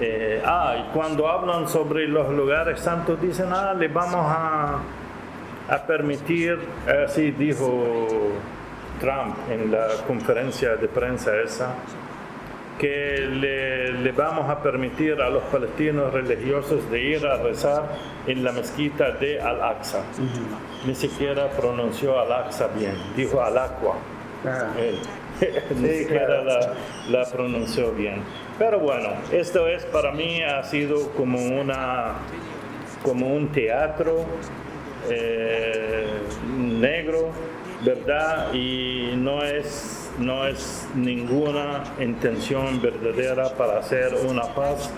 eh, 0.00 0.42
ah, 0.44 0.76
y 0.78 0.92
cuando 0.92 1.28
hablan 1.28 1.68
sobre 1.68 2.08
los 2.08 2.30
lugares 2.32 2.80
santos 2.80 3.20
dicen, 3.20 3.46
ah, 3.52 3.74
le 3.74 3.88
vamos 3.88 4.26
a, 4.26 4.78
a 5.68 5.86
permitir, 5.86 6.58
así 7.06 7.30
dijo 7.30 8.32
Trump 9.00 9.36
en 9.50 9.70
la 9.70 9.88
conferencia 10.06 10.76
de 10.76 10.88
prensa 10.88 11.36
esa, 11.36 11.74
que 12.78 13.18
le, 13.30 13.92
le 13.92 14.12
vamos 14.12 14.50
a 14.50 14.62
permitir 14.62 15.20
a 15.20 15.30
los 15.30 15.42
palestinos 15.44 16.12
religiosos 16.12 16.90
de 16.90 17.00
ir 17.02 17.26
a 17.26 17.36
rezar 17.36 17.84
en 18.26 18.42
la 18.44 18.52
mezquita 18.52 19.12
de 19.12 19.40
Al-Aqsa. 19.40 20.02
Ni 20.86 20.94
siquiera 20.94 21.48
pronunció 21.50 22.18
Al-Aqsa 22.18 22.68
bien, 22.76 22.94
dijo 23.16 23.40
Al-Aqwa. 23.40 23.94
Ah. 24.46 24.72
Él. 24.78 24.98
Ni 25.80 25.88
Sí, 25.88 25.98
siquiera 26.00 26.42
claro. 26.42 26.74
la, 27.08 27.18
la 27.20 27.30
pronunció 27.30 27.92
bien. 27.92 28.22
Pero 28.58 28.78
bueno, 28.80 29.08
esto 29.32 29.66
es 29.68 29.84
para 29.86 30.12
mí 30.12 30.42
ha 30.42 30.62
sido 30.64 31.10
como 31.12 31.38
una 31.38 32.12
como 33.02 33.34
un 33.34 33.48
teatro 33.48 34.24
eh, 35.10 36.06
negro, 36.56 37.30
¿verdad? 37.84 38.52
Y 38.54 39.12
no 39.16 39.42
es, 39.42 40.03
no 40.18 40.46
es 40.46 40.86
ninguna 40.94 41.84
intención 42.00 42.80
verdadera 42.80 43.50
para 43.56 43.78
hacer 43.78 44.14
una 44.28 44.42
paz 44.54 44.90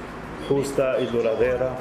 justa 0.49 1.01
y 1.01 1.07
duradera 1.07 1.77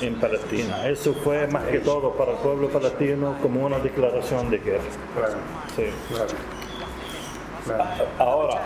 en 0.00 0.14
Palestina. 0.18 0.88
Eso 0.88 1.14
fue 1.14 1.46
más 1.48 1.64
que 1.64 1.80
todo 1.80 2.12
para 2.12 2.32
el 2.32 2.38
pueblo 2.38 2.68
palestino 2.68 3.36
como 3.42 3.64
una 3.66 3.78
declaración 3.78 4.50
de 4.50 4.58
guerra. 4.58 4.82
Claro, 5.16 5.34
Sí. 5.76 5.84
claro. 6.08 6.30
claro. 7.64 8.04
Ahora, 8.18 8.60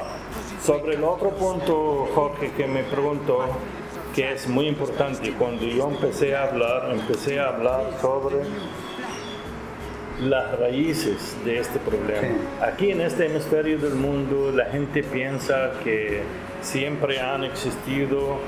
sobre 0.64 0.94
el 0.96 1.04
otro 1.04 1.30
punto, 1.30 2.08
Jorge, 2.14 2.52
que 2.52 2.66
me 2.66 2.82
preguntó, 2.84 3.40
que 4.14 4.32
es 4.32 4.46
muy 4.46 4.68
importante, 4.68 5.32
cuando 5.32 5.64
yo 5.64 5.88
empecé 5.88 6.36
a 6.36 6.44
hablar, 6.44 6.90
empecé 6.92 7.40
a 7.40 7.48
hablar 7.48 7.82
sobre 8.00 8.36
las 10.28 10.58
raíces 10.58 11.36
de 11.44 11.58
este 11.58 11.78
problema. 11.78 12.20
Sí. 12.20 12.64
Aquí 12.64 12.90
en 12.90 13.00
este 13.00 13.26
hemisferio 13.26 13.78
del 13.78 13.94
mundo 13.94 14.52
la 14.52 14.66
gente 14.66 15.02
piensa 15.02 15.72
que 15.82 16.22
siempre 16.60 17.20
han 17.20 17.44
existido 17.44 18.38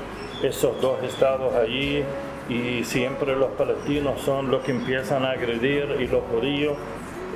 esos 0.43 0.79
dos 0.81 1.03
estados 1.03 1.53
allí 1.55 2.03
y 2.49 2.83
siempre 2.83 3.35
los 3.35 3.51
palestinos 3.51 4.21
son 4.21 4.51
los 4.51 4.63
que 4.63 4.71
empiezan 4.71 5.25
a 5.25 5.31
agredir 5.31 5.97
y 5.99 6.07
los 6.07 6.23
judíos 6.31 6.77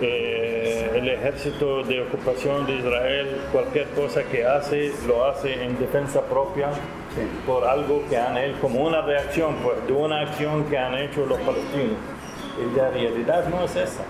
eh, 0.02 0.92
el 0.96 1.10
ejército 1.10 1.84
de 1.84 2.02
ocupación 2.02 2.66
de 2.66 2.76
Israel, 2.76 3.38
cualquier 3.52 3.88
cosa 3.90 4.24
que 4.24 4.46
hace, 4.46 4.94
lo 5.08 5.26
hace 5.26 5.62
en 5.64 5.78
defensa 5.78 6.22
propia 6.22 6.70
Sí. 7.16 7.22
por 7.46 7.66
algo 7.66 8.04
que 8.08 8.16
han 8.18 8.38
hecho, 8.38 8.60
como 8.62 8.86
una 8.86 9.02
reacción 9.02 9.56
pues, 9.64 9.86
de 9.88 9.94
una 9.94 10.22
acción 10.22 10.66
que 10.66 10.78
han 10.78 10.96
hecho 10.96 11.26
los 11.26 11.40
palestinos. 11.40 11.98
Y 12.60 12.78
la 12.78 12.92
realidad 12.92 13.48
no 13.50 13.64
es 13.66 13.76
esa. 13.76 14.04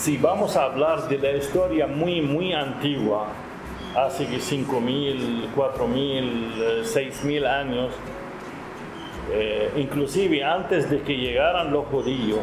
Si 0.00 0.16
vamos 0.16 0.56
a 0.56 0.64
hablar 0.64 1.08
de 1.10 1.18
la 1.18 1.32
historia 1.32 1.86
muy, 1.86 2.22
muy 2.22 2.54
antigua, 2.54 3.26
hace 3.94 4.26
5.000, 4.26 5.52
4.000, 5.54 6.84
6.000 6.84 7.46
años, 7.46 7.92
eh, 9.30 9.70
inclusive 9.76 10.42
antes 10.42 10.88
de 10.88 11.02
que 11.02 11.18
llegaran 11.18 11.70
los 11.70 11.84
judíos 11.88 12.38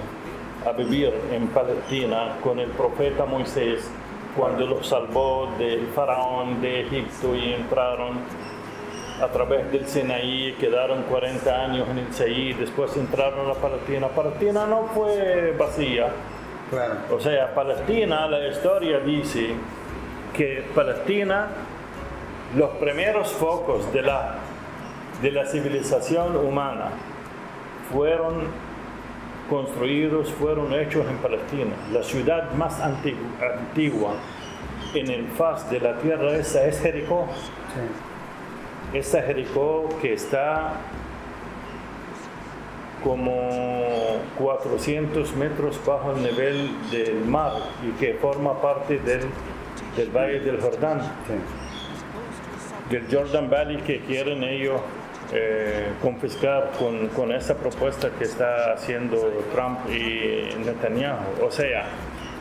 a 0.68 0.72
vivir 0.74 1.12
en 1.32 1.47
Palestina 1.47 2.38
con 2.43 2.60
el 2.60 2.70
profeta 2.70 3.26
Moisés, 3.26 3.89
cuando 4.38 4.68
los 4.68 4.86
salvó 4.86 5.49
del 5.58 5.88
faraón 5.95 6.62
de 6.62 6.82
Egipto 6.82 7.36
y 7.36 7.53
entraron 7.53 8.20
a 9.20 9.28
través 9.30 9.72
del 9.72 9.88
Sinaí, 9.88 10.55
quedaron 10.60 11.01
40 11.10 11.66
años 11.66 11.89
en 11.89 11.97
el 11.97 12.14
Sinaí, 12.14 12.53
después 12.53 12.95
entraron 12.95 13.49
a 13.49 13.55
Palestina. 13.55 14.10
Palestina 14.10 14.68
no 14.68 14.89
fue 14.93 15.55
vacía, 15.58 16.12
Claro. 16.70 16.95
o 17.11 17.20
sea, 17.20 17.53
Palestina, 17.55 18.28
la 18.28 18.47
historia 18.47 18.99
dice 18.99 19.51
que 20.36 20.65
Palestina, 20.76 21.47
los 22.55 22.72
primeros 22.72 23.32
focos 23.32 23.91
de 23.93 24.01
la, 24.01 24.36
de 25.22 25.32
la 25.32 25.45
civilización 25.45 26.36
humana 26.36 26.89
fueron 27.91 28.47
construidos, 29.49 30.30
fueron 30.34 30.74
hechos 30.74 31.05
en 31.09 31.18
Palestina. 31.18 31.72
La 31.93 32.03
ciudad 32.03 32.51
más 32.51 32.82
antigu- 32.82 33.15
antigua 33.41 34.11
en 34.93 35.09
el 35.09 35.28
faz 35.30 35.70
de 35.70 35.80
la 35.80 35.97
tierra 35.99 36.34
esa 36.36 36.65
es 36.65 36.82
Jericó. 36.82 37.28
Sí. 37.74 38.97
Esta 38.97 39.22
Jericó 39.22 39.88
que 40.01 40.13
está 40.13 40.74
como 43.04 43.50
400 44.38 45.36
metros 45.36 45.80
bajo 45.86 46.12
el 46.12 46.24
nivel 46.24 46.70
del 46.91 47.26
mar 47.26 47.54
y 47.88 47.91
que 48.00 48.16
forma 48.16 48.62
parte 48.62 49.00
del, 49.00 49.22
del 49.95 50.10
Valle 50.10 50.39
del 50.39 50.62
Jordán, 50.62 51.02
del 52.89 53.06
Jordan 53.12 53.50
Valley 53.50 53.78
que 53.78 54.02
quieren 54.02 54.43
ellos 54.43 54.80
eh, 55.34 55.91
confiscar 56.02 56.72
con, 56.80 57.10
con 57.10 57.32
esa 57.34 57.56
propuesta 57.56 58.10
que 58.18 58.24
está 58.24 58.74
haciendo 58.74 59.18
Trump 59.54 59.80
y 59.89 60.56
Netanyahu. 60.64 61.45
O 61.45 61.52
sea, 61.52 61.84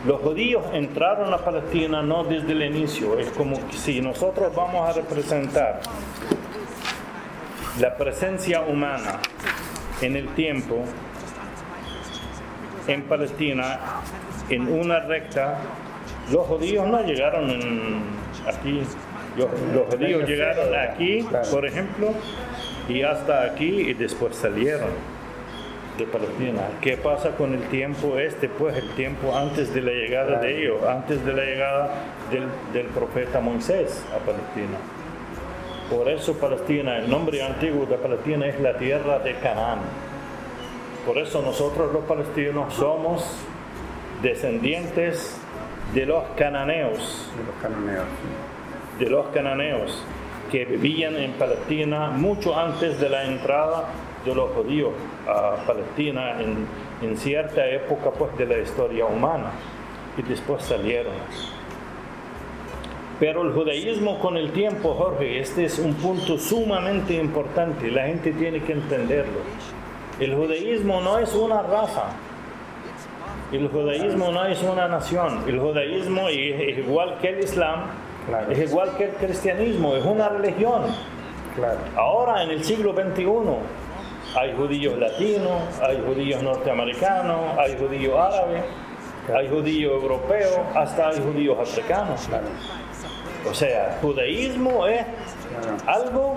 los 0.06 0.20
judíos 0.20 0.64
entraron 0.72 1.34
a 1.34 1.38
Palestina 1.38 2.00
no 2.00 2.22
desde 2.22 2.52
el 2.52 2.62
inicio, 2.62 3.18
es 3.18 3.28
como 3.30 3.56
que 3.66 3.76
si 3.76 4.00
nosotros 4.00 4.54
vamos 4.54 4.88
a 4.88 4.92
representar 4.92 5.80
la 7.80 7.96
presencia 7.96 8.60
humana 8.60 9.20
en 10.02 10.16
el 10.16 10.28
tiempo 10.34 10.84
en 12.88 13.02
Palestina 13.02 13.78
en 14.48 14.68
una 14.72 15.00
recta. 15.00 15.58
Los 16.30 16.46
judíos 16.46 16.86
no 16.86 17.02
llegaron 17.02 17.50
en- 17.50 18.02
aquí. 18.46 18.82
Los, 19.36 19.48
los 19.74 19.86
judíos 19.94 20.26
llegaron 20.28 20.68
aquí, 20.74 21.26
por 21.50 21.66
ejemplo, 21.66 22.08
y 22.88 23.02
hasta 23.02 23.42
aquí 23.44 23.66
y 23.90 23.94
después 23.94 24.34
salieron 24.36 24.88
de 25.98 26.04
Palestina. 26.04 26.62
¿Qué 26.80 26.96
pasa 26.96 27.30
con 27.36 27.52
el 27.54 27.62
tiempo 27.68 28.18
este? 28.18 28.48
Pues 28.48 28.76
el 28.76 28.88
tiempo 28.90 29.34
antes 29.36 29.74
de 29.74 29.82
la 29.82 29.92
llegada 29.92 30.40
de 30.40 30.62
ellos, 30.62 30.82
antes 30.84 31.24
de 31.24 31.32
la 31.32 31.42
llegada 31.44 31.90
del, 32.30 32.46
del 32.72 32.86
profeta 32.92 33.40
Moisés 33.40 34.04
a 34.14 34.18
Palestina. 34.18 34.78
Por 35.90 36.08
eso 36.08 36.34
Palestina, 36.34 36.98
el 36.98 37.08
nombre 37.08 37.42
antiguo 37.42 37.86
de 37.86 37.96
Palestina 37.96 38.46
es 38.46 38.58
la 38.60 38.76
tierra 38.76 39.20
de 39.20 39.34
Canaán. 39.36 39.78
Por 41.06 41.18
eso 41.18 41.40
nosotros 41.42 41.92
los 41.92 42.04
palestinos 42.04 42.74
somos 42.74 43.24
descendientes 44.22 45.40
de 45.94 46.06
los 46.06 46.24
cananeos, 46.36 47.30
De 47.36 47.44
los 47.44 47.54
canoneos. 47.62 48.04
sí. 48.98 49.04
de 49.04 49.10
los 49.10 49.26
cananeos 49.28 50.02
que 50.50 50.64
vivían 50.64 51.16
en 51.16 51.32
Palestina 51.32 52.10
mucho 52.10 52.58
antes 52.58 52.98
de 52.98 53.08
la 53.08 53.24
entrada 53.24 53.84
de 54.24 54.34
los 54.34 54.50
judíos 54.52 54.92
a 55.28 55.56
Palestina 55.66 56.40
en, 56.40 56.66
en 57.02 57.16
cierta 57.16 57.64
época 57.68 58.10
pues 58.10 58.36
de 58.36 58.46
la 58.46 58.58
historia 58.58 59.04
humana 59.06 59.52
y 60.16 60.22
después 60.22 60.64
salieron. 60.64 61.12
Pero 63.18 63.42
el 63.42 63.52
judaísmo 63.52 64.18
con 64.18 64.36
el 64.36 64.52
tiempo, 64.52 64.94
Jorge, 64.94 65.40
este 65.40 65.64
es 65.64 65.78
un 65.78 65.94
punto 65.94 66.38
sumamente 66.38 67.14
importante, 67.14 67.90
la 67.90 68.02
gente 68.06 68.32
tiene 68.32 68.60
que 68.62 68.72
entenderlo. 68.72 69.40
El 70.20 70.34
judaísmo 70.34 71.00
no 71.00 71.18
es 71.18 71.34
una 71.34 71.62
raza, 71.62 72.04
el 73.52 73.68
judaísmo 73.68 74.30
no 74.32 74.44
es 74.44 74.62
una 74.62 74.88
nación, 74.88 75.44
el 75.46 75.58
judaísmo 75.58 76.28
es 76.28 76.78
igual 76.78 77.18
que 77.20 77.28
el 77.30 77.38
islam, 77.40 77.84
Claro. 78.26 78.50
es 78.50 78.58
igual 78.70 78.96
que 78.98 79.04
el 79.04 79.12
cristianismo, 79.12 79.94
es 79.96 80.04
una 80.04 80.28
religión. 80.28 80.82
Claro. 81.54 81.78
Ahora 81.96 82.42
en 82.42 82.50
el 82.50 82.64
siglo 82.64 82.92
XXI 82.92 83.26
hay 84.38 84.52
judíos 84.56 84.98
latinos, 84.98 85.62
hay 85.80 86.02
judíos 86.06 86.42
norteamericanos, 86.42 87.56
hay 87.58 87.76
judíos 87.78 88.14
árabes, 88.18 88.62
hay 89.34 89.48
judíos 89.48 90.02
europeos, 90.02 90.58
hasta 90.74 91.08
hay 91.08 91.20
judíos 91.20 91.56
africanos. 91.58 92.26
Claro. 92.28 92.46
O 93.48 93.54
sea, 93.54 93.98
judaísmo 94.02 94.86
es 94.86 95.04
algo 95.86 96.36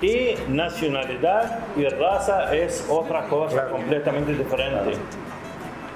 y 0.00 0.34
nacionalidad 0.48 1.58
y 1.76 1.84
raza 1.88 2.54
es 2.54 2.86
otra 2.88 3.24
cosa 3.26 3.54
Claro. 3.54 3.70
completamente 3.72 4.32
diferente. 4.32 4.92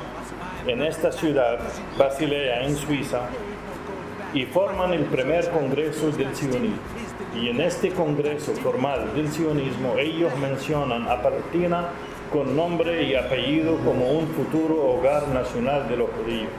en 0.67 0.83
esta 0.83 1.13
ciudad, 1.13 1.59
Basilea, 1.99 2.65
en 2.65 2.75
Suiza, 2.75 3.21
y 4.33 4.47
forman 4.47 4.95
el 4.95 5.05
primer 5.05 5.51
congreso 5.51 6.11
del 6.11 6.35
sionismo. 6.35 6.79
Y 7.41 7.49
en 7.49 7.61
este 7.61 7.91
congreso 7.91 8.53
formal 8.55 9.15
del 9.15 9.31
sionismo 9.31 9.97
ellos 9.99 10.35
mencionan 10.39 11.07
a 11.07 11.23
Palestina 11.23 11.89
con 12.33 12.57
nombre 12.57 13.03
y 13.05 13.15
apellido 13.15 13.77
como 13.79 14.11
un 14.11 14.27
futuro 14.29 14.95
hogar 14.95 15.29
nacional 15.29 15.89
de 15.89 15.97
los 15.97 16.11
judíos. 16.11 16.51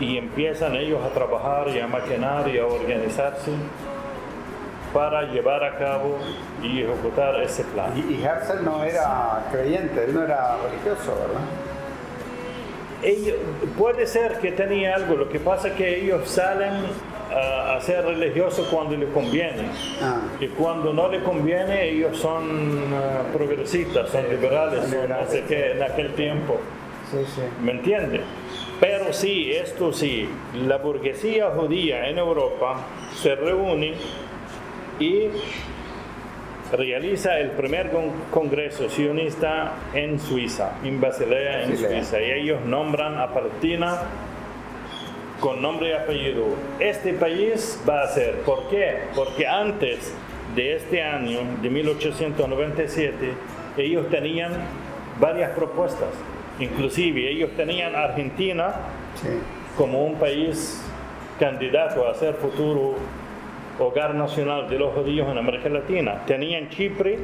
Y 0.00 0.18
empiezan 0.18 0.74
ellos 0.76 1.00
a 1.04 1.08
trabajar 1.10 1.68
y 1.68 1.78
a 1.80 1.86
maquinar 1.86 2.48
y 2.48 2.58
a 2.58 2.66
organizarse 2.66 3.50
para 4.92 5.22
llevar 5.22 5.62
a 5.64 5.76
cabo 5.78 6.18
y 6.62 6.82
ejecutar 6.82 7.40
ese 7.42 7.64
plan. 7.64 7.90
Y, 7.96 8.14
y 8.14 8.24
Herzl 8.24 8.64
no 8.64 8.84
era 8.84 9.44
creyente, 9.50 10.04
él 10.04 10.14
no 10.14 10.22
era 10.24 10.56
religioso, 10.68 11.14
¿verdad? 11.16 11.40
Ellos- 13.02 13.36
puede 13.76 14.06
ser 14.06 14.38
que 14.38 14.52
tenía 14.52 14.94
algo, 14.94 15.16
lo 15.16 15.28
que 15.28 15.38
pasa 15.40 15.68
es 15.68 15.74
que 15.74 16.00
ellos 16.00 16.28
salen 16.28 16.72
a, 17.32 17.74
a 17.76 17.80
ser 17.80 18.04
religiosos 18.04 18.66
cuando 18.68 18.96
les 18.96 19.08
conviene. 19.10 19.68
Ah. 20.00 20.20
Y 20.40 20.46
cuando 20.48 20.92
no 20.92 21.08
les 21.08 21.22
conviene, 21.22 21.88
ellos 21.90 22.16
son 22.18 22.84
ah, 22.94 23.22
progresistas, 23.36 24.08
son 24.10 24.28
liberales, 24.30 24.80
son 24.82 24.90
no 24.92 25.02
liberales. 25.02 25.28
sé 25.30 25.42
qué 25.46 25.72
en 25.72 25.82
aquel 25.82 26.14
tiempo. 26.14 26.58
Sí, 27.10 27.18
sí. 27.34 27.42
¿Me 27.62 27.72
entiende? 27.72 28.22
Pero 28.86 29.12
sí, 29.12 29.50
esto 29.52 29.92
sí, 29.92 30.28
la 30.66 30.76
burguesía 30.78 31.50
judía 31.50 32.08
en 32.08 32.18
Europa 32.18 32.80
se 33.14 33.34
reúne 33.34 33.94
y 35.00 35.28
realiza 36.72 37.38
el 37.38 37.50
primer 37.52 37.90
con- 37.90 38.10
congreso 38.30 38.88
sionista 38.90 39.72
en 39.94 40.18
Suiza, 40.18 40.72
en 40.84 41.00
Basilea, 41.00 41.62
en 41.64 41.70
Basilea. 41.70 41.90
Suiza, 42.04 42.20
y 42.22 42.30
ellos 42.30 42.60
nombran 42.66 43.18
a 43.18 43.32
Palestina 43.32 44.02
con 45.40 45.62
nombre 45.62 45.90
y 45.90 45.92
apellido. 45.92 46.44
Este 46.78 47.12
país 47.14 47.82
va 47.88 48.02
a 48.02 48.08
ser, 48.08 48.40
¿por 48.40 48.68
qué? 48.68 48.98
Porque 49.14 49.46
antes 49.46 50.14
de 50.54 50.76
este 50.76 51.02
año, 51.02 51.40
de 51.62 51.70
1897, 51.70 53.14
ellos 53.76 54.08
tenían 54.10 54.52
varias 55.20 55.50
propuestas. 55.50 56.08
Inclusive 56.60 57.30
ellos 57.30 57.50
tenían 57.56 57.94
Argentina 57.96 58.74
sí. 59.16 59.28
como 59.76 60.04
un 60.04 60.14
país 60.16 60.82
candidato 61.38 62.08
a 62.08 62.14
ser 62.14 62.34
futuro 62.34 62.94
hogar 63.78 64.14
nacional 64.14 64.68
de 64.70 64.78
los 64.78 64.94
judíos 64.94 65.28
en 65.28 65.36
América 65.38 65.68
Latina. 65.68 66.22
Tenían 66.26 66.68
Chipre, 66.68 67.18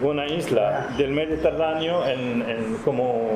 una 0.00 0.26
isla 0.26 0.88
del 0.98 1.12
Mediterráneo, 1.12 2.04
en, 2.06 2.42
en- 2.42 2.76
como 2.84 3.30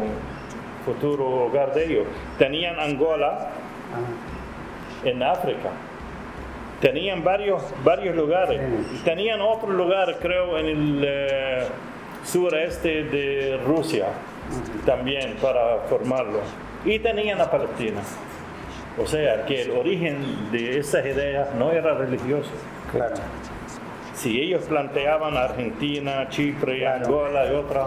futuro 0.84 1.44
hogar 1.46 1.72
de 1.74 1.86
ellos. 1.86 2.06
Tenían 2.38 2.78
Angola 2.80 3.50
Ah, 3.94 5.06
en 5.06 5.22
África. 5.22 5.68
Tenían 6.80 7.22
varios, 7.22 7.62
varios 7.84 8.16
lugares. 8.16 8.60
Tenían 9.04 9.40
otro 9.40 9.68
lugar, 9.70 10.16
creo, 10.20 10.58
en 10.58 10.66
el 10.66 11.04
eh, 11.06 11.62
sureste 12.24 13.04
de 13.04 13.60
Rusia, 13.64 14.06
también 14.84 15.36
para 15.40 15.78
formarlo. 15.88 16.40
Y 16.84 16.98
tenían 16.98 17.40
a 17.40 17.50
Palestina. 17.50 18.00
O 18.98 19.06
sea, 19.06 19.46
que 19.46 19.62
el 19.62 19.70
origen 19.70 20.50
de 20.52 20.78
esas 20.78 21.04
ideas 21.06 21.54
no 21.54 21.70
era 21.72 21.94
religioso. 21.94 22.50
claro. 22.90 23.14
Si 24.14 24.40
ellos 24.40 24.62
planteaban 24.68 25.36
Argentina, 25.36 26.28
Chipre, 26.28 26.80
Claro. 26.80 27.06
Angola 27.06 27.46
y 27.50 27.54
otra, 27.54 27.86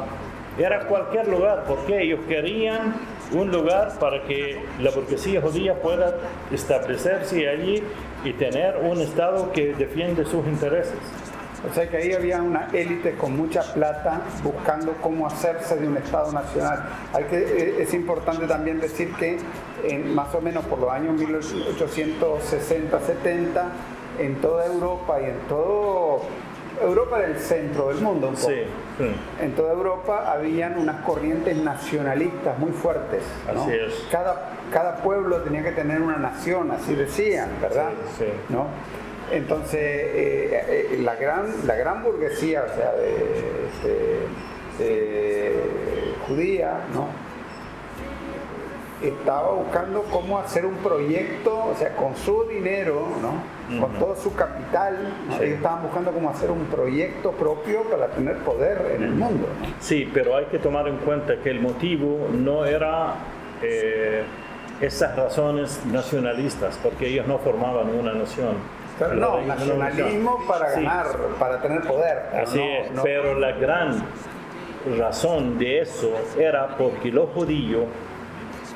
era 0.58 0.80
cualquier 0.88 1.28
lugar, 1.28 1.64
porque 1.68 2.02
ellos 2.02 2.20
querían 2.28 2.96
un 3.32 3.52
lugar 3.52 3.98
para 4.00 4.22
que 4.24 4.60
la 4.80 4.92
burguesía 4.92 5.42
judía 5.42 5.76
pueda 5.82 6.18
establecerse 6.52 7.48
allí 7.48 7.82
y 8.24 8.34
tener 8.34 8.78
un 8.78 9.00
Estado 9.02 9.52
que 9.52 9.74
defiende 9.74 10.26
sus 10.26 10.46
intereses. 10.48 10.98
O 11.70 11.74
sea 11.74 11.90
que 11.90 11.98
ahí 11.98 12.14
había 12.14 12.42
una 12.42 12.70
élite 12.74 13.16
con 13.16 13.36
mucha 13.36 13.62
plata 13.74 14.22
buscando 14.44 14.94
cómo 15.02 15.28
hacerse 15.28 15.76
de 15.78 15.88
un 15.88 15.98
Estado 15.98 16.32
nacional. 16.32 16.86
Hay 17.14 17.24
que, 17.26 17.38
eh, 17.38 17.82
es 17.82 17.94
importante 17.94 18.48
también 18.48 18.80
decir 18.80 19.14
que 19.16 19.38
en, 19.84 20.14
más 20.14 20.34
o 20.36 20.42
menos 20.42 20.64
por 20.66 20.80
los 20.80 20.92
años 20.92 21.20
1860-70, 21.20 23.64
en 24.20 24.36
toda 24.36 24.66
Europa 24.66 25.20
y 25.22 25.26
en 25.26 25.38
todo... 25.50 26.22
Europa 26.82 27.20
era 27.20 27.28
el 27.28 27.40
centro 27.40 27.88
del 27.88 28.02
mundo 28.02 28.28
un 28.28 28.36
poco. 28.36 28.50
Sí, 28.50 28.64
sí. 28.98 29.06
En 29.42 29.56
toda 29.56 29.72
Europa 29.72 30.30
habían 30.30 30.78
unas 30.78 31.06
corrientes 31.06 31.56
nacionalistas 31.56 32.60
muy 32.60 32.72
fuertes. 32.72 33.24
¿no? 33.54 33.64
Así 33.64 33.72
es. 33.72 34.06
Cada, 34.12 34.50
cada 34.74 34.98
pueblo 34.98 35.38
tenía 35.38 35.64
que 35.64 35.72
tener 35.72 36.02
una 36.02 36.18
nación, 36.18 36.72
así 36.72 36.94
decían, 36.94 37.48
¿verdad? 37.62 37.92
Sí, 38.18 38.26
sí. 38.26 38.32
¿No? 38.50 38.66
Entonces, 39.32 39.74
eh, 39.82 40.64
eh, 40.94 41.00
la, 41.02 41.16
gran, 41.16 41.46
la 41.66 41.76
gran 41.76 42.04
burguesía, 42.04 42.66
o 42.72 42.76
sea, 42.76 42.92
de, 42.94 43.16
de- 43.88 44.84
de 44.86 45.54
judía, 46.28 46.82
¿no? 46.94 47.08
Estaba 49.06 49.52
buscando 49.52 50.04
cómo 50.04 50.40
hacer 50.40 50.66
un 50.66 50.76
proyecto, 50.76 51.66
o 51.66 51.76
sea, 51.78 51.96
con 51.96 52.16
su 52.16 52.46
dinero, 52.46 53.06
¿no? 53.22 53.80
Con 53.82 53.94
todo 54.00 54.16
su 54.16 54.34
capital, 54.36 55.14
¿no? 55.28 55.38
Sí. 55.38 55.44
ellos 55.44 55.56
estaban 55.58 55.84
buscando 55.84 56.12
cómo 56.12 56.30
hacer 56.30 56.50
un 56.50 56.66
proyecto 56.66 57.32
propio 57.32 57.84
para 57.84 58.08
tener 58.08 58.38
poder 58.40 58.94
en 58.96 59.04
el 59.04 59.12
mundo, 59.12 59.48
¿no? 59.62 59.68
Sí, 59.80 60.10
pero 60.14 60.36
hay 60.38 60.46
que 60.46 60.60
tomar 60.60 60.88
en 60.88 60.98
cuenta 60.98 61.36
que 61.44 61.50
el 61.52 61.60
motivo 61.60 62.28
no 62.32 62.66
era 62.66 63.16
eh, 63.62 64.24
esas 64.82 65.16
razones 65.16 65.82
nacionalistas, 65.92 66.80
porque 66.82 67.08
ellos 67.08 67.28
no 67.28 67.38
formaban 67.40 67.90
una 67.90 68.14
nación. 68.14 68.56
No, 69.16 69.42
nacionalismo 69.42 70.40
para 70.48 70.70
Sí. 70.74 70.82
ganar, 70.84 71.08
para 71.40 71.62
tener 71.62 71.82
poder. 71.82 72.30
Así 72.42 72.58
no- 72.58 72.64
es, 72.64 72.92
no- 72.92 73.04
pero 73.04 73.38
la 73.40 73.52
gran 73.52 74.04
razón 74.98 75.58
de 75.58 75.82
eso 75.82 76.14
era 76.40 76.78
porque 76.78 77.12
los 77.12 77.30
judíos, 77.32 77.86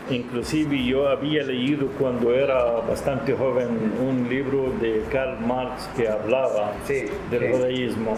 inclusive 0.09 0.83
yo 0.83 1.07
había 1.07 1.43
leído 1.43 1.87
cuando 1.99 2.33
era 2.33 2.63
bastante 2.87 3.33
joven 3.33 3.93
un 4.01 4.27
libro 4.27 4.71
de 4.81 5.03
Karl 5.11 5.39
Marx 5.39 5.87
que 5.95 6.09
hablaba 6.09 6.71
Sí, 6.85 7.05
del 7.29 7.39
sí. 7.41 7.51
judaísmo, 7.53 8.17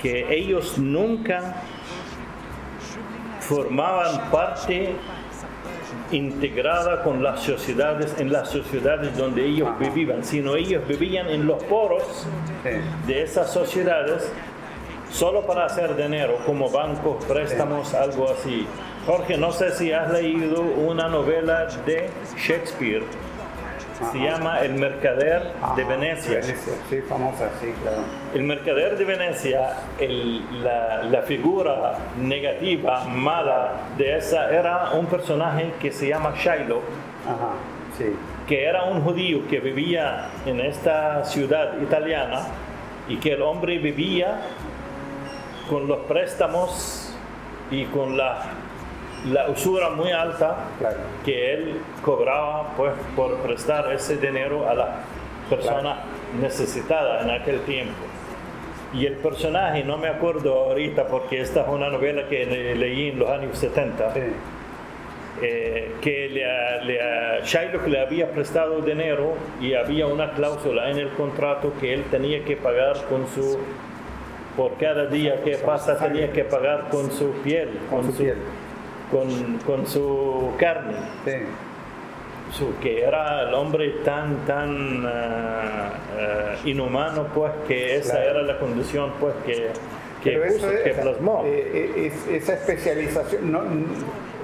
que 0.00 0.34
ellos 0.34 0.78
nunca 0.78 1.56
formaban 3.40 4.30
parte 4.30 4.94
integrada 6.12 7.02
con 7.02 7.22
las 7.22 7.40
sociedades, 7.40 8.14
en 8.18 8.32
las 8.32 8.50
sociedades 8.50 9.16
donde 9.16 9.44
ellos 9.44 9.68
vivían, 9.78 10.24
sino 10.24 10.56
ellos 10.56 10.86
vivían 10.86 11.28
en 11.28 11.46
los 11.46 11.62
poros 11.64 12.26
de 13.06 13.22
esas 13.22 13.52
sociedades 13.52 14.30
solo 15.10 15.46
para 15.46 15.64
hacer 15.64 15.96
dinero, 15.96 16.38
como 16.44 16.70
bancos, 16.70 17.24
préstamos, 17.24 17.94
algo 17.94 18.30
así. 18.30 18.66
Jorge, 19.06 19.36
no 19.38 19.52
sé 19.52 19.70
si 19.70 19.92
has 19.92 20.12
leído 20.12 20.60
una 20.60 21.08
novela 21.08 21.66
de 21.86 22.10
Shakespeare. 22.36 23.02
Se 24.12 24.18
llama 24.18 24.60
El 24.60 24.74
Mercader 24.74 25.42
de 25.42 25.48
Ah, 25.62 25.74
Venecia. 25.88 26.42
Sí, 26.42 27.00
famosa, 27.08 27.48
sí, 27.60 27.72
claro. 27.82 28.02
El 28.34 28.42
mercader 28.42 28.98
de 28.98 29.04
Venecia, 29.04 29.70
el- 29.98 30.62
la, 30.62 31.02
la 31.04 31.22
figura 31.22 31.94
negativa, 32.18 33.04
mala 33.04 33.72
de 33.96 34.18
esa, 34.18 34.50
era 34.50 34.90
un 34.92 35.06
personaje 35.06 35.72
que 35.80 35.90
se 35.92 36.08
llama 36.08 36.34
Shiloh, 36.36 36.82
Ajá, 37.26 37.52
sí. 37.96 38.14
que 38.46 38.64
era 38.66 38.84
un 38.84 39.00
judío 39.02 39.48
que 39.48 39.60
vivía 39.60 40.28
en 40.44 40.60
esta 40.60 41.24
ciudad 41.24 41.80
italiana 41.80 42.40
y 43.08 43.16
que 43.16 43.32
el 43.32 43.42
hombre 43.42 43.78
vivía 43.78 44.40
con 45.70 45.88
los 45.88 45.98
préstamos 46.00 47.16
y 47.70 47.84
con 47.86 48.16
la, 48.16 48.42
la 49.32 49.48
usura 49.50 49.90
muy 49.90 50.10
alta 50.12 50.56
Claro. 50.78 50.96
que 51.24 51.54
él 51.54 51.80
cobraba 52.04 52.74
pues, 52.76 52.92
por 53.14 53.36
prestar 53.38 53.92
ese 53.92 54.16
dinero 54.18 54.68
a 54.68 54.74
la 54.74 54.88
persona 55.50 56.00
necesitada 56.40 57.22
en 57.22 57.30
aquel 57.30 57.60
tiempo. 57.60 57.94
Y 58.94 59.04
el 59.06 59.14
personaje, 59.14 59.82
no 59.84 59.98
me 59.98 60.08
acuerdo 60.08 60.54
ahorita 60.64 61.06
porque 61.08 61.40
esta 61.40 61.62
es 61.62 61.68
una 61.68 61.88
novela 61.88 62.28
que 62.28 62.46
le- 62.46 62.74
leí 62.76 63.08
en 63.10 63.18
los 63.18 63.28
años 63.28 63.58
70, 63.58 64.12
Sí. 64.14 64.20
eh, 65.42 65.92
que 66.00 66.28
le, 66.30 66.44
a- 66.50 66.82
le 66.82 66.98
Shylock 67.44 67.86
le 67.88 68.00
había 68.00 68.30
prestado 68.30 68.80
dinero 68.80 69.34
y 69.60 69.74
había 69.74 70.06
una 70.06 70.32
cláusula 70.32 70.90
en 70.90 70.98
el 70.98 71.10
contrato 71.10 71.72
que 71.80 71.92
él 71.94 72.04
tenía 72.10 72.42
que 72.44 72.56
pagar 72.56 72.96
con 73.08 73.26
su, 73.28 73.58
por 74.56 74.76
cada 74.78 75.06
día 75.06 75.42
que 75.42 75.56
pasa 75.58 75.98
tenía 75.98 76.32
que 76.32 76.44
pagar 76.44 76.88
con 76.90 77.10
su 77.10 77.32
piel, 77.44 77.68
Con 77.90 78.04
su 78.10 78.16
piel. 78.16 78.36
Con, 79.10 79.58
con 79.58 79.86
su 79.86 80.50
carne, 80.58 80.96
Sí. 81.24 81.32
su- 82.52 82.76
que 82.80 83.02
era 83.04 83.42
el 83.42 83.54
hombre 83.54 83.90
tan, 84.04 84.44
tan 84.46 85.06
ah, 85.06 85.90
ah, 86.18 86.54
inhumano, 86.64 87.28
pues 87.34 87.52
que 87.68 87.96
esa 87.96 88.14
Claro. 88.14 88.30
era 88.30 88.42
la 88.42 88.58
condición, 88.58 89.12
pues 89.20 89.34
que, 89.46 89.68
que, 90.24 90.46
eso 90.48 90.68
que 90.82 90.90
plasmó. 90.90 91.42
eh, 91.46 92.06
es- 92.12 92.26
esa 92.42 92.54
especialización, 92.54 93.52
no, 93.52 93.62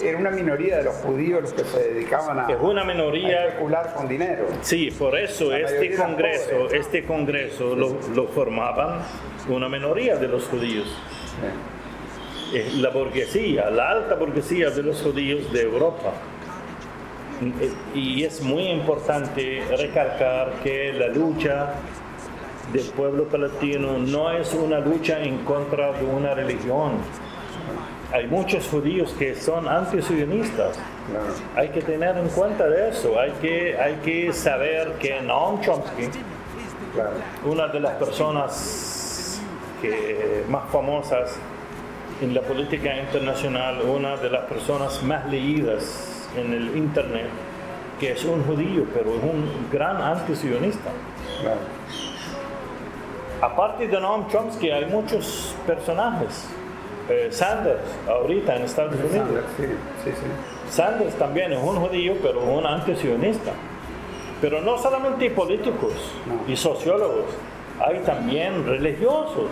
era 0.01 0.17
una 0.19 0.31
minoría 0.31 0.77
de 0.79 0.85
los 0.85 0.95
judíos 0.97 1.43
los 1.43 1.53
que 1.55 1.65
se 1.65 1.93
dedicaban 1.95 2.39
a, 2.39 2.47
es 2.53 2.57
una 2.61 2.83
a 2.83 2.85
minoría 2.85 3.47
especular 3.47 3.93
con 3.95 4.09
dinero. 4.09 4.45
Sí, 4.61 4.91
por 4.97 5.19
eso 5.19 5.53
este 5.53 5.75
mayoría 5.75 5.95
eran 5.95 6.07
congreso, 6.11 6.71
este 6.73 7.05
congreso 7.05 7.75
lo, 7.77 7.97
lo 8.15 8.27
formaban 8.29 9.01
una 9.49 9.69
minoría 9.69 10.17
de 10.17 10.29
los 10.29 10.47
judíos. 10.47 10.87
Sí. 10.87 11.72
Eh, 12.53 12.71
La 12.77 12.91
burguesía, 12.91 13.71
la 13.71 13.91
alta 13.91 14.15
burguesía 14.15 14.71
de 14.71 14.83
los 14.83 15.01
judíos 15.01 15.51
de 15.53 15.63
Europa. 15.63 16.13
Eh, 17.61 17.71
Y 17.95 18.25
es 18.25 18.43
muy 18.43 18.65
importante 18.69 19.63
recalcar 19.77 20.53
que 20.63 20.93
la 20.93 21.09
lucha 21.09 21.75
del 22.73 22.87
pueblo 22.91 23.25
palestino 23.25 23.99
no 23.99 24.31
es 24.31 24.53
una 24.55 24.79
lucha 24.81 25.23
en 25.23 25.39
contra 25.45 25.93
de 25.93 26.05
una 26.05 26.35
religión. 26.35 26.93
Hay 28.13 28.27
muchos 28.27 28.69
judíos 28.69 29.15
que 29.19 29.35
son 29.35 29.67
antisionistas. 29.67 30.79
Claro. 31.11 31.27
Hay 31.57 31.69
que 31.71 31.81
tener 31.81 32.17
en 32.19 32.29
cuenta 32.29 32.69
de 32.69 32.91
eso, 32.91 33.19
hay 33.19 33.33
que, 33.41 33.77
hay 33.79 33.95
que 34.05 34.33
saber 34.33 34.93
que 35.01 35.21
Noam 35.23 35.61
Chomsky, 35.63 36.09
Claro. 36.95 37.11
una 37.47 37.69
de 37.69 37.81
las 37.81 37.95
personas 37.95 39.41
que, 39.81 40.45
más 40.49 40.71
famosas 40.71 41.37
en 42.21 42.35
la 42.35 42.41
política 42.43 42.97
internacional, 42.97 43.81
una 43.83 44.17
de 44.17 44.31
las 44.31 44.43
personas 44.45 45.03
más 45.03 45.27
leídas 45.31 46.29
en 46.37 46.53
el 46.53 46.77
Internet, 46.77 47.27
que 47.99 48.13
es 48.13 48.25
un 48.25 48.45
judío, 48.45 48.85
pero 48.95 49.11
es 49.17 49.23
un 49.23 49.69
gran 49.73 50.01
antisionista. 50.01 50.91
Claro. 51.41 51.61
Aparte 53.41 53.89
de 53.89 54.01
Noam 54.01 54.29
Chomsky 54.29 54.71
hay 54.71 54.87
muchos 54.87 55.55
personajes. 55.67 56.49
Eh, 57.09 57.29
Sanders, 57.31 57.81
ahorita 58.09 58.57
en 58.57 58.63
Estados 58.63 58.95
Unidos. 58.95 59.13
Sanders, 59.13 59.47
sí, 59.57 59.65
sí, 60.05 60.11
sí. 60.11 60.73
Sanders 60.73 61.15
también 61.17 61.53
es 61.53 61.59
un 61.59 61.77
judío, 61.77 62.15
pero 62.23 62.41
un 62.41 62.65
antisionista. 62.65 63.51
Pero 64.41 64.61
no 64.61 64.79
solamente 64.79 65.29
políticos 65.31 65.93
No. 66.27 66.53
y 66.53 66.57
sociólogos, 66.57 67.25
hay 67.85 67.99
también 68.01 68.65
religiosos. 68.65 69.47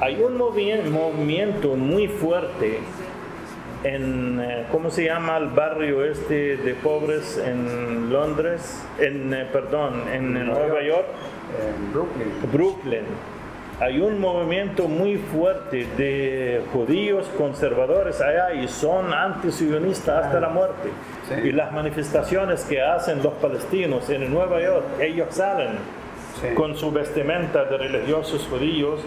Hay 0.00 0.20
un 0.22 0.38
movi- 0.38 0.82
movimiento 0.88 1.74
muy 1.76 2.08
fuerte 2.08 2.78
en, 3.84 4.40
eh, 4.40 4.66
¿cómo 4.72 4.90
se 4.90 5.04
llama 5.04 5.36
el 5.36 5.48
barrio 5.48 6.04
este 6.04 6.56
de 6.56 6.74
pobres 6.74 7.36
en 7.38 8.10
Londres? 8.10 8.82
En, 8.98 9.32
eh, 9.34 9.46
perdón, 9.52 10.02
en 10.12 10.32
Nueva 10.34 10.66
Nueva 10.66 10.82
York. 10.82 11.06
En 11.58 11.92
Brooklyn. 11.92 12.32
Brooklyn. 12.52 13.04
Hay 13.80 13.98
un 14.00 14.20
movimiento 14.20 14.88
muy 14.88 15.16
fuerte 15.16 15.86
de 15.96 16.62
judíos 16.72 17.26
conservadores 17.38 18.20
allá 18.20 18.52
y 18.52 18.68
son 18.68 19.12
antisionistas 19.14 20.26
hasta 20.26 20.38
la 20.40 20.50
muerte. 20.50 20.90
Sí. 21.28 21.48
Y 21.48 21.52
las 21.52 21.72
manifestaciones 21.72 22.64
que 22.64 22.82
hacen 22.82 23.22
los 23.22 23.32
palestinos 23.34 24.08
en 24.10 24.32
Nueva 24.32 24.60
York, 24.62 24.84
ellos 25.00 25.28
salen 25.30 25.78
Sí. 26.40 26.54
con 26.54 26.76
su 26.76 26.90
vestimenta 26.92 27.64
de 27.64 27.76
religiosos 27.78 28.46
judíos 28.50 29.00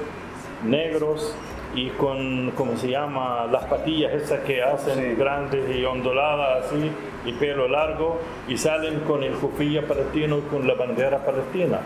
negros 0.66 1.36
y 1.76 1.90
con, 1.90 2.52
¿cómo 2.52 2.78
se 2.78 2.90
llama? 2.90 3.48
Las 3.52 3.64
patillas 3.66 4.14
esas 4.14 4.42
que 4.42 4.62
hacen 4.62 4.96
Sí. 5.00 5.16
grandes 5.20 5.76
y 5.76 5.84
onduladas 5.86 6.66
así 6.66 6.92
y 7.26 7.32
pelo 7.34 7.68
largo 7.68 8.20
y 8.48 8.58
salen 8.58 9.00
con 9.02 9.24
el 9.24 9.34
cufilla 9.34 9.88
palestino 9.88 10.40
con 10.52 10.68
la 10.68 10.76
bandera 10.76 11.26
palestina 11.26 11.80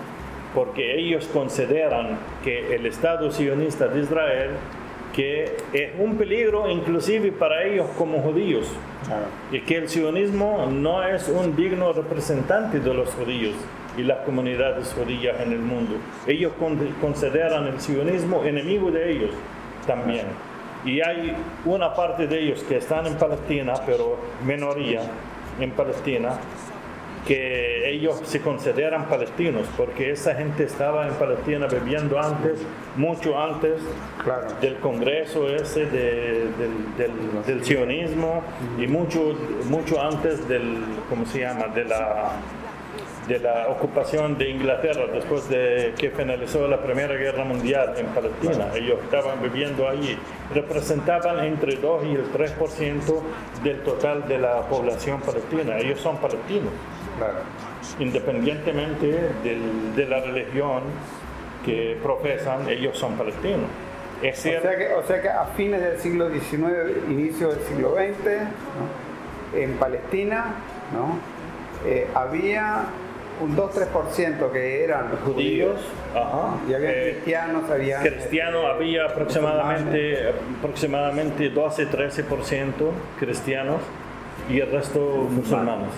porque 0.53 0.97
ellos 0.99 1.27
consideran 1.31 2.17
que 2.43 2.75
el 2.75 2.85
Estado 2.85 3.31
sionista 3.31 3.87
de 3.87 3.99
Israel 4.01 4.49
que 5.13 5.55
es 5.73 5.91
un 5.99 6.15
peligro 6.17 6.69
inclusive 6.69 7.31
para 7.31 7.63
ellos 7.63 7.87
como 7.97 8.19
judíos 8.19 8.67
Claro. 9.05 9.25
y 9.53 9.61
que 9.61 9.77
el 9.77 9.87
sionismo 9.87 10.67
no 10.69 11.01
es 11.03 11.29
un 11.29 11.55
digno 11.55 11.93
representante 11.93 12.79
de 12.81 12.93
los 12.93 13.09
judíos 13.13 13.53
y 13.97 14.03
las 14.03 14.19
comunidades 14.19 14.93
judías 14.93 15.35
en 15.41 15.51
el 15.53 15.59
mundo. 15.59 15.95
Ellos 16.27 16.53
con- 16.59 16.77
consideran 17.01 17.65
el 17.67 17.79
sionismo 17.81 18.43
enemigo 18.45 18.91
de 18.91 19.11
ellos 19.11 19.31
también. 19.85 20.27
Y 20.85 21.01
hay 21.01 21.35
una 21.65 21.93
parte 21.93 22.27
de 22.27 22.39
ellos 22.39 22.63
que 22.63 22.77
están 22.77 23.07
en 23.07 23.15
Palestina, 23.15 23.73
pero 23.85 24.17
minoría 24.45 25.01
en 25.59 25.71
Palestina, 25.71 26.37
que 27.25 27.89
ellos 27.89 28.21
se 28.23 28.39
consideran 28.39 29.05
palestinos, 29.09 29.67
porque 29.75 30.11
esa 30.11 30.33
gente 30.35 30.63
estaba 30.63 31.07
en 31.07 31.13
Palestina 31.15 31.67
viviendo 31.67 32.17
antes, 32.17 32.59
mucho 32.95 33.37
antes 33.37 33.81
Claro. 34.23 34.47
del 34.61 34.77
Congreso 34.77 35.49
ese 35.49 35.87
de- 35.87 36.45
del, 36.57 36.95
del- 36.97 37.43
del 37.45 37.65
sionismo 37.65 38.43
y 38.79 38.87
mucho, 38.87 39.33
mucho 39.69 40.01
antes 40.01 40.47
del, 40.47 40.77
¿cómo 41.09 41.25
se 41.25 41.41
llama?, 41.41 41.67
de 41.67 41.83
la, 41.83 42.31
de 43.27 43.39
la 43.39 43.67
ocupación 43.69 44.37
de 44.37 44.49
Inglaterra 44.49 45.05
después 45.11 45.49
de 45.49 45.93
que 45.97 46.11
finalizó 46.11 46.67
la 46.67 46.81
Primera 46.81 47.13
Guerra 47.15 47.43
Mundial 47.43 47.93
en 47.97 48.05
Palestina. 48.07 48.67
Ellos 48.75 48.99
estaban 49.03 49.41
viviendo 49.41 49.87
allí. 49.89 50.17
Representaban 50.53 51.39
entre 51.43 51.75
2 51.75 52.05
y 52.05 52.15
el 52.15 52.31
3% 52.31 53.21
del 53.63 53.81
total 53.83 54.27
de 54.27 54.37
la 54.37 54.61
población 54.61 55.19
palestina. 55.21 55.77
Ellos 55.77 55.99
son 55.99 56.17
palestinos 56.17 56.71
Claro. 57.17 57.39
independientemente 57.99 59.07
del- 59.43 59.95
de 59.95 60.05
la 60.05 60.19
religión 60.21 60.83
que 61.65 61.97
profesan, 62.01 62.69
ellos 62.69 62.97
son 62.97 63.13
palestinos. 63.17 63.69
Es 64.21 64.39
O 64.39 64.41
sea, 64.41 64.61
que, 64.77 64.93
o 64.93 65.03
sea 65.03 65.21
que 65.21 65.29
a 65.29 65.45
fines 65.55 65.81
del 65.81 65.99
siglo 65.99 66.29
XIX, 66.29 66.91
inicio 67.09 67.49
del 67.49 67.59
siglo 67.65 67.93
XX, 67.95 68.41
¿no? 69.53 69.59
en 69.59 69.73
Palestina, 69.73 70.45
¿no? 70.93 71.19
Eh, 71.87 72.07
había 72.15 72.85
un 73.41 73.55
2-3% 73.55 74.51
que 74.51 74.83
eran 74.83 75.09
judíos, 75.25 75.79
ajá, 76.15 76.57
y 76.67 76.73
había 76.73 76.91
eh, 76.91 77.11
cristianos, 77.13 77.69
había 77.69 77.99
cristianos 77.99 78.65
había 78.65 79.05
aproximadamente, 79.05 80.33
aproximadamente 80.59 81.53
12-13% 81.53 82.71
cristianos 83.19 83.81
y 84.49 84.59
el 84.59 84.71
resto 84.71 84.99
musulmanes. 84.99 85.89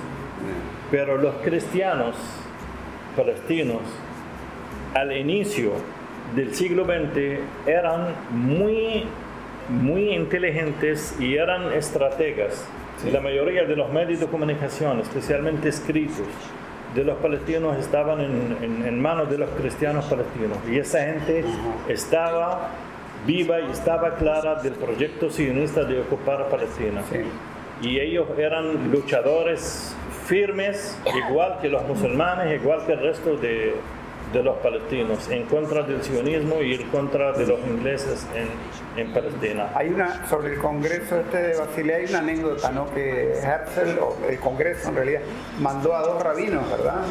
Pero 0.91 1.17
los 1.17 1.35
cristianos 1.35 2.15
palestinos 3.15 3.81
al 4.93 5.15
inicio 5.15 5.73
del 6.35 6.53
siglo 6.53 6.85
XX 6.85 7.39
eran 7.67 8.15
muy, 8.31 9.05
muy 9.69 10.09
inteligentes 10.09 11.15
y 11.19 11.35
eran 11.35 11.73
estrategas. 11.73 12.65
La 13.11 13.21
mayoría 13.21 13.63
de 13.63 13.75
los 13.75 13.91
medios 13.91 14.19
de 14.19 14.27
comunicación, 14.27 14.99
especialmente 14.99 15.69
escritos, 15.69 16.27
de 16.95 17.03
los 17.03 17.17
palestinos 17.17 17.77
estaban 17.77 18.19
en, 18.21 18.57
en- 18.61 18.85
en 18.87 19.01
manos 19.01 19.29
de 19.29 19.37
los 19.37 19.49
cristianos 19.51 20.05
palestinos. 20.05 20.57
Y 20.69 20.79
esa 20.79 20.99
gente 21.03 21.43
estaba 21.87 22.69
viva 23.25 23.59
y 23.59 23.71
estaba 23.71 24.15
clara 24.15 24.55
del 24.55 24.73
proyecto 24.73 25.29
sionista 25.29 25.83
de 25.83 25.99
ocupar 26.01 26.47
Palestina. 26.49 27.01
Sí. 27.11 27.19
Y 27.87 27.99
ellos 27.99 28.27
eran 28.37 28.91
luchadores 28.91 29.95
firmes, 30.25 30.99
igual 31.29 31.57
que 31.61 31.69
los 31.69 31.83
musulmanes, 31.87 32.61
igual 32.61 32.85
que 32.85 32.93
el 32.93 32.99
resto 33.01 33.35
de, 33.37 33.75
de 34.33 34.43
los 34.43 34.57
palestinos, 34.57 35.27
en 35.29 35.45
contra 35.45 35.81
del 35.83 36.03
sionismo 36.03 36.61
y 36.61 36.75
en 36.75 36.89
contra 36.89 37.31
de 37.31 37.47
los 37.47 37.59
ingleses 37.61 38.27
en, 38.35 39.01
en 39.01 39.11
Palestina. 39.11 39.71
Hay 39.73 39.89
una, 39.89 40.27
sobre 40.27 40.53
el 40.53 40.59
Congreso 40.59 41.19
este 41.19 41.37
de 41.37 41.57
Basilea, 41.57 41.97
hay 41.97 42.05
una 42.05 42.19
anécdota, 42.19 42.71
¿no? 42.71 42.85
Que 42.93 43.33
Herzl, 43.33 43.97
o 43.99 44.17
el 44.29 44.39
Congreso 44.39 44.89
en 44.89 44.95
realidad, 44.95 45.21
mandó 45.59 45.95
a 45.95 46.01
dos 46.01 46.21
rabinos, 46.21 46.69
¿verdad? 46.69 47.01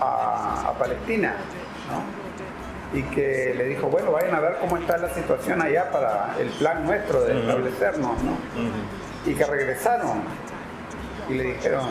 A, 0.00 0.70
a 0.70 0.72
Palestina, 0.78 1.34
¿no? 1.90 2.98
Y 2.98 3.02
que 3.02 3.54
le 3.56 3.64
dijo, 3.66 3.86
bueno, 3.88 4.10
vayan 4.10 4.34
a 4.34 4.40
ver 4.40 4.56
cómo 4.60 4.76
está 4.78 4.96
la 4.96 5.10
situación 5.10 5.62
allá 5.62 5.90
para 5.90 6.34
el 6.40 6.48
plan 6.48 6.84
nuestro 6.84 7.20
de 7.20 7.38
establecernos, 7.38 8.22
¿no? 8.24 8.36
Y 9.24 9.34
que 9.34 9.44
regresaron 9.44 10.22
y 11.28 11.34
le 11.34 11.44
dijeron, 11.44 11.86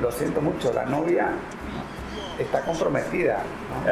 lo 0.00 0.10
siento 0.10 0.40
mucho, 0.40 0.72
la 0.72 0.86
novia 0.86 1.28
está 2.38 2.60
comprometida. 2.62 3.38
¿no? 3.84 3.86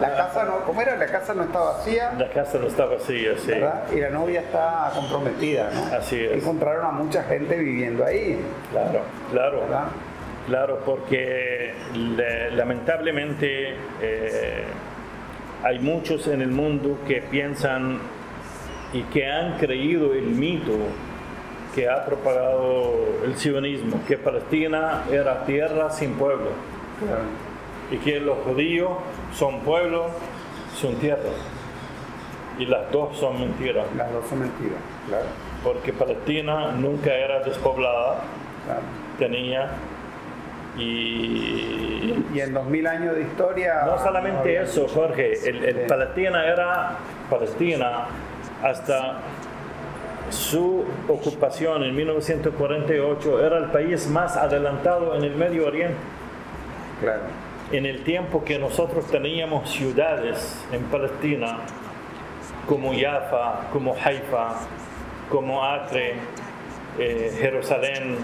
La 0.00 0.14
casa 0.16 0.44
no, 0.44 0.60
¿cómo 0.64 0.80
era? 0.80 0.96
La 0.96 1.06
casa 1.06 1.34
no 1.34 1.42
está 1.44 1.58
vacía, 1.60 2.12
La 2.18 2.28
casa 2.30 2.58
no 2.58 2.66
está 2.66 2.86
vacía, 2.86 3.32
sí. 3.38 3.50
¿verdad? 3.50 3.82
Y 3.94 4.00
la 4.00 4.10
novia 4.10 4.40
está 4.40 4.90
comprometida, 4.94 5.70
¿no? 5.74 5.96
Así 5.96 6.24
es. 6.24 6.32
Encontraron 6.32 6.86
a 6.86 6.90
mucha 6.92 7.22
gente 7.24 7.56
viviendo 7.56 8.04
ahí, 8.04 8.40
Claro, 8.72 9.00
claro. 9.30 9.60
¿verdad? 9.60 9.84
Claro, 10.46 10.80
porque 10.84 11.74
le- 11.94 12.50
lamentablemente 12.52 13.74
eh, 14.00 14.64
hay 15.62 15.78
muchos 15.78 16.26
en 16.28 16.40
el 16.42 16.50
mundo 16.50 16.98
que 17.06 17.20
piensan 17.22 17.98
y 18.92 19.02
que 19.04 19.30
han 19.30 19.58
creído 19.58 20.14
el 20.14 20.26
mito 20.26 20.72
que 21.74 21.88
ha 21.88 22.04
propagado 22.04 22.94
el 23.24 23.36
sionismo, 23.36 24.00
que 24.08 24.16
Palestina 24.16 25.04
era 25.12 25.44
tierra 25.44 25.90
sin 25.90 26.14
pueblo 26.14 26.48
y 27.90 27.96
que 27.98 28.20
los 28.20 28.38
judíos 28.38 28.90
son 29.34 29.60
pueblo, 29.60 30.06
son 30.76 30.94
tierra. 30.96 31.30
Y 32.58 32.66
las 32.66 32.90
dos 32.92 33.16
son 33.16 33.40
mentiras, 33.40 33.86
Las 33.96 34.12
dos 34.12 34.26
son 34.28 34.40
mentiras, 34.40 34.78
claro, 35.08 35.24
porque 35.64 35.92
Palestina 35.92 36.72
nunca 36.72 37.14
era 37.14 37.40
despoblada, 37.40 38.22
claro. 38.66 38.82
tenía 39.18 39.70
y 40.76 42.24
Y 42.32 42.40
en 42.40 42.54
2000 42.54 42.86
años 42.86 43.14
de 43.16 43.22
historia... 43.22 43.82
no 43.86 43.98
solamente 43.98 44.60
eso, 44.60 44.86
Jorge, 44.88 45.32
el. 45.48 45.86
Palestina 45.86 46.46
era 46.46 46.96
Palestina 47.28 48.06
hasta 48.62 49.20
su 50.30 50.84
ocupación 51.08 51.82
en 51.82 51.96
1948 51.96 53.44
era 53.44 53.58
el 53.58 53.64
país 53.66 54.06
más 54.08 54.36
adelantado 54.36 55.16
en 55.16 55.24
el 55.24 55.34
Medio 55.34 55.66
Oriente. 55.66 55.96
Claro, 57.00 57.22
En 57.72 57.86
el 57.86 58.02
tiempo 58.02 58.42
que 58.44 58.58
nosotros 58.58 59.06
teníamos 59.06 59.70
ciudades 59.70 60.64
en 60.72 60.82
Palestina 60.84 61.58
como 62.66 62.92
Jaffa, 62.92 63.68
como 63.72 63.94
Haifa, 63.94 64.56
como 65.30 65.64
Acre, 65.64 66.14
eh, 66.98 67.32
Jerusalén, 67.38 68.16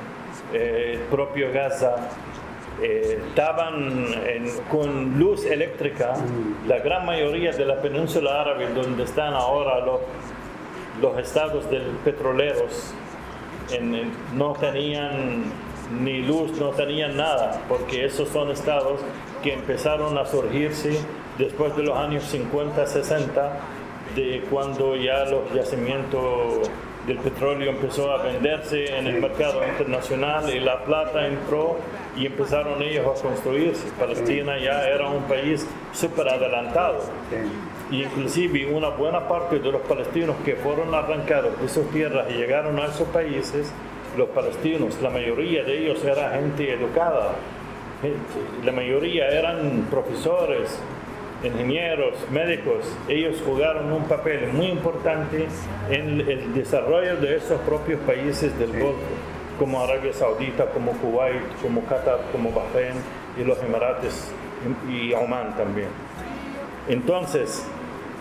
eh, 0.53 0.99
propio 1.11 1.53
Gaza, 1.53 1.95
eh, 2.83 3.21
estaban 3.29 4.07
en- 4.27 4.51
con 4.71 5.19
luz 5.19 5.45
eléctrica, 5.47 6.15
la 6.67 6.79
gran 6.81 7.07
mayoría 7.07 7.53
de 7.53 7.65
la 7.65 7.81
península 7.81 8.41
árabe 8.41 8.67
donde 8.75 9.05
están 9.05 9.33
ahora 9.33 9.79
los, 9.81 10.01
los 11.01 11.19
estados 11.19 11.71
del 11.71 11.83
petroleros, 12.05 12.93
en- 13.71 14.11
no 14.35 14.53
tenían 14.55 15.45
ni 16.03 16.19
luz, 16.23 16.59
no 16.61 16.71
tenían 16.71 17.17
nada, 17.17 17.61
porque 17.69 18.05
esos 18.05 18.29
son 18.31 18.51
estados 18.51 19.01
que 19.47 19.53
empezaron 19.53 20.19
a 20.19 20.27
surgirse 20.27 20.99
después 21.39 21.77
de 21.77 21.85
los 21.85 21.97
años 21.97 22.25
50, 22.25 22.85
60, 22.85 23.53
de 24.17 24.43
cuando 24.51 24.97
ya 24.97 25.25
los 25.27 25.53
yacimientos 25.55 26.69
del 27.07 27.19
petróleo 27.19 27.71
empezó 27.71 28.11
a 28.11 28.25
venderse 28.25 28.99
en 28.99 29.07
el 29.07 29.21
mercado 29.21 29.65
internacional 29.65 30.53
y 30.53 30.59
la 30.59 30.83
plata 30.83 31.29
entró 31.29 31.77
y 32.17 32.27
empezaron 32.27 32.83
ellos 32.83 33.07
a 33.07 33.23
construirse. 33.23 33.87
Palestina 33.97 34.59
ya 34.59 34.83
era 34.89 35.09
un 35.09 35.23
país 35.29 35.65
súper 35.93 36.29
adelantado. 36.29 37.05
Y 37.93 38.03
inclusive 38.03 38.67
una 38.67 38.89
buena 38.89 39.29
parte 39.29 39.61
de 39.61 39.71
los 39.71 39.83
palestinos 39.83 40.35
que 40.45 40.57
fueron 40.57 40.93
arrancados 40.93 41.53
de 41.63 41.69
sus 41.69 41.89
tierras 41.93 42.27
y 42.31 42.33
llegaron 42.33 42.81
a 42.81 42.87
esos 42.87 43.07
países, 43.11 43.73
los 44.19 44.29
palestinos, 44.31 45.01
la 45.01 45.11
mayoría 45.11 45.63
de 45.63 45.85
ellos 45.85 46.05
era 46.05 46.33
gente 46.33 46.73
educada, 46.73 47.37
la 48.65 48.73
mayoría 48.73 49.29
eran 49.29 49.87
profesores, 49.91 50.79
ingenieros, 51.43 52.15
médicos, 52.31 52.85
ellos 53.09 53.43
jugaron 53.45 53.93
un 53.93 54.05
papel 54.05 54.49
muy 54.53 54.67
importante 54.67 55.47
en 55.91 56.21
el 56.21 56.55
desarrollo 56.55 57.17
de 57.17 57.37
esos 57.37 57.61
propios 57.63 58.01
países 58.01 58.59
del 58.59 58.73
Golfo, 58.73 59.01
como 59.59 59.83
Arabia 59.83 60.13
Saudita, 60.13 60.67
como 60.67 60.93
Kuwait, 60.93 61.43
como 61.63 61.83
Qatar, 61.85 62.21
como 62.33 62.51
Bahrein 62.53 62.97
y 63.39 63.45
los 63.45 63.63
Emirates 63.63 64.31
y 64.91 65.13
Oman 65.15 65.57
también. 65.57 65.89
Entonces, 66.89 67.67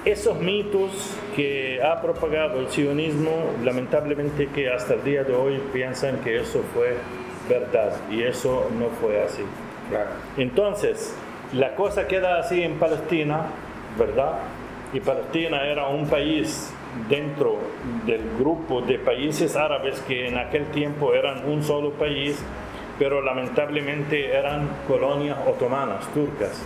esos 0.05 0.39
mitos 0.39 1.15
que 1.35 1.81
ha 1.83 2.01
propagado 2.01 2.59
el 2.59 2.69
sionismo, 2.69 3.51
lamentablemente 3.63 4.47
que 4.47 4.69
hasta 4.69 4.93
el 4.93 5.03
día 5.03 5.23
de 5.23 5.33
hoy 5.33 5.61
piensan 5.73 6.19
que 6.21 6.37
eso 6.39 6.63
fue 6.73 6.95
verdad 7.49 7.95
y 8.11 8.23
eso 8.23 8.69
no 8.77 8.89
fue 9.01 9.21
así. 9.21 9.43
Claro. 9.89 10.09
Entonces, 10.37 11.15
la 11.53 11.75
cosa 11.75 12.07
queda 12.07 12.39
así 12.39 12.63
en 12.63 12.79
Palestina, 12.79 13.47
¿verdad? 13.97 14.39
Y 14.93 14.99
Palestina 14.99 15.65
era 15.65 15.87
un 15.87 16.07
país 16.07 16.73
dentro 17.09 17.57
del 18.05 18.21
grupo 18.39 18.81
de 18.81 18.99
países 18.99 19.55
árabes 19.55 19.99
que 20.01 20.27
en 20.27 20.37
aquel 20.37 20.65
tiempo 20.67 21.13
eran 21.13 21.47
un 21.49 21.63
solo 21.63 21.91
país, 21.91 22.37
pero 22.97 23.21
lamentablemente 23.21 24.33
eran 24.33 24.69
colonias 24.87 25.37
otomanas, 25.47 26.05
turcas. 26.13 26.63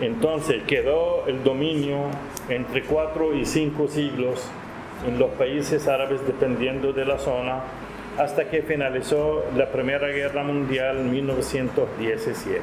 Entonces 0.00 0.62
quedó 0.64 1.26
el 1.26 1.44
dominio 1.44 2.06
entre 2.48 2.82
cuatro 2.84 3.34
y 3.34 3.44
cinco 3.44 3.88
siglos 3.88 4.48
en 5.06 5.18
los 5.18 5.30
países 5.30 5.88
árabes 5.88 6.24
dependiendo 6.26 6.92
de 6.92 7.04
la 7.04 7.18
zona 7.18 7.62
hasta 8.18 8.48
que 8.48 8.62
finalizó 8.62 9.44
la 9.56 9.66
Primera 9.66 10.08
Guerra 10.08 10.42
Mundial 10.42 10.98
en 10.98 11.10
1917. 11.10 12.60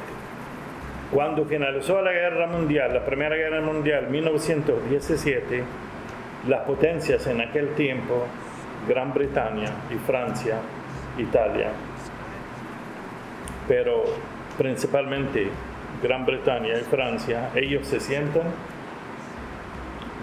Cuando 1.12 1.44
finalizó 1.44 2.00
la 2.02 2.12
Guerra 2.12 2.46
Mundial, 2.46 2.94
la 2.94 3.04
Primera 3.04 3.34
Guerra 3.34 3.60
Mundial 3.60 4.08
1917, 4.08 5.64
las 6.48 6.60
potencias 6.60 7.26
en 7.26 7.40
aquel 7.40 7.74
tiempo, 7.74 8.26
Gran 8.88 9.12
Bretaña 9.12 9.70
y 9.90 9.94
Francia, 10.06 10.58
Italia, 11.18 11.70
pero 13.66 14.04
principalmente 14.56 15.48
Gran 16.02 16.24
Bretaña 16.24 16.78
y 16.78 16.82
Francia, 16.82 17.50
ellos 17.54 17.86
se 17.86 18.00
sientan, 18.00 18.44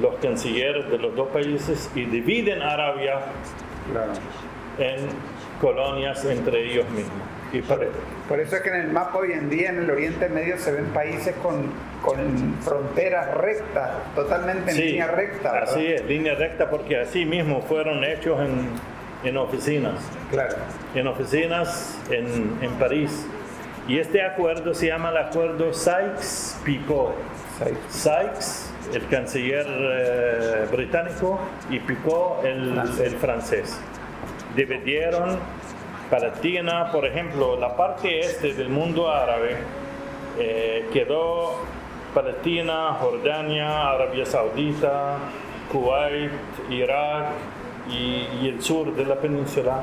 los 0.01 0.15
cancilleres 0.15 0.89
de 0.89 0.97
los 0.97 1.15
dos 1.15 1.28
países, 1.30 1.91
y 1.95 2.05
dividen 2.05 2.61
Arabia. 2.61 3.19
En 4.80 5.07
colonias 5.61 6.23
entre 6.25 6.71
ellos 6.71 6.89
mismos. 6.89 7.13
Y 7.53 7.61
para- 7.61 7.86
Por 8.28 8.39
eso 8.41 8.57
es 8.57 8.61
que 8.61 8.69
en 8.69 8.75
el 8.75 8.88
mapa 8.91 9.19
hoy 9.19 9.32
en 9.32 9.49
día 9.49 9.69
en 9.69 9.78
el 9.80 9.89
Oriente 9.89 10.28
Medio 10.28 10.57
se 10.57 10.71
ven 10.73 10.86
países 10.88 11.34
con, 11.41 11.71
con 12.03 12.55
fronteras 12.61 13.34
rectas, 13.36 13.89
totalmente 14.15 14.71
en 14.71 14.75
Sí, 14.75 14.84
línea 14.84 15.07
recta. 15.07 15.53
¿verdad? 15.53 15.69
así 15.73 15.88
es, 15.88 16.03
línea 16.05 16.36
recta, 16.36 16.69
porque 16.69 16.99
así 16.99 17.23
mismo 17.25 17.61
fueron 17.61 18.03
hechos 18.03 18.38
en, 18.41 18.69
en 19.30 19.38
oficinas. 19.38 19.93
Claro. 20.30 20.55
en 20.93 21.07
oficinas 21.07 21.97
en, 22.09 22.57
en 22.61 22.71
París. 22.73 23.25
Y 23.88 23.97
este 23.99 24.21
acuerdo 24.21 24.73
se 24.73 24.88
llama 24.88 25.11
el 25.11 25.17
acuerdo 25.17 25.71
Sykes-Picot. 25.73 27.13
Sykes. 27.57 27.78
Sykes, 27.89 28.71
el 28.93 29.07
canciller 29.07 29.65
eh, 29.69 30.65
británico, 30.69 31.39
y 31.69 31.80
Picot, 31.80 32.43
el, 32.43 32.78
el 33.01 33.15
francés. 33.15 33.80
Dividieron 34.57 35.37
Palestina, 36.09 36.91
por 36.91 37.05
ejemplo, 37.05 37.59
la 37.59 37.77
parte 37.77 38.21
este 38.21 38.55
del 38.55 38.69
mundo 38.69 39.07
árabe 39.07 39.55
eh, 40.39 40.87
quedó 40.91 41.59
Palestina, 42.11 42.97
Jordania, 42.99 43.91
Arabia 43.91 44.25
Saudita, 44.25 45.17
Kuwait, 45.71 46.31
Irak 46.71 47.27
y, 47.87 48.25
y 48.41 48.49
el 48.49 48.63
sur 48.63 48.95
de 48.95 49.05
la 49.05 49.17
península 49.17 49.81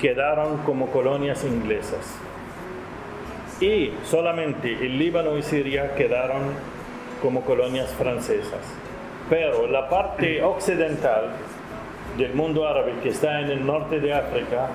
quedaron 0.00 0.56
como 0.66 0.88
colonias 0.88 1.44
inglesas. 1.44 2.18
Y 3.60 3.92
solamente 4.02 4.72
el 4.72 4.98
Líbano 4.98 5.38
y 5.38 5.42
Siria 5.44 5.94
quedaron 5.94 6.42
como 7.22 7.42
colonias 7.42 7.90
francesas. 7.90 8.60
Pero 9.30 9.68
la 9.68 9.88
parte 9.88 10.42
occidental 10.42 11.30
del 12.18 12.34
mundo 12.34 12.66
árabe 12.68 12.94
que 13.02 13.08
está 13.08 13.40
en 13.40 13.50
el 13.50 13.66
norte 13.66 14.00
de 14.00 14.12
África, 14.14 14.68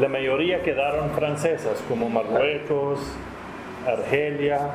la 0.00 0.08
mayoría 0.08 0.62
quedaron 0.62 1.10
francesas, 1.10 1.82
como 1.88 2.08
Marruecos, 2.08 3.00
Argelia, 3.86 4.70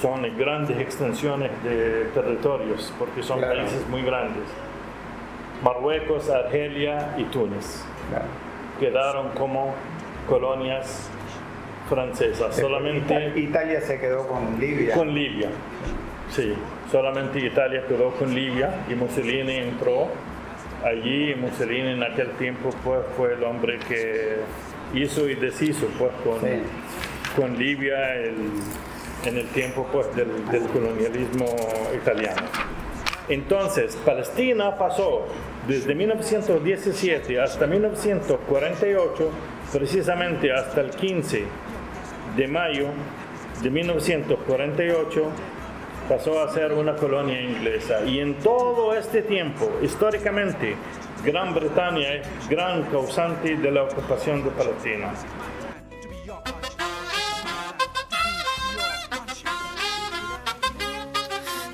son 0.00 0.22
grandes 0.38 0.78
extensiones 0.78 1.50
de 1.64 2.04
territorios, 2.14 2.92
porque 2.98 3.22
son 3.22 3.38
Claro. 3.38 3.56
países 3.56 3.86
muy 3.88 4.02
grandes. 4.02 4.44
Marruecos, 5.62 6.30
Argelia 6.30 7.14
y 7.16 7.24
Túnez 7.24 7.84
Claro. 8.10 8.26
quedaron 8.78 9.30
como 9.30 9.74
colonias 10.28 11.10
francesas, 11.88 12.54
solamente 12.54 13.32
Italia 13.36 13.80
se 13.80 13.98
quedó 13.98 14.28
con 14.28 14.60
Libia. 14.60 14.94
con 14.94 15.12
Libia. 15.14 15.48
Sí, 16.30 16.54
solamente 16.92 17.40
Italia 17.40 17.82
quedó 17.88 18.10
con 18.10 18.34
Libia 18.34 18.84
y 18.88 18.94
Mussolini 18.94 19.56
entró 19.56 20.08
allí. 20.84 21.34
Mussolini 21.34 21.92
en 21.92 22.02
aquel 22.02 22.30
tiempo 22.32 22.70
pues, 22.84 23.00
fue 23.16 23.34
el 23.34 23.44
hombre 23.44 23.78
que 23.88 24.36
hizo 24.94 25.28
y 25.28 25.34
deshizo 25.34 25.86
pues, 25.98 26.12
con, 26.24 26.40
Sí. 26.40 26.62
con 27.36 27.58
Libia 27.58 28.14
el- 28.16 28.50
en 29.26 29.36
el 29.36 29.46
tiempo 29.48 29.86
pues, 29.92 30.14
del, 30.14 30.28
del 30.50 30.62
colonialismo 30.68 31.46
italiano. 31.94 32.42
Entonces, 33.28 33.96
Palestina 34.06 34.76
pasó 34.78 35.26
desde 35.66 35.94
1917 35.94 37.38
hasta 37.40 37.66
1948, 37.66 39.30
precisamente 39.72 40.50
hasta 40.52 40.80
el 40.80 40.90
15 40.90 41.44
de 42.36 42.48
mayo 42.48 42.86
de 43.62 43.68
1948, 43.70 45.30
pasó 46.08 46.42
a 46.42 46.52
ser 46.52 46.72
una 46.72 46.96
colonia 46.96 47.40
inglesa. 47.40 48.04
Y 48.04 48.20
en 48.20 48.34
todo 48.38 48.94
este 48.94 49.22
tiempo, 49.22 49.70
históricamente, 49.82 50.76
Gran 51.24 51.54
Bretaña 51.54 52.14
es 52.14 52.48
gran 52.48 52.84
causante 52.84 53.56
de 53.56 53.70
la 53.70 53.82
ocupación 53.82 54.44
de 54.44 54.50
Palestina. 54.50 55.12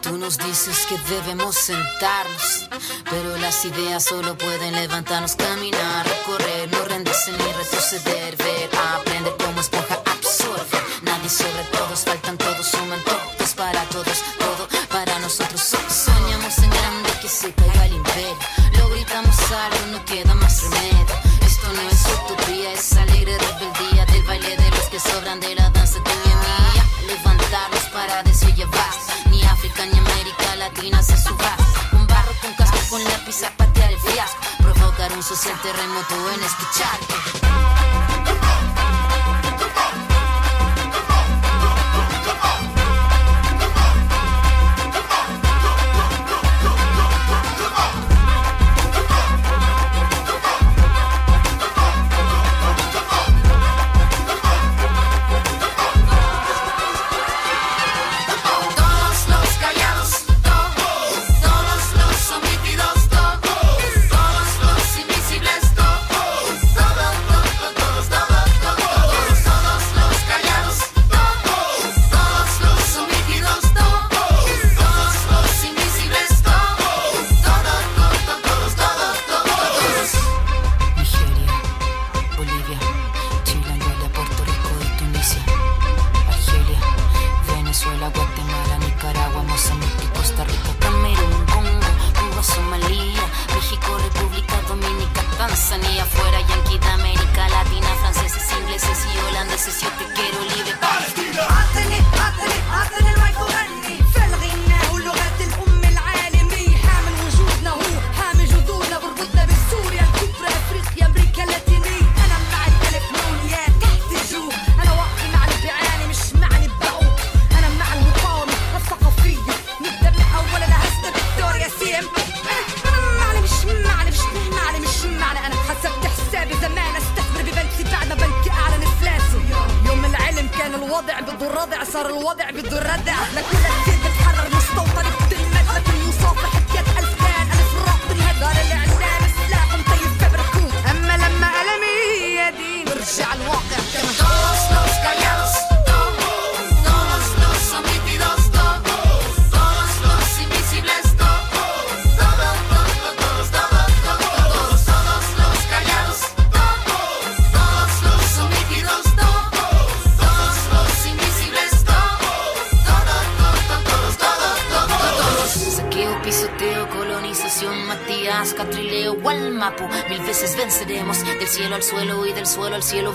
Tú 0.00 0.18
nos 0.18 0.38
dices 0.38 0.86
que 0.86 0.96
debemos 1.14 1.56
sentarnos, 1.56 2.68
pero 3.10 3.36
las 3.38 3.64
ideas 3.64 4.04
solo 4.04 4.36
pueden 4.36 4.74
levantarnos, 4.74 5.36
caminar, 5.36 6.06
recorrer, 6.06 6.70
no 6.70 6.84
rendirse 6.86 7.32
ni 7.32 7.52
retroceder, 7.52 8.36
ver, 8.36 8.70
aprender 8.96 9.34
como 9.44 9.60
esponja 9.60 9.94
absorbe. 9.94 10.78
Nadie 11.02 11.28
sobre 11.28 11.64
todos, 11.72 12.04
faltan 12.04 12.38
todos, 12.38 12.66
suman 12.66 13.00
todos 13.04 13.23
para 13.56 13.82
todos, 13.90 14.22
todo 14.38 14.68
para 14.88 15.18
nosotros. 15.20 15.60
So- 15.60 15.78
Soñamos 15.88 16.58
en 16.58 16.70
grande 16.70 17.10
que 17.20 17.28
se 17.28 17.52
caiga 17.52 17.86
el 17.86 17.94
imperio, 17.94 18.36
lo 18.78 18.88
gritamos 18.90 19.36
algo, 19.52 19.86
no 19.92 20.04
queda 20.04 20.34
más 20.34 20.62
remedio. 20.62 21.06
Esto 21.42 21.66
no 21.72 21.80
es 21.82 22.06
utopía, 22.06 22.72
es 22.72 22.92
alegre 22.96 23.36
rebeldía 23.38 24.04
del 24.06 24.22
baile 24.24 24.56
de 24.56 24.70
los 24.70 24.86
que 24.90 25.00
sobran 25.00 25.40
de 25.40 25.54
la 25.54 25.70
danza 25.70 25.98
tuya 26.02 26.14
y 26.24 26.34
mía. 26.34 26.84
Levantarnos 27.06 27.84
para 27.92 28.22
basta. 28.66 29.14
Ni 29.30 29.42
África 29.44 29.86
ni 29.86 29.98
América 29.98 30.56
Latina 30.56 31.02
se 31.02 31.16
suba. 31.16 31.56
Con 31.90 32.06
barro, 32.06 32.32
con 32.40 32.52
casco, 32.54 32.78
con 32.90 33.04
lápiz 33.04 33.42
a 33.42 33.50
patear 33.50 33.92
el 33.92 33.98
fiasco. 34.00 34.38
Provocar 34.58 35.12
un 35.12 35.22
social 35.22 35.60
terremoto 35.62 36.30
en 36.32 36.42
este 36.42 36.64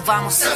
vamos. 0.10 0.49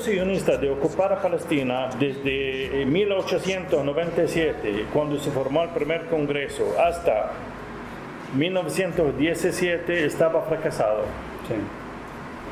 sionista 0.00 0.56
de 0.56 0.70
ocupar 0.70 1.12
a 1.12 1.20
Palestina 1.20 1.90
desde 1.98 2.86
1897, 2.86 4.86
cuando 4.92 5.18
se 5.18 5.30
formó 5.30 5.62
el 5.62 5.70
primer 5.70 6.06
Congreso, 6.06 6.74
hasta 6.82 7.32
1917 8.34 10.06
estaba 10.06 10.42
fracasado. 10.42 11.04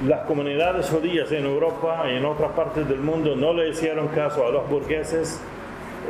Las 0.06 0.26
comunidades 0.26 0.88
judías 0.90 1.32
en 1.32 1.44
Europa 1.44 2.04
y 2.08 2.16
en 2.16 2.24
otras 2.24 2.52
partes 2.52 2.88
del 2.88 3.00
mundo 3.00 3.34
no 3.34 3.52
le 3.52 3.70
hicieron 3.70 4.06
caso 4.08 4.46
a 4.46 4.50
los 4.50 4.68
burgueses 4.68 5.40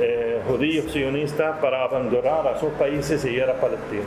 eh, 0.01 0.43
judíos 0.47 0.93
sionistas 0.93 1.59
para 1.59 1.85
abandonar 1.85 2.47
a 2.47 2.59
sus 2.59 2.71
países 2.73 3.25
y 3.25 3.31
ir 3.31 3.45
a 3.45 3.55
Palestina. 3.55 4.05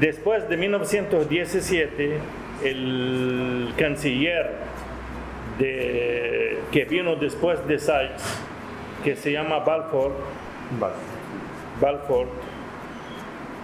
Después 0.00 0.48
de 0.48 0.56
1917, 0.56 2.18
el 2.64 3.74
canciller 3.76 4.50
de- 5.58 6.58
que 6.70 6.84
vino 6.84 7.16
después 7.16 7.66
de 7.66 7.78
Sykes, 7.78 8.22
que 9.04 9.16
se 9.16 9.32
llama 9.32 9.58
Balfour, 9.60 10.12
Balfour, 11.80 12.26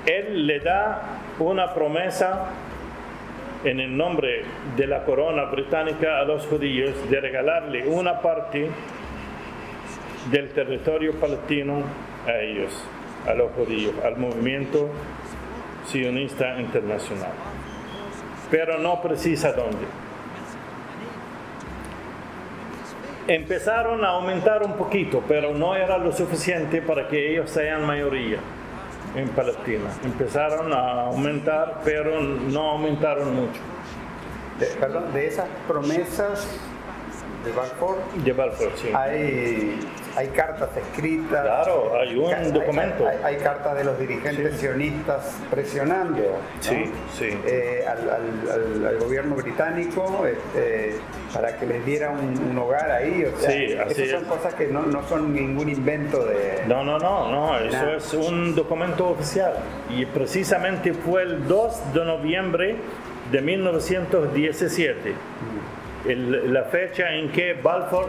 él 0.06 0.46
le 0.46 0.60
da 0.60 1.02
una 1.38 1.72
promesa 1.74 2.50
en 3.64 3.80
el 3.80 3.96
nombre 3.96 4.42
de 4.76 4.86
la 4.86 5.04
corona 5.04 5.44
británica 5.44 6.18
a 6.20 6.24
los 6.24 6.46
judíos 6.46 6.94
de 7.10 7.20
regalarle 7.20 7.86
una 7.86 8.20
parte 8.20 8.68
del 10.30 10.50
territorio 10.50 11.14
palestino 11.18 11.82
a 12.26 12.38
ellos, 12.40 12.84
a 13.26 13.34
los 13.34 13.50
judíos, 13.52 13.94
al 14.04 14.16
movimiento 14.16 14.88
sionista 15.86 16.60
internacional. 16.60 17.32
Pero 18.50 18.78
no 18.78 19.00
precisa 19.02 19.52
dónde. 19.52 19.86
Empezaron 23.28 24.04
a 24.04 24.08
aumentar 24.08 24.62
un 24.62 24.72
poquito, 24.72 25.22
pero 25.28 25.52
no 25.54 25.76
era 25.76 25.98
lo 25.98 26.12
suficiente 26.12 26.80
para 26.80 27.08
que 27.08 27.32
ellos 27.32 27.50
sean 27.50 27.84
mayoría 27.86 28.38
en 29.14 29.28
Palestina. 29.28 29.90
Empezaron 30.02 30.72
a 30.72 31.02
aumentar, 31.06 31.80
pero 31.84 32.20
no 32.20 32.70
aumentaron 32.70 33.34
mucho. 33.34 33.60
De- 34.58 34.66
perdón, 34.80 35.12
de 35.12 35.26
esas 35.26 35.46
promesas 35.68 36.48
de 37.44 37.52
Balfour 37.52 37.96
De 38.24 38.32
Balfour, 38.32 38.72
sí. 38.76 38.88
hay, 38.94 39.78
hay 40.18 40.28
cartas 40.28 40.70
escritas. 40.76 41.42
Claro, 41.42 41.92
hay 42.00 42.16
un 42.16 42.30
Ca- 42.30 42.42
documento. 42.50 43.06
Hay, 43.06 43.18
hay 43.22 43.36
cartas 43.36 43.76
de 43.76 43.84
los 43.84 43.98
dirigentes 43.98 44.52
Sí. 44.54 44.58
sionistas 44.60 45.36
presionando 45.50 46.18
¿no? 46.18 46.60
Sí, 46.60 46.90
sí. 47.16 47.28
Eh, 47.46 47.84
al, 47.86 47.98
al- 48.10 48.50
al- 48.50 48.86
al 48.88 48.98
gobierno 48.98 49.36
británico 49.36 50.26
este, 50.26 50.96
para 51.32 51.56
que 51.56 51.66
les 51.66 51.86
diera 51.86 52.10
un, 52.10 52.36
un 52.50 52.58
hogar 52.58 52.90
ahí. 52.90 53.24
O 53.24 53.38
sea, 53.40 53.52
esas 53.54 54.10
son 54.10 54.22
es. 54.22 54.28
cosas 54.28 54.54
que 54.54 54.66
no, 54.66 54.82
no 54.82 55.06
son 55.08 55.32
ningún 55.32 55.68
invento 55.68 56.24
de. 56.24 56.64
No, 56.66 56.82
no, 56.82 56.98
no, 56.98 57.30
no, 57.30 57.58
eso 57.58 57.92
es 57.92 58.12
un 58.14 58.54
documento 58.56 59.08
oficial. 59.10 59.54
Y 59.90 60.04
precisamente 60.06 60.92
fue 60.94 61.22
el 61.22 61.46
2 61.46 61.94
de 61.94 62.04
noviembre 62.04 62.76
de 63.30 63.40
1917, 63.42 65.12
el- 66.08 66.52
la 66.52 66.64
fecha 66.64 67.12
en 67.14 67.30
que 67.30 67.54
Balfour, 67.54 68.06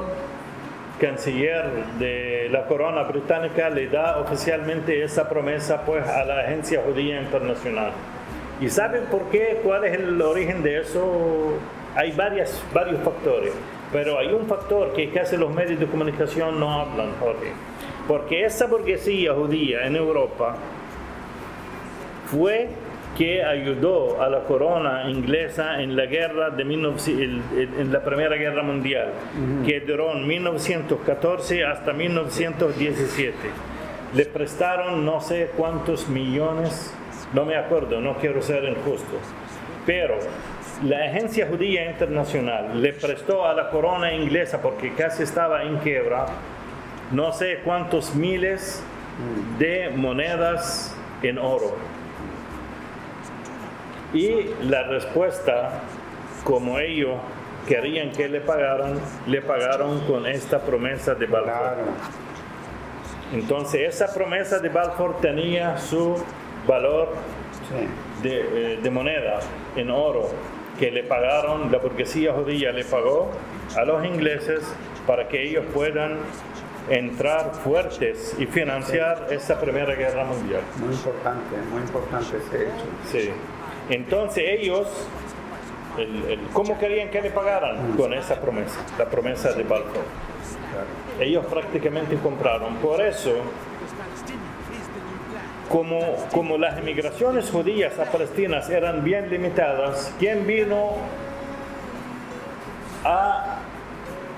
canciller 0.99 1.65
de 1.97 2.49
la 2.51 2.65
corona 2.65 3.03
británica, 3.03 3.69
le 3.69 3.87
da 3.87 4.19
oficialmente 4.19 5.03
esa 5.03 5.27
promesa 5.27 5.81
pues, 5.85 6.07
a 6.07 6.23
la 6.25 6.41
Agencia 6.41 6.81
Judía 6.85 7.21
Internacional. 7.21 7.91
¿Y 8.61 8.69
saben 8.69 9.05
por 9.05 9.29
qué? 9.29 9.61
¿Cuál 9.63 9.85
es 9.85 9.97
el 9.97 10.21
origen 10.21 10.61
de 10.61 10.81
eso? 10.81 11.53
Hay 11.95 12.11
varias, 12.11 12.61
varios 12.73 13.01
factores, 13.01 13.53
pero 13.91 14.19
hay 14.19 14.31
un 14.33 14.47
factor 14.47 14.93
que 14.93 15.09
casi 15.11 15.37
los 15.37 15.49
medios 15.53 15.79
de 15.79 15.87
comunicación 15.87 16.59
no 16.59 16.81
hablan, 16.81 17.11
Jorge. 17.19 17.51
Porque 18.07 18.45
esa 18.45 18.67
burguesía 18.67 19.33
judía 19.33 19.85
en 19.85 19.95
Europa 19.95 20.55
fue 22.25 22.69
que 23.17 23.43
ayudó 23.43 24.21
a 24.21 24.29
la 24.29 24.39
corona 24.45 25.09
inglesa 25.09 25.81
en 25.81 25.95
la 25.95 26.05
guerra 26.05 26.51
de 26.51 26.63
19 26.63 27.23
el- 27.23 27.41
el- 27.57 27.69
en 27.79 27.91
la 27.91 28.01
Primera 28.01 28.35
Guerra 28.35 28.63
Mundial, 28.63 29.09
que 29.65 29.81
duró 29.81 30.13
en 30.13 30.25
1914 30.27 31.65
hasta 31.65 31.91
1917. 31.93 33.35
Le 34.13 34.25
prestaron 34.25 35.05
no 35.05 35.19
sé 35.21 35.51
cuántos 35.57 36.07
millones, 36.07 36.93
no 37.33 37.45
me 37.45 37.55
acuerdo, 37.57 37.99
no 37.99 38.15
quiero 38.15 38.41
ser 38.41 38.63
injusto, 38.63 39.17
pero 39.85 40.15
la 40.85 41.03
Agencia 41.05 41.45
Judía 41.47 41.89
Internacional 41.89 42.81
le 42.81 42.93
prestó 42.93 43.45
a 43.45 43.53
la 43.53 43.69
corona 43.69 44.13
inglesa, 44.13 44.61
porque 44.61 44.93
casi 44.93 45.23
estaba 45.23 45.63
en 45.63 45.77
quiebra, 45.77 46.25
no 47.11 47.33
sé 47.33 47.59
cuántos 47.65 48.15
miles 48.15 48.81
de 49.59 49.89
monedas 49.95 50.95
en 51.21 51.37
oro. 51.37 51.75
Y 54.13 54.49
la 54.63 54.83
respuesta, 54.83 55.81
como 56.43 56.79
ellos 56.79 57.15
querían 57.67 58.11
que 58.11 58.27
le 58.27 58.41
pagaran, 58.41 58.99
le 59.27 59.41
pagaron 59.41 59.99
con 60.01 60.25
esta 60.25 60.59
promesa 60.59 61.13
de 61.15 61.25
Balfour. 61.27 61.53
Claro. 61.53 61.81
Entonces 63.33 63.95
esa 63.95 64.11
promesa 64.13 64.59
de 64.59 64.69
Balfour 64.69 65.17
tenía 65.21 65.77
su 65.77 66.15
valor 66.67 67.13
Sí. 67.69 68.23
de, 68.27 68.73
eh, 68.73 68.79
de 68.81 68.89
moneda 68.89 69.39
en 69.75 69.91
oro 69.91 70.27
que 70.79 70.89
le 70.89 71.03
pagaron, 71.03 71.71
la 71.71 71.77
burguesía 71.77 72.33
judía 72.33 72.71
le 72.71 72.83
pagó 72.85 73.29
a 73.77 73.83
los 73.85 74.03
ingleses 74.05 74.63
para 75.05 75.27
que 75.27 75.43
ellos 75.43 75.65
puedan 75.73 76.17
entrar 76.89 77.51
fuertes 77.63 78.35
y 78.39 78.47
financiar 78.47 79.27
esta 79.29 79.59
Primera 79.59 79.93
Guerra 79.93 80.23
Mundial. 80.23 80.61
Muy 80.77 80.95
importante, 80.95 81.55
muy 81.71 81.81
importante 81.81 82.37
ese 82.37 82.63
hecho. 82.63 82.85
Sí. 83.11 83.29
Entonces 83.89 84.43
ellos, 84.47 84.87
el- 85.97 86.25
el- 86.31 86.39
¿cómo 86.53 86.77
querían 86.77 87.09
que 87.09 87.21
le 87.21 87.31
pagaran? 87.31 87.93
Con 87.97 88.13
esa 88.13 88.39
promesa, 88.39 88.79
la 88.97 89.05
promesa 89.05 89.51
de 89.53 89.63
Balfour. 89.63 90.03
Ellos 91.19 91.45
prácticamente 91.47 92.15
compraron. 92.17 92.75
Por 92.75 93.01
eso, 93.01 93.33
como, 95.69 95.99
como 96.31 96.57
las 96.57 96.77
emigraciones 96.77 97.49
judías 97.49 97.97
a 97.99 98.05
Palestina 98.05 98.61
eran 98.69 99.03
bien 99.03 99.29
limitadas, 99.29 100.13
¿quién 100.19 100.47
vino 100.47 100.93
a 103.03 103.57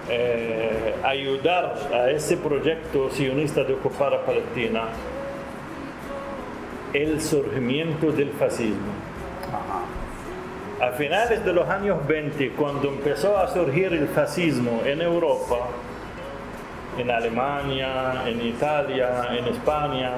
eh, 0.09 0.95
ayudar 1.03 1.75
a 1.93 2.09
ese 2.09 2.37
proyecto 2.37 3.09
sionista 3.11 3.63
de 3.63 3.73
ocupar 3.73 4.13
a 4.13 4.25
Palestina? 4.25 4.83
El 6.93 7.21
surgimiento 7.21 8.11
del 8.11 8.31
fascismo. 8.31 8.91
A 10.81 10.93
finales 10.93 11.45
de 11.45 11.53
los 11.53 11.69
años 11.69 12.07
20, 12.07 12.53
cuando 12.53 12.87
empezó 12.87 13.37
a 13.37 13.47
surgir 13.53 13.93
el 13.93 14.07
fascismo 14.07 14.81
en 14.83 15.03
Europa, 15.03 15.67
en 16.97 17.11
Alemania, 17.11 18.23
en 18.25 18.41
Italia, 18.43 19.27
en 19.29 19.45
España 19.45 20.09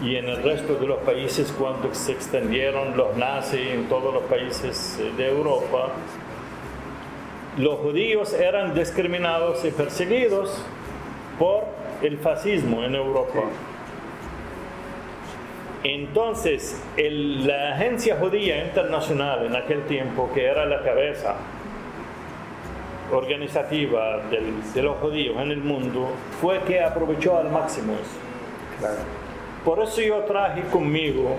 y 0.00 0.14
en 0.14 0.28
el 0.28 0.40
resto 0.40 0.76
de 0.76 0.86
los 0.86 0.98
países 1.00 1.52
cuando 1.58 1.92
se 1.92 2.12
extendieron 2.12 2.96
los 2.96 3.16
nazis 3.16 3.72
en 3.72 3.88
todos 3.88 4.14
los 4.14 4.22
países 4.22 5.00
eh, 5.00 5.10
de 5.16 5.30
Europa, 5.30 5.88
los 7.58 7.80
judíos 7.80 8.32
eran 8.34 8.72
discriminados 8.72 9.64
y 9.64 9.72
perseguidos 9.72 10.64
por 11.40 11.64
el 12.02 12.18
fascismo 12.18 12.84
en 12.84 12.94
Europa. 12.94 13.42
Entonces, 15.84 16.82
el- 16.96 17.46
la 17.46 17.74
Agencia 17.74 18.16
Judía 18.16 18.64
Internacional 18.64 19.44
en 19.46 19.54
aquel 19.54 19.82
tiempo, 19.84 20.30
que 20.34 20.44
era 20.46 20.64
la 20.64 20.82
cabeza 20.82 21.34
organizativa 23.12 24.18
del- 24.30 24.72
de 24.72 24.82
los 24.82 24.96
judíos 24.96 25.36
en 25.40 25.50
el 25.50 25.58
mundo, 25.58 26.08
fue 26.40 26.60
que 26.60 26.80
aprovechó 26.80 27.36
al 27.38 27.50
máximo 27.50 27.92
eso. 27.92 28.18
Claro. 28.80 28.96
Por 29.64 29.80
eso 29.80 30.00
yo 30.00 30.20
traje 30.24 30.62
conmigo 30.72 31.36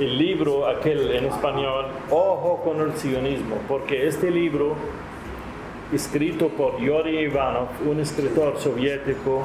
el 0.00 0.16
libro 0.18 0.66
aquel 0.66 1.10
en 1.12 1.26
español, 1.26 1.86
Ojo 2.10 2.62
con 2.64 2.80
el 2.80 2.94
sionismo, 2.96 3.56
porque 3.68 4.06
este 4.06 4.30
libro, 4.30 4.76
escrito 5.92 6.48
por 6.48 6.78
Yuri 6.80 7.18
Ivanov, 7.20 7.68
un 7.86 8.00
escritor 8.00 8.58
soviético, 8.58 9.42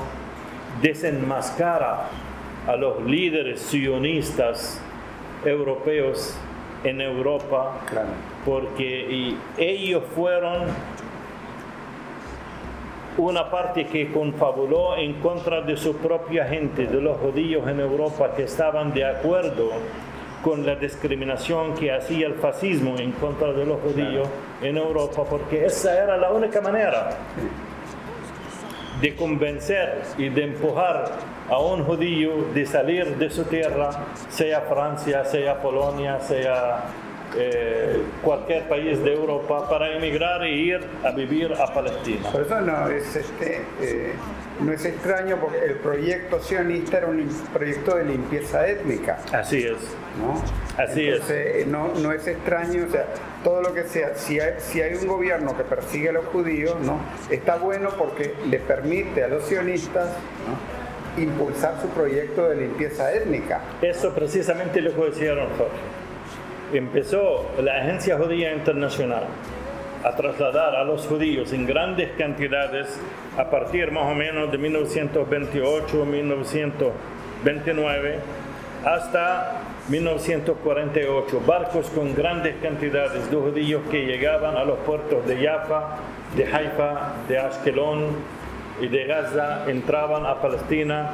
desenmascara 0.81 2.07
a 2.67 2.75
los 2.75 3.01
líderes 3.03 3.61
sionistas 3.61 4.81
europeos 5.45 6.37
en 6.83 7.01
Europa, 7.01 7.81
Claro. 7.89 8.09
porque 8.45 9.07
y 9.09 9.37
ellos 9.57 10.03
fueron 10.15 10.63
una 13.17 13.49
parte 13.49 13.85
que 13.85 14.11
confabuló 14.11 14.95
en 14.97 15.13
contra 15.15 15.61
de 15.61 15.77
su 15.77 15.95
propia 15.97 16.45
gente, 16.47 16.87
de 16.87 16.99
los 16.99 17.17
judíos 17.17 17.67
en 17.67 17.79
Europa 17.79 18.33
que 18.35 18.43
estaban 18.43 18.93
de 18.93 19.05
acuerdo 19.05 19.69
con 20.43 20.65
la 20.65 20.75
discriminación 20.75 21.73
que 21.75 21.91
hacía 21.93 22.27
el 22.27 22.33
fascismo 22.33 22.97
en 22.97 23.11
contra 23.13 23.53
de 23.53 23.65
los 23.65 23.79
judíos 23.81 24.27
en 24.61 24.77
Europa, 24.77 25.23
porque 25.29 25.65
esa 25.65 26.03
era 26.03 26.17
la 26.17 26.31
única 26.31 26.59
manera 26.59 27.11
de 29.03 29.15
convencer 29.17 30.01
y 30.17 30.29
de 30.29 30.45
empujar 30.45 31.11
a 31.49 31.59
un 31.59 31.83
judío 31.83 32.45
de 32.53 32.65
salir 32.65 33.17
de 33.17 33.29
su 33.29 33.43
tierra, 33.43 33.89
sea 34.29 34.61
Francia, 34.61 35.25
sea 35.25 35.61
Polonia, 35.61 36.21
sea 36.21 36.85
eh, 37.35 38.01
cualquier 38.23 38.67
país 38.67 39.03
de 39.03 39.13
Europa, 39.13 39.67
para 39.69 39.95
emigrar 39.95 40.43
e 40.43 40.51
ir 40.51 40.79
a 41.03 41.11
vivir 41.11 41.53
a 41.53 41.73
Palestina. 41.73 42.29
Por 42.31 42.41
eso 42.41 42.61
no 42.61 42.89
es, 42.89 43.15
este, 43.15 43.61
eh, 43.81 44.13
no 44.59 44.71
es 44.71 44.85
extraño 44.85 45.37
porque 45.39 45.59
el 45.65 45.75
proyecto 45.75 46.39
sionista 46.39 46.99
era 46.99 47.07
un 47.07 47.27
proyecto 47.53 47.95
de 47.95 48.05
limpieza 48.05 48.67
étnica. 48.67 49.19
Así 49.31 49.63
es. 49.63 49.77
¿no? 50.19 50.41
Así 50.81 51.07
es. 51.07 51.15
Entonces, 51.15 51.55
eh, 51.55 51.65
No, 51.67 51.93
no 51.95 52.11
es 52.11 52.27
extraño, 52.27 52.85
o 52.87 52.91
sea, 52.91 53.05
todo 53.43 53.61
lo 53.61 53.73
que 53.73 53.83
sea, 53.83 54.15
si 54.15 54.39
hay, 54.39 54.55
si 54.59 54.81
hay 54.81 54.93
un 54.95 55.07
gobierno 55.07 55.57
que 55.57 55.63
persigue 55.63 56.09
a 56.09 56.13
los 56.13 56.25
judíos, 56.25 56.75
¿no? 56.81 56.99
está 57.29 57.55
bueno 57.55 57.89
porque 57.97 58.35
le 58.49 58.59
permite 58.59 59.23
a 59.23 59.27
los 59.27 59.43
sionistas 59.43 60.09
¿no? 60.47 61.21
impulsar 61.21 61.79
su 61.81 61.87
proyecto 61.89 62.49
de 62.49 62.55
limpieza 62.57 63.13
étnica. 63.13 63.61
Eso 63.81 64.13
precisamente 64.13 64.81
lo 64.81 64.93
que 64.95 65.09
hicieron 65.09 65.47
Jorge. 65.57 66.02
Empezó 66.73 67.49
la 67.61 67.77
Agencia 67.77 68.17
Judía 68.17 68.51
Internacional 68.51 69.25
a 70.03 70.15
trasladar 70.15 70.75
a 70.75 70.83
los 70.83 71.05
judíos 71.05 71.53
en 71.53 71.67
grandes 71.67 72.09
cantidades 72.17 72.99
a 73.37 73.51
partir 73.51 73.91
más 73.91 74.11
o 74.11 74.15
menos 74.15 74.51
de 74.51 74.57
1928, 74.57 76.03
1929 76.03 78.19
hasta 78.83 79.61
1948. 79.87 81.41
Barcos 81.45 81.91
con 81.91 82.15
grandes 82.15 82.55
cantidades 82.55 83.29
de 83.29 83.37
judíos 83.37 83.83
que 83.91 84.07
llegaban 84.07 84.57
a 84.57 84.63
los 84.63 84.79
puertos 84.79 85.27
de 85.27 85.45
Jaffa, 85.45 85.97
de 86.35 86.45
Haifa, 86.45 87.13
de 87.27 87.37
Ashkelon 87.37 88.07
y 88.81 88.87
de 88.87 89.05
Gaza, 89.05 89.69
entraban 89.69 90.25
a 90.25 90.41
Palestina 90.41 91.11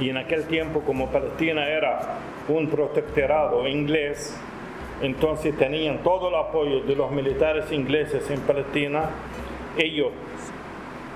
y 0.00 0.10
en 0.10 0.16
aquel 0.16 0.46
tiempo 0.46 0.80
como 0.80 1.12
Palestina 1.12 1.68
era 1.68 2.00
un 2.48 2.68
protectorado 2.68 3.66
inglés, 3.66 4.38
entonces 5.02 5.56
tenían 5.56 6.02
todo 6.02 6.28
el 6.28 6.34
apoyo 6.34 6.80
de 6.80 6.94
los 6.94 7.10
militares 7.10 7.70
ingleses 7.72 8.30
en 8.30 8.40
Palestina, 8.40 9.10
ellos 9.76 10.12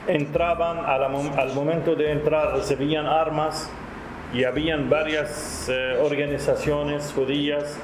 entraban 0.06 0.78
al 0.84 1.54
momento 1.54 1.94
de 1.94 2.12
entrar 2.12 2.54
recibían 2.56 3.06
armas 3.06 3.70
y 4.32 4.44
habían 4.44 4.88
varias 4.88 5.68
eh, 5.68 5.98
organizaciones 6.02 7.12
judías. 7.14 7.78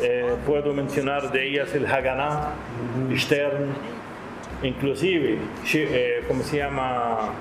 Eh, 0.00 0.34
puedo 0.46 0.72
mencionar 0.72 1.30
de 1.30 1.48
ellas 1.48 1.74
el 1.74 1.86
Haganah, 1.86 2.54
Stern, 3.16 3.68
inclusive, 4.62 5.38
eh, 5.74 6.24
¿cómo 6.28 6.42
se 6.42 6.58
llama? 6.58 7.34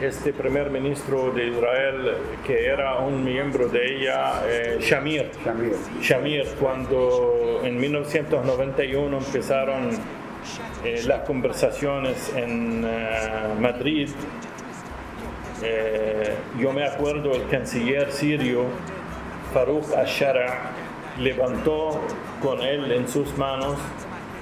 Este 0.00 0.32
primer 0.32 0.70
ministro 0.70 1.30
de 1.30 1.48
Israel, 1.48 2.14
que 2.46 2.66
era 2.66 3.00
un 3.00 3.22
miembro 3.22 3.68
de 3.68 3.96
ella, 3.96 4.42
eh, 4.46 4.78
Shamir. 4.80 5.30
Shamir. 5.44 5.76
Shamir, 6.00 6.46
cuando 6.58 7.60
en 7.62 7.78
1991 7.78 9.18
empezaron 9.18 9.90
eh, 10.84 11.02
las 11.06 11.20
conversaciones 11.26 12.32
en 12.34 12.82
eh, 12.82 13.54
Madrid, 13.60 14.08
eh, 15.62 16.34
yo 16.58 16.72
me 16.72 16.86
acuerdo 16.86 17.32
el 17.32 17.46
canciller 17.48 18.10
sirio 18.10 18.64
Farouk 19.52 19.92
Ashara 19.94 20.72
levantó 21.18 22.00
con 22.42 22.62
él 22.62 22.90
en 22.92 23.06
sus 23.06 23.36
manos 23.36 23.76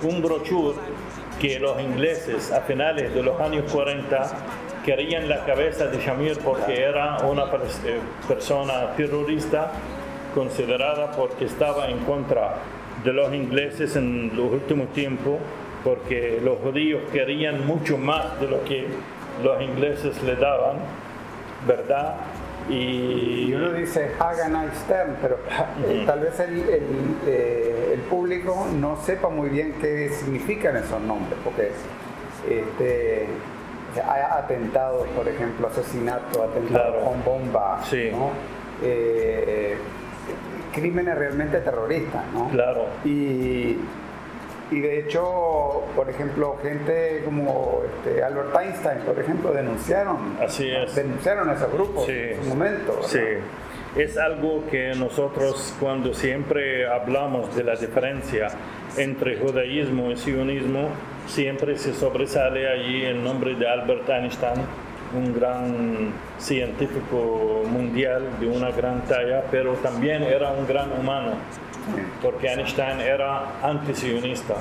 un 0.03 0.23
brochure 0.23 0.77
que 1.41 1.59
los 1.59 1.81
ingleses 1.81 2.53
a 2.53 2.61
finales 2.61 3.13
de 3.13 3.25
los 3.25 3.41
años 3.41 3.65
40 3.73 4.31
querían 4.89 5.29
la 5.29 5.45
cabeza 5.45 5.87
de 5.89 5.99
Shamir 5.99 6.39
porque 6.43 6.83
era 6.83 7.19
una 7.19 7.45
pers- 7.53 7.85
eh, 7.85 7.99
persona 8.27 8.95
terrorista 8.97 9.71
considerada 10.35 11.11
porque 11.13 11.45
estaba 11.45 11.89
en 11.89 11.99
contra 12.01 12.55
de 13.05 13.13
los 13.13 13.33
ingleses 13.35 13.97
en 13.97 14.31
los 14.35 14.51
últimos 14.51 14.89
tiempos 14.95 15.37
porque 15.85 16.41
los 16.43 16.57
judíos 16.61 17.03
querían 17.13 17.67
mucho 17.67 17.99
más 17.99 18.41
de 18.41 18.47
lo 18.49 18.65
que 18.65 18.87
los 19.45 19.61
ingleses 19.61 20.23
le 20.23 20.37
daban, 20.37 20.77
¿verdad? 21.67 22.15
Y 22.71 23.51
Y 23.51 23.55
uno 23.55 23.73
dice 23.73 24.11
Haganah 24.19 24.67
y 24.67 24.77
Stern, 24.85 25.17
pero 25.23 25.37
eh, 25.87 26.03
tal 26.07 26.21
vez 26.21 26.41
el, 26.41 26.59
el, 26.61 26.83
eh, 27.27 27.91
el 27.95 28.01
público 28.09 28.67
no 28.75 28.97
sepa 29.05 29.29
muy 29.29 29.51
bien 29.51 29.75
qué 29.81 30.09
significan 30.11 30.77
esos 30.77 31.01
nombres, 31.03 31.39
porque 31.45 31.71
este, 32.49 33.27
atentados, 34.01 35.07
por 35.09 35.29
ejemplo, 35.29 35.67
asesinato, 35.69 36.43
atentados 36.43 36.97
Claro. 36.97 37.05
con 37.05 37.25
bomba, 37.25 37.81
Sí. 37.85 38.11
¿no? 38.13 38.31
Eh, 38.83 39.77
crímenes 40.73 41.17
realmente 41.19 41.59
terroristas, 41.61 42.23
¿no? 42.33 42.49
Claro. 42.51 42.87
Y, 43.05 43.79
y 44.71 44.81
de 44.81 45.01
hecho, 45.01 45.83
por 45.97 46.09
ejemplo, 46.11 46.57
gente 46.63 47.23
como 47.25 47.81
este, 47.87 48.23
Albert 48.23 48.55
Einstein, 48.61 48.99
por 49.01 49.19
ejemplo, 49.19 49.51
denunciaron, 49.53 50.37
Así 50.41 50.71
es. 50.71 50.95
denunciaron 50.95 51.49
a 51.51 51.55
esos 51.55 51.73
grupos 51.73 52.07
Sí. 52.07 52.13
en 52.13 52.43
su 52.45 52.49
momento. 52.51 52.93
¿verdad? 52.93 53.09
Sí, 53.09 53.19
es 53.99 54.17
algo 54.17 54.65
que 54.71 54.95
nosotros 54.95 55.75
cuando 55.81 56.15
siempre 56.15 56.87
hablamos 56.87 57.55
de 57.57 57.65
la 57.65 57.75
diferencia 57.75 58.49
entre 58.97 59.39
judaísmo 59.39 60.13
y 60.13 60.17
sionismo, 60.17 60.89
siempre 61.27 61.77
se 61.77 61.93
sobresale 61.93 62.69
allí 62.69 63.05
el 63.05 63.23
nombre 63.23 63.57
de 63.57 63.69
Albert 63.69 64.09
Einstein, 64.09 64.61
un 65.15 65.35
gran 65.35 66.13
científico 66.39 67.65
mundial 67.69 68.23
de 68.39 68.47
una 68.47 68.71
gran 68.71 69.05
talla, 69.07 69.43
pero 69.51 69.73
también 69.75 70.23
era 70.23 70.53
un 70.53 70.67
gran 70.67 70.93
humano, 70.93 71.33
porque 72.23 72.49
Einstein 72.49 73.01
era 73.01 73.61
antisionista. 73.63 74.55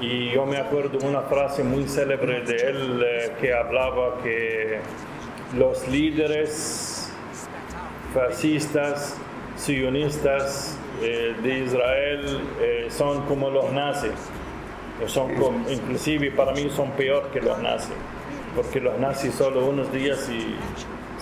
Y 0.00 0.30
yo 0.30 0.46
me 0.46 0.56
acuerdo 0.58 0.98
una 1.06 1.22
frase 1.22 1.62
muy 1.62 1.86
célebre 1.88 2.40
de 2.42 2.56
él 2.56 3.02
eh, 3.04 3.32
que 3.40 3.54
hablaba 3.54 4.22
que 4.22 4.78
los 5.56 5.88
líderes 5.88 6.95
fascistas, 8.16 9.14
sionistas 9.56 10.78
eh, 11.02 11.34
de 11.42 11.58
Israel 11.58 12.40
eh, 12.60 12.86
son 12.88 13.22
como 13.26 13.50
los 13.50 13.70
nazis. 13.72 14.12
Son 15.06 15.34
como- 15.34 15.68
inclusive 15.70 16.30
para 16.30 16.52
mí 16.52 16.70
son 16.74 16.90
peor 16.92 17.24
que 17.30 17.40
los 17.42 17.58
nazis, 17.58 17.92
porque 18.54 18.80
los 18.80 18.98
nazis 18.98 19.34
solo 19.34 19.66
unos 19.66 19.92
días 19.92 20.26
y 20.30 20.56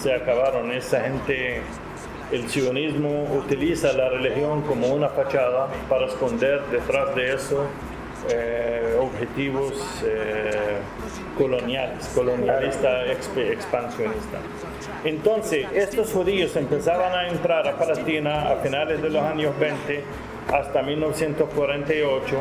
se 0.00 0.14
acabaron. 0.14 0.70
Esa 0.70 1.00
gente, 1.00 1.60
el 2.30 2.48
sionismo 2.48 3.24
utiliza 3.36 3.92
la 3.92 4.08
religión 4.10 4.62
como 4.62 4.86
una 4.94 5.08
fachada 5.08 5.66
para 5.88 6.06
esconder 6.06 6.62
detrás 6.70 7.16
de 7.16 7.34
eso 7.34 7.64
eh, 8.30 8.96
objetivos 9.00 9.72
eh, 10.04 10.50
coloniales, 11.38 12.06
colonialista, 12.14 13.04
exp- 13.06 13.50
expansionista. 13.52 14.38
Entonces, 15.04 15.66
estos 15.74 16.10
judíos 16.12 16.54
empezaban 16.56 17.12
a 17.12 17.28
entrar 17.28 17.66
a 17.68 17.76
Palestina 17.76 18.50
a 18.52 18.56
finales 18.56 19.02
de 19.02 19.10
los 19.10 19.22
años 19.22 19.58
20 19.58 20.02
hasta 20.52 20.82
1948 20.82 22.36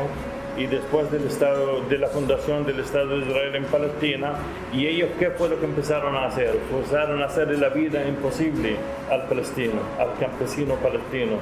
y 0.56 0.66
después 0.66 1.10
del 1.10 1.26
estado, 1.26 1.80
de 1.88 1.98
la 1.98 2.06
fundación 2.06 2.64
del 2.64 2.78
Estado 2.78 3.18
de 3.18 3.26
Israel 3.26 3.56
en 3.56 3.64
Palestina, 3.64 4.34
y 4.72 4.86
ellos 4.86 5.08
qué 5.18 5.30
fue 5.30 5.48
lo 5.48 5.58
que 5.58 5.64
empezaron 5.66 6.14
a 6.14 6.26
hacer? 6.26 6.56
Empezaron 6.70 7.20
a 7.22 7.26
hacerle 7.26 7.56
la 7.58 7.70
vida 7.70 8.06
imposible 8.06 8.76
al 9.10 9.22
palestino, 9.24 9.80
al 9.98 10.14
campesino 10.20 10.76
palestino 10.76 11.38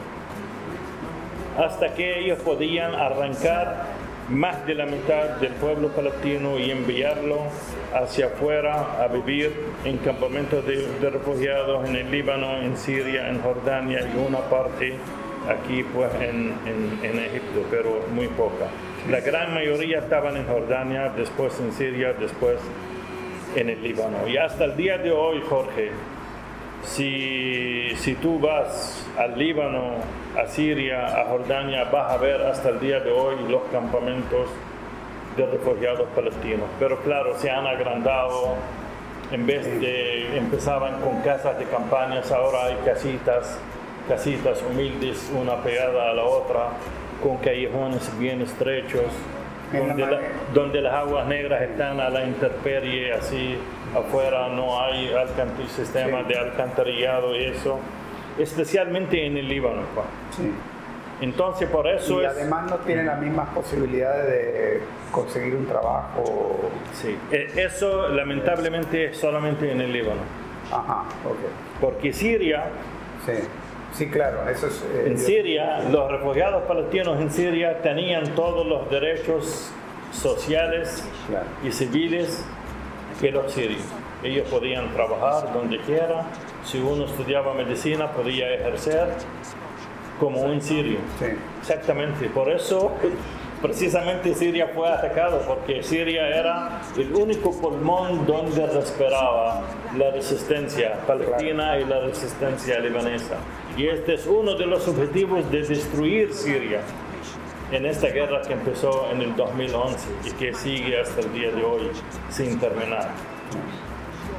hasta 1.58 1.92
que 1.92 2.20
ellos 2.20 2.38
podían 2.38 2.94
arrancar 2.94 3.84
más 4.32 4.66
de 4.66 4.74
la 4.74 4.86
mitad 4.86 5.36
del 5.40 5.52
pueblo 5.54 5.88
palestino 5.88 6.58
y 6.58 6.70
enviarlo 6.70 7.38
hacia 7.94 8.26
afuera 8.26 9.02
a 9.02 9.08
vivir 9.08 9.52
en 9.84 9.98
campamentos 9.98 10.64
de, 10.66 10.88
refugiados 11.10 11.88
en 11.88 11.96
el 11.96 12.10
Líbano, 12.10 12.56
en 12.62 12.76
Siria, 12.76 13.28
en 13.28 13.40
Jordania 13.42 14.00
y 14.00 14.18
una 14.26 14.38
parte 14.48 14.94
aquí 15.48 15.82
pues 15.94 16.10
en, 16.14 16.52
en- 16.66 17.00
en 17.02 17.18
Egipto, 17.18 17.66
pero 17.70 18.00
muy 18.14 18.28
poca. 18.28 18.66
La 19.10 19.20
gran 19.20 19.52
mayoría 19.54 19.98
estaban 19.98 20.36
en 20.36 20.46
Jordania, 20.46 21.12
después 21.16 21.58
en 21.60 21.72
Siria, 21.72 22.12
después 22.14 22.56
en 23.56 23.68
el 23.68 23.82
Líbano. 23.82 24.26
Y 24.28 24.36
hasta 24.36 24.64
el 24.64 24.76
día 24.76 24.96
de 24.98 25.10
hoy, 25.10 25.42
Jorge, 25.48 25.90
si, 26.84 27.90
si 27.96 28.14
tú 28.14 28.38
vas 28.38 29.06
al 29.18 29.38
Líbano, 29.38 29.96
a 30.36 30.46
Siria, 30.46 31.06
a 31.06 31.26
Jordania, 31.26 31.84
vas 31.84 32.10
a 32.12 32.16
ver 32.16 32.40
hasta 32.42 32.70
el 32.70 32.80
día 32.80 33.00
de 33.00 33.10
hoy 33.12 33.36
los 33.48 33.62
campamentos 33.70 34.48
de 35.36 35.46
refugiados 35.46 36.08
palestinos. 36.14 36.66
Pero 36.78 36.98
claro, 37.00 37.36
se 37.38 37.50
han 37.50 37.66
agrandado. 37.66 38.54
En 39.30 39.46
vez 39.46 39.64
de 39.80 40.36
empezaban 40.36 41.00
con 41.00 41.22
casas 41.22 41.58
de 41.58 41.64
campañas, 41.64 42.30
ahora 42.32 42.66
hay 42.66 42.76
casitas 42.84 43.58
casitas 44.08 44.60
humildes, 44.68 45.30
una 45.40 45.56
pegada 45.62 46.10
a 46.10 46.12
la 46.12 46.24
otra, 46.24 46.66
con 47.22 47.36
callejones 47.38 48.10
bien 48.18 48.42
estrechos, 48.42 49.04
donde, 49.72 50.02
la- 50.02 50.06
mare- 50.10 50.28
donde 50.52 50.80
las 50.82 50.92
aguas 50.92 51.26
negras 51.28 51.62
están 51.62 52.00
a 52.00 52.10
la 52.10 52.24
intemperie, 52.24 53.12
así 53.12 53.56
afuera 53.96 54.48
no 54.48 54.82
hay 54.82 55.08
sistema 55.68 56.18
Sí. 56.22 56.28
de 56.28 56.38
alcantarillado 56.38 57.34
y 57.36 57.44
eso, 57.44 57.78
especialmente 58.38 59.26
en 59.26 59.36
el 59.36 59.48
Líbano. 59.48 59.82
Sí. 60.36 60.50
Entonces, 61.20 61.68
por 61.68 61.86
eso 61.86 62.20
y 62.20 62.24
es... 62.24 62.30
además 62.32 62.68
no 62.70 62.76
tienen 62.78 63.06
las 63.06 63.20
mismas 63.20 63.48
posibilidades 63.54 64.26
de 64.26 64.80
conseguir 65.12 65.54
un 65.54 65.66
trabajo. 65.66 66.58
Sí, 66.94 67.16
eh, 67.30 67.52
eso 67.56 68.08
lamentablemente 68.08 69.06
es 69.10 69.18
solamente 69.18 69.70
en 69.70 69.80
el 69.80 69.92
Líbano, 69.92 70.20
Ajá, 70.72 71.02
ok. 71.24 71.38
porque 71.80 72.12
Siria, 72.12 72.64
Sí, 73.24 73.32
sí, 73.92 74.10
claro, 74.10 74.48
eso 74.48 74.66
es. 74.66 74.82
eh, 74.92 75.04
en 75.06 75.18
Siria, 75.18 75.78
los 75.92 76.10
refugiados 76.10 76.64
palestinos 76.64 77.20
en 77.20 77.30
Siria 77.30 77.80
tenían 77.82 78.24
todos 78.34 78.66
los 78.66 78.90
derechos 78.90 79.70
sociales 80.10 81.08
Claro. 81.28 81.46
y 81.62 81.70
civiles 81.70 82.44
que 83.20 83.30
los 83.30 83.52
sirios. 83.52 83.82
Ellos 84.24 84.48
podían 84.48 84.88
trabajar 84.92 85.52
donde 85.52 85.78
quiera, 85.80 86.24
si 86.64 86.78
uno 86.78 87.04
estudiaba 87.04 87.54
medicina 87.54 88.12
podía 88.12 88.52
ejercer 88.54 89.08
como 90.18 90.40
un 90.42 90.60
sirio. 90.60 90.98
Sí, 91.18 91.26
Exactamente, 91.60 92.28
por 92.28 92.50
eso 92.50 92.92
precisamente 93.62 94.34
Siria 94.34 94.68
fue 94.74 94.88
atacado, 94.88 95.42
porque 95.46 95.82
Siria 95.82 96.28
era 96.28 96.82
el 96.96 97.14
único 97.14 97.52
pulmón 97.52 98.26
donde 98.26 98.66
respiraba 98.66 99.62
la 99.96 100.10
resistencia 100.10 100.98
palestina 101.06 101.78
y 101.78 101.84
la 101.84 102.00
resistencia 102.00 102.80
libanesa. 102.80 103.36
Y 103.76 103.86
este 103.86 104.14
es 104.14 104.26
uno 104.26 104.54
de 104.56 104.66
los 104.66 104.86
objetivos 104.88 105.48
de 105.50 105.62
destruir 105.62 106.34
Siria 106.34 106.80
en 107.70 107.86
esta 107.86 108.08
guerra 108.08 108.42
que 108.42 108.52
empezó 108.52 109.08
en 109.10 109.22
el 109.22 109.36
2011 109.36 109.96
y 110.26 110.30
que 110.32 110.52
sigue 110.52 111.00
hasta 111.00 111.20
el 111.20 111.32
día 111.32 111.50
de 111.52 111.64
hoy 111.64 111.90
sin 112.28 112.58
terminar. 112.58 113.10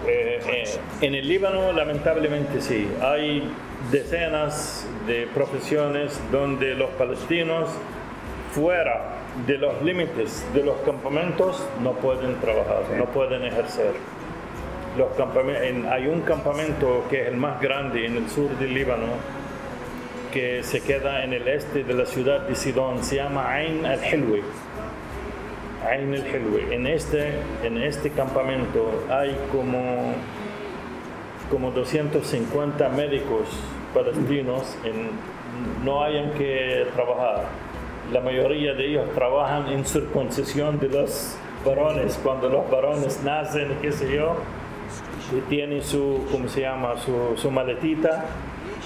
Eh, 0.07 0.39
eh, 0.47 0.63
en 1.01 1.15
el 1.15 1.27
Líbano, 1.27 1.71
lamentablemente 1.71 2.61
sí, 2.61 2.87
hay 3.01 3.43
decenas 3.91 4.87
de 5.07 5.27
profesiones 5.33 6.19
donde 6.31 6.75
los 6.75 6.89
palestinos 6.91 7.69
fuera 8.53 9.15
de 9.47 9.57
los 9.57 9.81
límites 9.81 10.45
de 10.53 10.63
los 10.63 10.77
campamentos 10.81 11.65
no 11.81 11.93
pueden 11.93 12.35
trabajar, 12.39 12.83
no 12.97 13.05
pueden 13.05 13.43
ejercer. 13.45 13.93
Los 14.97 15.09
en- 15.63 15.87
hay 15.87 16.05
un 16.07 16.21
campamento 16.21 17.05
que 17.09 17.21
es 17.23 17.27
el 17.29 17.37
más 17.37 17.59
grande 17.59 18.05
en 18.05 18.17
el 18.17 18.29
sur 18.29 18.49
del 18.59 18.73
Líbano, 18.73 19.07
que 20.31 20.63
se 20.63 20.81
queda 20.81 21.23
en 21.23 21.33
el 21.33 21.47
este 21.47 21.83
de 21.83 21.93
la 21.93 22.05
ciudad 22.05 22.41
de 22.41 22.55
Sidón, 22.55 23.03
se 23.03 23.15
llama 23.15 23.51
Ain 23.53 23.85
al-Hilwi. 23.85 24.41
Ain 25.89 26.13
al-Hilwi. 26.13 26.73
En 26.73 26.87
este, 26.87 27.33
en 27.63 27.77
este 27.77 28.09
campamento 28.11 29.05
hay 29.09 29.35
como, 29.51 30.13
como 31.49 31.71
250 31.71 32.89
médicos 32.89 33.47
palestinos, 33.93 34.77
en, 34.83 35.09
no 35.85 36.03
hayan 36.03 36.31
que 36.31 36.87
trabajar. 36.95 37.45
La 38.11 38.21
mayoría 38.21 38.73
de 38.73 38.87
ellos 38.87 39.09
trabajan 39.13 39.67
en 39.67 39.85
circuncisión 39.85 40.79
de 40.79 40.89
los 40.89 41.37
varones, 41.65 42.19
cuando 42.21 42.49
los 42.49 42.69
varones 42.69 43.21
nacen, 43.23 43.77
qué 43.81 43.91
sé 43.91 44.13
yo, 44.13 44.35
y 45.35 45.39
tienen 45.49 45.81
su, 45.83 46.25
¿cómo 46.31 46.47
se 46.47 46.61
llama? 46.61 46.97
Su, 46.97 47.37
su 47.37 47.49
maletita 47.49 48.25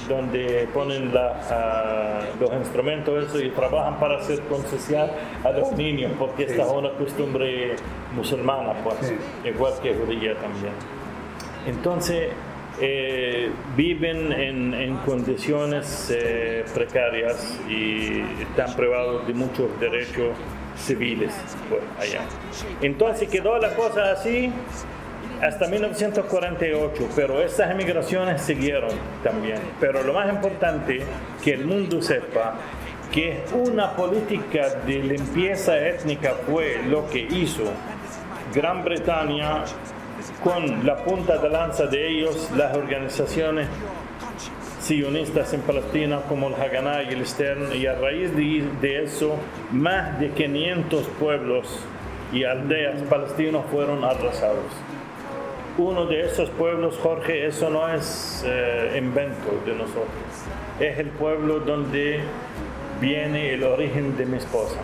donde 0.07 0.67
ponen 0.73 1.13
la, 1.13 1.39
ah, 1.49 2.19
los 2.39 2.51
instrumentos 2.53 3.25
eso, 3.25 3.39
y 3.39 3.49
trabajan 3.49 3.99
para 3.99 4.23
circuncidar 4.23 5.11
a 5.43 5.51
los 5.51 5.71
niños, 5.73 6.11
porque 6.17 6.43
esta 6.43 6.63
es 6.63 6.69
una 6.69 6.91
costumbre 6.91 7.75
musulmana, 8.15 8.73
pues, 8.83 9.13
igual 9.45 9.73
que 9.81 9.93
judía 9.93 10.35
también. 10.35 10.73
Entonces, 11.67 12.29
eh, 12.79 13.49
viven 13.75 14.31
en, 14.31 14.73
en 14.73 14.97
condiciones 14.97 16.11
eh, 16.15 16.63
precarias 16.75 17.59
y 17.67 18.21
están 18.41 18.75
privados 18.75 19.25
de 19.25 19.33
muchos 19.33 19.67
derechos 19.79 20.37
civiles 20.77 21.33
pues, 21.69 21.81
allá. 21.99 22.21
Entonces 22.81 23.29
quedó 23.29 23.57
la 23.57 23.73
cosa 23.73 24.11
así 24.11 24.51
hasta 25.41 25.67
1948, 25.67 27.09
pero 27.15 27.41
estas 27.41 27.71
emigraciones 27.71 28.41
siguieron 28.41 28.91
también. 29.23 29.59
Pero 29.79 30.03
lo 30.03 30.13
más 30.13 30.29
importante 30.29 31.01
que 31.43 31.53
el 31.53 31.65
mundo 31.65 32.01
sepa 32.01 32.55
que 33.11 33.43
una 33.53 33.95
política 33.95 34.69
de 34.85 34.99
limpieza 34.99 35.77
étnica 35.77 36.33
fue 36.45 36.81
lo 36.87 37.07
que 37.07 37.19
hizo 37.19 37.63
Gran 38.53 38.83
Bretaña 38.83 39.63
con 40.43 40.85
la 40.85 40.97
punta 40.97 41.37
de 41.37 41.49
lanza 41.49 41.85
de 41.85 42.09
ellos, 42.09 42.49
las 42.55 42.75
organizaciones 42.75 43.67
sionistas 44.81 45.53
en 45.53 45.61
Palestina 45.61 46.21
como 46.29 46.47
el 46.47 46.55
Haganah 46.55 47.03
y 47.03 47.09
el 47.09 47.25
Stern, 47.25 47.75
y 47.75 47.85
a 47.85 47.95
raíz 47.95 48.35
de, 48.35 48.63
de 48.81 49.03
eso, 49.03 49.35
más 49.71 50.19
de 50.19 50.29
500 50.29 51.05
pueblos 51.19 51.67
y 52.31 52.43
aldeas 52.43 53.01
palestinos 53.03 53.65
fueron 53.71 54.03
arrasados. 54.03 54.65
Uno 55.77 56.07
de 56.07 56.21
esos 56.21 56.49
pueblos, 56.49 56.97
Jorge, 57.03 57.45
eso 57.45 57.69
no 57.69 57.87
es 57.87 58.43
eh, 58.47 58.95
invento 58.97 59.61
de 59.63 59.73
nosotros, 59.73 60.07
es 60.79 60.97
el 60.97 61.09
pueblo 61.09 61.59
donde 61.59 62.19
viene 62.99 63.53
el 63.53 63.63
origen 63.63 64.17
de 64.17 64.25
mi 64.25 64.37
esposa. 64.37 64.79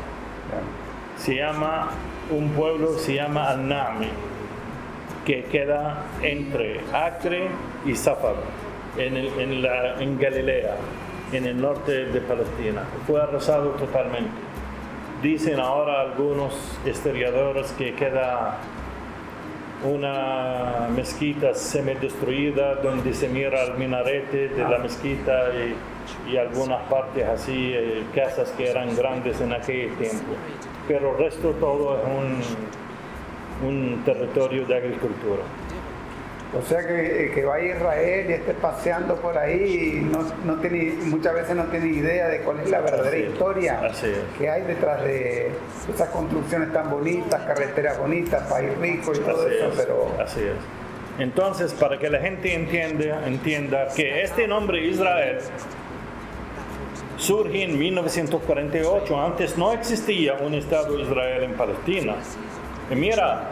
Se 1.18 1.36
llama, 1.36 1.90
un 2.30 2.50
pueblo 2.50 2.94
se 3.00 3.16
llama 3.16 3.50
Al-Na'mi, 3.50 4.08
que 5.26 5.46
queda 5.46 6.04
entre 6.22 6.82
Acre 6.94 7.48
y 7.86 7.96
Safar, 7.96 8.36
en, 8.96 9.18
en 9.18 10.20
Galilea, 10.20 10.76
en 11.32 11.46
el 11.48 11.60
norte 11.60 12.06
de 12.06 12.22
Palestina. 12.22 12.84
Fue 13.08 13.20
arrasado 13.20 13.70
totalmente. 13.72 14.30
Dicen 15.24 15.60
ahora 15.60 16.02
algunos 16.02 16.54
historiadores 16.86 17.72
que 17.80 17.96
queda 17.96 18.60
una 19.84 20.88
mezquita 20.96 21.54
semidestruida 21.54 22.76
donde 22.76 23.14
se 23.14 23.28
mira 23.28 23.64
el 23.64 23.74
minarete 23.76 24.50
de 24.50 24.64
la 24.64 24.78
mezquita 24.78 25.50
y, 25.54 26.38
algunas 26.38 26.82
partes 26.90 27.26
así, 27.26 27.72
eh, 27.74 28.04
casas 28.14 28.50
que 28.58 28.70
eran 28.70 28.96
grandes 28.96 29.40
en 29.40 29.54
aquel 29.54 29.96
tiempo. 29.98 30.34
Pero 30.88 31.12
el 31.12 31.18
resto 31.18 31.52
todo 31.52 31.98
es 31.98 32.04
un, 33.64 33.68
un 33.68 34.04
territorio 34.04 34.66
de 34.66 34.76
agricultura. 34.76 35.44
O 36.58 36.62
sea 36.62 36.86
que, 36.86 37.32
que 37.34 37.46
va 37.46 37.56
a 37.56 37.62
Israel 37.62 38.30
y 38.30 38.34
esté 38.34 38.54
paseando 38.54 39.16
por 39.16 39.38
ahí 39.38 39.98
y 39.98 40.06
no, 40.06 40.20
no 40.46 40.62
tiene, 40.62 40.94
muchas 41.06 41.34
veces 41.34 41.56
no 41.56 41.64
tiene 41.66 41.88
idea 41.88 42.28
de 42.28 42.42
cuál 42.42 42.60
es 42.60 42.70
la 42.70 42.80
verdadera 42.82 43.18
Así 43.18 43.34
historia 43.34 43.82
es. 43.88 44.04
que 44.38 44.50
hay 44.50 44.62
detrás 44.62 45.04
de 45.04 45.52
esas 45.92 46.10
construcciones 46.10 46.72
tan 46.72 46.92
bonitas, 46.92 47.42
carreteras 47.42 47.98
bonitas, 47.98 48.44
país 48.48 48.70
rico 48.78 49.14
y 49.16 49.20
todo 49.20 49.48
Así 49.48 49.56
eso, 49.56 49.68
es, 49.68 49.76
pero 49.76 50.08
así 50.22 50.40
es. 50.42 50.56
Entonces, 51.20 51.74
para 51.74 51.98
que 51.98 52.10
la 52.10 52.20
gente 52.20 52.54
entienda, 52.54 53.28
entienda 53.28 53.88
que 53.96 54.24
este 54.24 54.48
nombre 54.48 54.86
Israel 54.86 55.40
surge 57.18 57.64
en 57.64 57.78
1948. 57.78 59.22
Antes 59.22 59.58
no 59.58 59.74
existía 59.74 60.34
un 60.36 60.54
Estado 60.56 60.98
de 60.98 61.04
Israel 61.04 61.44
en 61.44 61.54
Palestina. 61.54 62.16
Y 62.92 62.96
mira, 62.96 63.44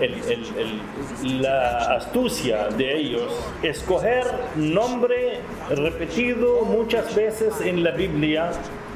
el- 0.00 0.14
el- 0.14 0.46
el- 0.58 1.42
la 1.42 1.78
astucia 1.96 2.68
de 2.76 2.96
ellos, 2.96 3.32
escoger 3.62 4.24
nombre 4.56 5.40
repetido 5.70 6.62
muchas 6.62 7.14
veces 7.14 7.60
en 7.62 7.82
la 7.84 7.90
Biblia 7.92 8.50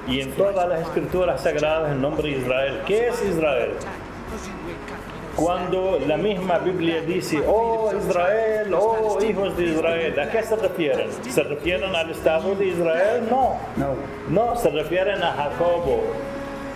y 0.07 0.21
en 0.21 0.33
todas 0.33 0.69
las 0.69 0.81
escrituras 0.83 1.41
sagradas, 1.43 1.93
el 1.93 2.01
nombre 2.01 2.31
de 2.31 2.39
Israel. 2.39 2.81
¿Qué 2.87 3.09
es 3.09 3.23
Israel? 3.25 3.71
Cuando 5.37 5.99
la 6.07 6.17
misma 6.17 6.59
Biblia 6.59 7.01
dice, 7.01 7.43
oh 7.47 7.91
Israel, 7.99 8.73
oh 8.73 9.19
hijos 9.21 9.57
de 9.57 9.65
Israel, 9.65 10.21
¿a 10.21 10.31
qué 10.31 10.43
se 10.45 10.55
refieren? 10.55 11.09
¿Se 11.29 11.43
refieren 11.43 11.93
al 11.95 12.11
Estado 12.11 12.55
de 12.55 12.67
Israel? 12.67 13.25
No. 13.29 13.57
no. 13.77 13.95
No, 14.29 14.55
se 14.57 14.71
refieren 14.71 15.21
a 15.25 15.33
Jacobo, 15.33 16.03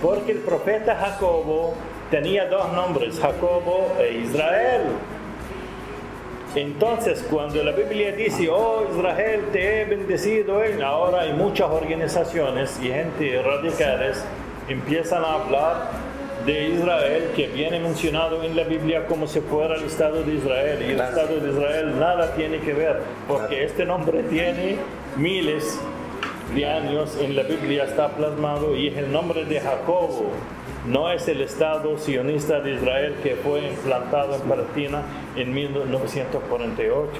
porque 0.01 0.33
el 0.33 0.39
profeta 0.39 0.93
Jacobo 0.95 1.73
tenía 2.09 2.45
dos 2.47 2.71
nombres, 2.73 3.19
Jacobo 3.19 3.95
e 3.99 4.19
Israel. 4.23 4.81
Entonces, 6.55 7.25
cuando 7.29 7.63
la 7.63 7.71
Biblia 7.71 8.11
dice, 8.11 8.49
oh 8.49 8.87
Israel, 8.91 9.49
te 9.51 9.81
he 9.81 9.85
bendecido, 9.85 10.63
eh", 10.63 10.81
ahora 10.83 11.21
hay 11.21 11.33
muchas 11.33 11.69
organizaciones 11.69 12.79
y 12.81 12.87
gente 12.87 13.41
radicales 13.41 14.23
empiezan 14.67 15.23
a 15.23 15.33
hablar 15.33 16.09
de 16.45 16.69
Israel 16.69 17.31
que 17.35 17.47
viene 17.47 17.79
mencionado 17.79 18.41
en 18.43 18.55
la 18.55 18.63
Biblia 18.63 19.05
como 19.05 19.27
si 19.27 19.41
fuera 19.41 19.75
el 19.75 19.83
Estado 19.83 20.23
de 20.23 20.35
Israel. 20.35 20.79
Y 20.81 20.91
el. 20.91 20.99
Estado 20.99 21.39
de 21.39 21.51
Israel 21.51 21.99
nada 21.99 22.33
tiene 22.33 22.59
que 22.59 22.73
ver, 22.73 23.01
porque 23.27 23.63
este 23.63 23.85
nombre 23.85 24.23
tiene 24.23 24.77
miles 25.17 25.79
de 26.55 26.65
años 26.65 27.15
en 27.21 27.35
la 27.35 27.43
Biblia 27.43 27.83
está 27.83 28.09
plasmado 28.09 28.75
y 28.75 28.87
es 28.87 28.97
el 28.97 29.11
nombre 29.11 29.45
de 29.45 29.59
Jacobo. 29.59 30.31
No 30.89 31.11
es 31.11 31.27
el 31.27 31.41
Estado 31.41 31.99
sionista 31.99 32.61
de 32.61 32.73
Israel 32.73 33.15
que 33.21 33.35
fue 33.35 33.59
implantado 33.59 34.33
en 34.33 34.41
Palestina 34.41 35.03
en 35.35 35.53
1948. 35.53 37.11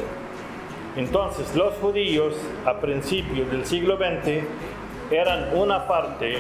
Entonces, 0.96 1.56
los 1.56 1.76
judíos 1.76 2.34
a 2.66 2.80
principios 2.80 3.52
del 3.52 3.68
siglo 3.68 3.98
XX 3.98 4.44
eran 5.12 5.56
una 5.56 5.88
parte 5.88 6.40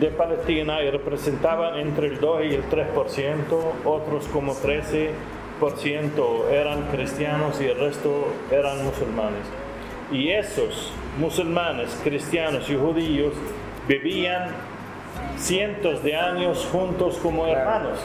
de 0.00 0.08
Palestina 0.08 0.82
y 0.82 0.88
representaban 0.88 1.78
entre 1.78 2.06
el 2.06 2.18
2 2.18 2.44
y 2.44 2.54
el 2.54 2.64
3%, 2.70 3.42
otros 3.84 4.26
como 4.28 4.54
13% 4.54 6.50
eran 6.50 6.84
cristianos 6.84 7.60
y 7.60 7.66
el 7.66 7.78
resto 7.78 8.28
eran 8.50 8.82
musulmanes. 8.82 9.44
Y 10.10 10.30
esos 10.30 10.90
musulmanes, 11.18 12.00
cristianos 12.02 12.70
y 12.70 12.76
judíos 12.76 13.34
vivían 13.86 14.71
cientos 15.42 16.02
de 16.04 16.16
años 16.16 16.68
juntos 16.70 17.18
como 17.20 17.46
hermanos. 17.46 17.98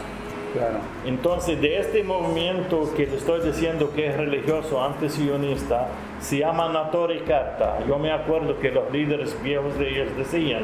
Claro. 0.53 0.79
Entonces, 1.05 1.61
de 1.61 1.77
este 1.77 2.03
movimiento 2.03 2.91
que 2.95 3.05
le 3.05 3.17
estoy 3.17 3.41
diciendo 3.41 3.91
que 3.93 4.07
es 4.07 4.17
religioso 4.17 4.83
antisionista, 4.83 5.87
se 6.19 6.39
llama 6.39 6.69
Natori 6.69 7.19
Karta. 7.19 7.79
Yo 7.87 7.99
me 7.99 8.11
acuerdo 8.11 8.57
que 8.59 8.71
los 8.71 8.91
líderes 8.91 9.41
viejos 9.43 9.77
de 9.77 9.89
ellos 9.89 10.17
decían, 10.17 10.63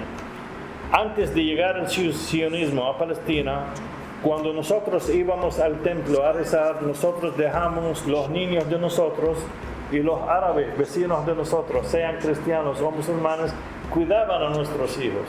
antes 0.92 1.36
de 1.36 1.44
llegar 1.44 1.78
el 1.78 1.90
sionismo 1.90 2.88
a 2.88 2.98
Palestina, 2.98 3.66
cuando 4.24 4.52
nosotros 4.54 5.10
íbamos 5.10 5.60
al 5.60 5.82
templo 5.82 6.24
a 6.26 6.32
rezar, 6.32 6.82
nosotros 6.82 7.38
dejamos 7.38 8.08
los 8.08 8.30
niños 8.30 8.68
de 8.70 8.80
nosotros 8.80 9.38
y 9.92 10.00
los 10.00 10.20
árabes, 10.28 10.76
vecinos 10.78 11.26
de 11.26 11.36
nosotros, 11.36 11.86
sean 11.88 12.18
cristianos 12.18 12.82
o 12.82 12.90
musulmanes, 12.90 13.54
cuidaban 13.92 14.42
a 14.42 14.50
nuestros 14.50 14.98
hijos. 14.98 15.28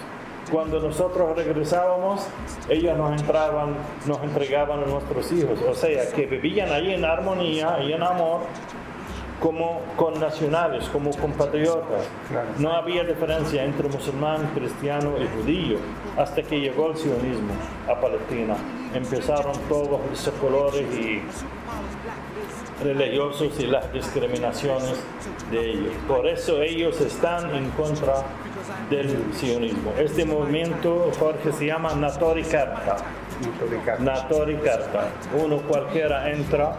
Cuando 0.50 0.80
nosotros 0.80 1.36
regresábamos, 1.36 2.26
ellos 2.68 2.96
nos 2.96 3.20
entraban, 3.20 3.76
nos 4.06 4.22
entregaban 4.22 4.82
a 4.82 4.86
nuestros 4.86 5.32
hijos. 5.32 5.58
O 5.68 5.74
sea, 5.74 6.10
que 6.12 6.26
vivían 6.26 6.70
ahí 6.70 6.92
en 6.92 7.04
armonía 7.04 7.78
y 7.82 7.92
en 7.92 8.02
amor 8.02 8.40
como 9.40 9.82
con 9.96 10.18
nacionales, 10.18 10.88
como 10.88 11.10
compatriotas. 11.10 12.08
No 12.58 12.72
había 12.72 13.04
diferencia 13.04 13.64
entre 13.64 13.88
musulmán, 13.88 14.50
cristiano 14.54 15.12
y 15.18 15.26
judío 15.36 15.76
hasta 16.16 16.42
que 16.42 16.60
llegó 16.60 16.90
el 16.90 16.96
sionismo 16.96 17.52
a 17.86 18.00
Palestina. 18.00 18.56
Empezaron 18.94 19.52
todos 19.68 20.00
esos 20.12 20.32
colores 20.34 20.86
y 20.94 21.20
religiosos 22.82 23.58
y 23.60 23.66
las 23.66 23.92
discriminaciones 23.92 24.94
de 25.50 25.70
ellos. 25.72 25.94
Por 26.08 26.26
eso 26.26 26.62
ellos 26.62 27.00
están 27.00 27.54
en 27.54 27.68
contra 27.70 28.22
del 28.90 29.16
sionismo. 29.34 29.92
Este 29.98 30.24
movimiento, 30.24 31.10
Jorge, 31.18 31.52
se 31.52 31.66
llama 31.66 31.94
Natori. 31.94 32.44
Notoricar. 33.42 34.00
Natori 34.00 34.56
Karta. 34.56 35.08
Uno 35.36 35.58
cualquiera 35.58 36.30
entra, 36.30 36.72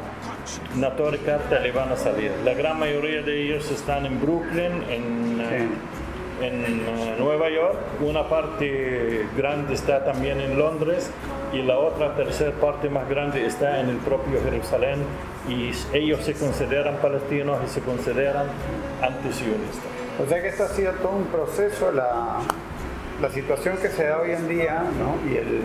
Natori 0.76 1.18
Karta 1.20 1.60
le 1.60 1.72
van 1.72 1.92
a 1.92 1.98
salir. 1.98 2.32
La 2.44 2.54
gran 2.54 2.80
mayoría 2.80 3.22
de 3.22 3.44
ellos 3.44 3.70
están 3.72 4.06
en 4.06 4.22
Brooklyn, 4.22 4.84
en, 4.90 5.42
en 6.42 6.66
eh, 6.66 7.16
Nueva 7.20 7.50
York. 7.50 7.78
Una 8.02 8.28
parte 8.30 9.26
grande 9.36 9.74
está 9.74 10.06
también 10.06 10.40
en 10.40 10.58
Londres 10.58 11.12
y 11.52 11.62
la 11.62 11.78
otra 11.78 12.16
tercera 12.16 12.52
parte 12.52 12.90
más 12.90 13.08
grande 13.10 13.46
está 13.46 13.80
en 13.80 13.90
el 13.90 13.98
propio 13.98 14.42
Jerusalén. 14.44 15.00
Y 15.50 15.72
ellos 15.94 16.24
se 16.24 16.34
consideran 16.34 16.96
palestinos 16.98 17.60
y 17.66 17.70
se 17.70 17.82
consideran 17.82 18.48
antisionistas. 19.02 20.05
O 20.24 20.28
sea 20.28 20.42
que 20.42 20.48
esto 20.50 20.64
ha 20.64 20.70
sido 20.70 20.92
todo 20.94 21.12
un 21.14 21.26
proceso, 21.26 21.92
la, 21.92 22.38
la 23.22 23.30
situación 23.30 23.78
que 23.78 23.90
se 23.90 24.06
da 24.06 24.20
hoy 24.20 24.32
en 24.32 24.48
día, 24.48 24.84
¿no? 25.00 25.30
Y 25.30 25.38
el, 25.38 25.62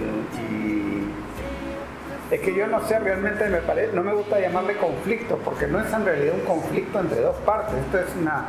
y 0.50 2.34
es 2.34 2.40
que 2.40 2.54
yo 2.54 2.66
no 2.66 2.80
sé, 2.86 2.98
realmente 2.98 3.48
me 3.48 3.58
parece, 3.58 3.92
no 3.92 4.02
me 4.02 4.12
gusta 4.12 4.40
llamarle 4.40 4.76
conflicto, 4.76 5.38
porque 5.44 5.66
no 5.66 5.80
es 5.80 5.92
en 5.92 6.04
realidad 6.04 6.34
un 6.34 6.44
conflicto 6.46 7.00
entre 7.00 7.20
dos 7.20 7.36
partes, 7.38 7.74
esto 7.86 7.98
es 7.98 8.06
una 8.20 8.44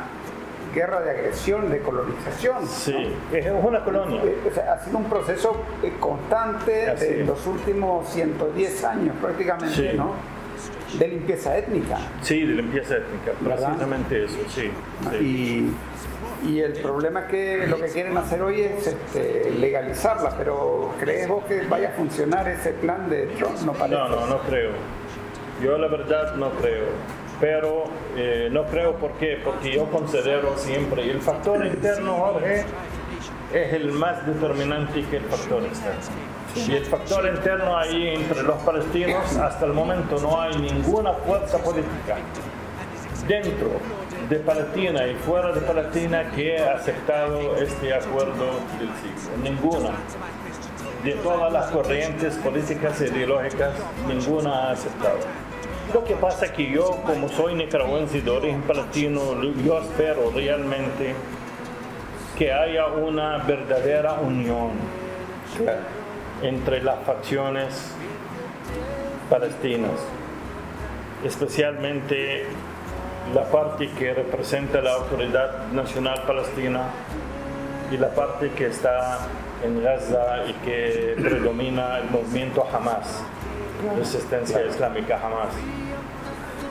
guerra 0.74 1.00
de 1.02 1.10
agresión, 1.10 1.70
de 1.70 1.80
colonización. 1.80 2.66
Sí, 2.66 3.14
es 3.32 3.46
una 3.62 3.84
colonia. 3.84 4.22
Eh, 4.24 4.38
o 4.50 4.54
sea, 4.54 4.72
ha 4.72 4.78
sido 4.84 4.98
un 4.98 5.04
proceso 5.04 5.60
eh, 5.82 5.92
constante 6.00 6.94
de 6.94 7.24
los 7.26 7.46
últimos 7.46 8.08
110 8.08 8.84
años 8.84 9.14
prácticamente, 9.20 9.74
Sí. 9.90 9.96
¿no? 9.96 10.14
De 10.98 11.08
limpieza 11.08 11.56
étnica. 11.56 11.98
Sí, 12.20 12.40
de 12.40 12.54
limpieza 12.54 12.96
étnica, 12.96 13.32
¿Verdad? 13.40 13.68
precisamente 13.68 14.24
eso, 14.24 14.38
sí. 14.48 14.70
sí. 15.10 15.16
Y, 16.44 16.48
y 16.48 16.60
el 16.60 16.72
problema 16.72 17.20
es 17.20 17.26
que 17.26 17.66
lo 17.66 17.78
que 17.80 17.86
quieren 17.86 18.16
hacer 18.16 18.42
hoy 18.42 18.62
es 18.62 18.86
este, 18.86 19.50
legalizarla, 19.58 20.36
pero 20.36 20.92
¿crees 20.98 21.28
vos 21.28 21.44
que 21.44 21.62
vaya 21.62 21.90
a 21.90 21.92
funcionar 21.92 22.48
ese 22.48 22.72
plan 22.72 23.08
de 23.08 23.26
Trump? 23.38 23.56
No 23.64 23.72
parece. 23.72 23.96
No, 23.96 24.08
no, 24.08 24.26
no 24.26 24.38
creo. 24.40 24.70
Yo 25.62 25.78
la 25.78 25.88
verdad 25.88 26.34
no 26.36 26.50
creo. 26.52 26.86
Pero 27.40 27.84
eh, 28.16 28.48
no 28.52 28.64
creo 28.66 28.94
¿por 28.96 29.12
qué? 29.14 29.40
porque 29.42 29.72
yo 29.72 29.86
considero 29.86 30.56
siempre 30.56 31.10
el 31.10 31.20
factor 31.20 31.64
interno, 31.66 32.14
Jorge, 32.14 32.64
es 33.52 33.72
el 33.72 33.90
más 33.92 34.24
determinante 34.26 35.04
que 35.06 35.16
el 35.16 35.24
factor 35.24 35.64
externo. 35.64 36.00
Y 36.54 36.72
el 36.72 36.84
factor 36.84 37.26
interno 37.26 37.76
ahí 37.76 38.08
entre 38.08 38.42
los 38.42 38.56
palestinos, 38.58 39.36
hasta 39.36 39.64
el 39.64 39.72
momento 39.72 40.18
no 40.20 40.40
hay 40.40 40.54
ninguna 40.56 41.12
fuerza 41.14 41.58
política 41.58 42.16
dentro 43.26 43.70
de 44.28 44.36
Palestina 44.36 45.06
y 45.06 45.14
fuera 45.14 45.52
de 45.52 45.60
Palestina 45.62 46.30
que 46.30 46.58
ha 46.58 46.74
aceptado 46.74 47.56
este 47.56 47.94
acuerdo 47.94 48.46
del 48.78 48.90
siglo. 49.00 49.36
Ninguna 49.42 49.90
de 51.04 51.12
todas 51.14 51.52
las 51.52 51.66
corrientes 51.70 52.34
políticas 52.36 53.00
e 53.00 53.08
ideológicas, 53.08 53.72
ninguna 54.06 54.68
ha 54.68 54.70
aceptado. 54.72 55.18
Lo 55.92 56.04
que 56.04 56.14
pasa 56.14 56.46
es 56.46 56.52
que 56.52 56.70
yo, 56.70 57.02
como 57.04 57.28
soy 57.28 57.54
nicaragüense 57.54 58.20
de 58.20 58.30
origen 58.30 58.62
palestino, 58.62 59.42
yo 59.64 59.80
espero 59.80 60.30
realmente 60.34 61.14
que 62.38 62.52
haya 62.52 62.86
una 62.86 63.38
verdadera 63.38 64.14
unión 64.14 64.70
entre 66.42 66.82
las 66.82 66.98
facciones 67.04 67.94
palestinas, 69.30 69.92
especialmente 71.24 72.44
la 73.34 73.44
parte 73.44 73.88
que 73.98 74.12
representa 74.12 74.80
la 74.80 74.94
Autoridad 74.94 75.68
Nacional 75.72 76.22
Palestina 76.26 76.82
y 77.90 77.96
la 77.96 78.10
parte 78.10 78.50
que 78.50 78.66
está 78.66 79.20
en 79.64 79.82
Gaza 79.82 80.44
y 80.48 80.52
que 80.64 81.14
predomina 81.20 81.98
el 81.98 82.10
movimiento 82.10 82.66
Hamas, 82.72 83.22
resistencia 83.96 84.64
islámica 84.66 85.20
Hamas. 85.24 85.54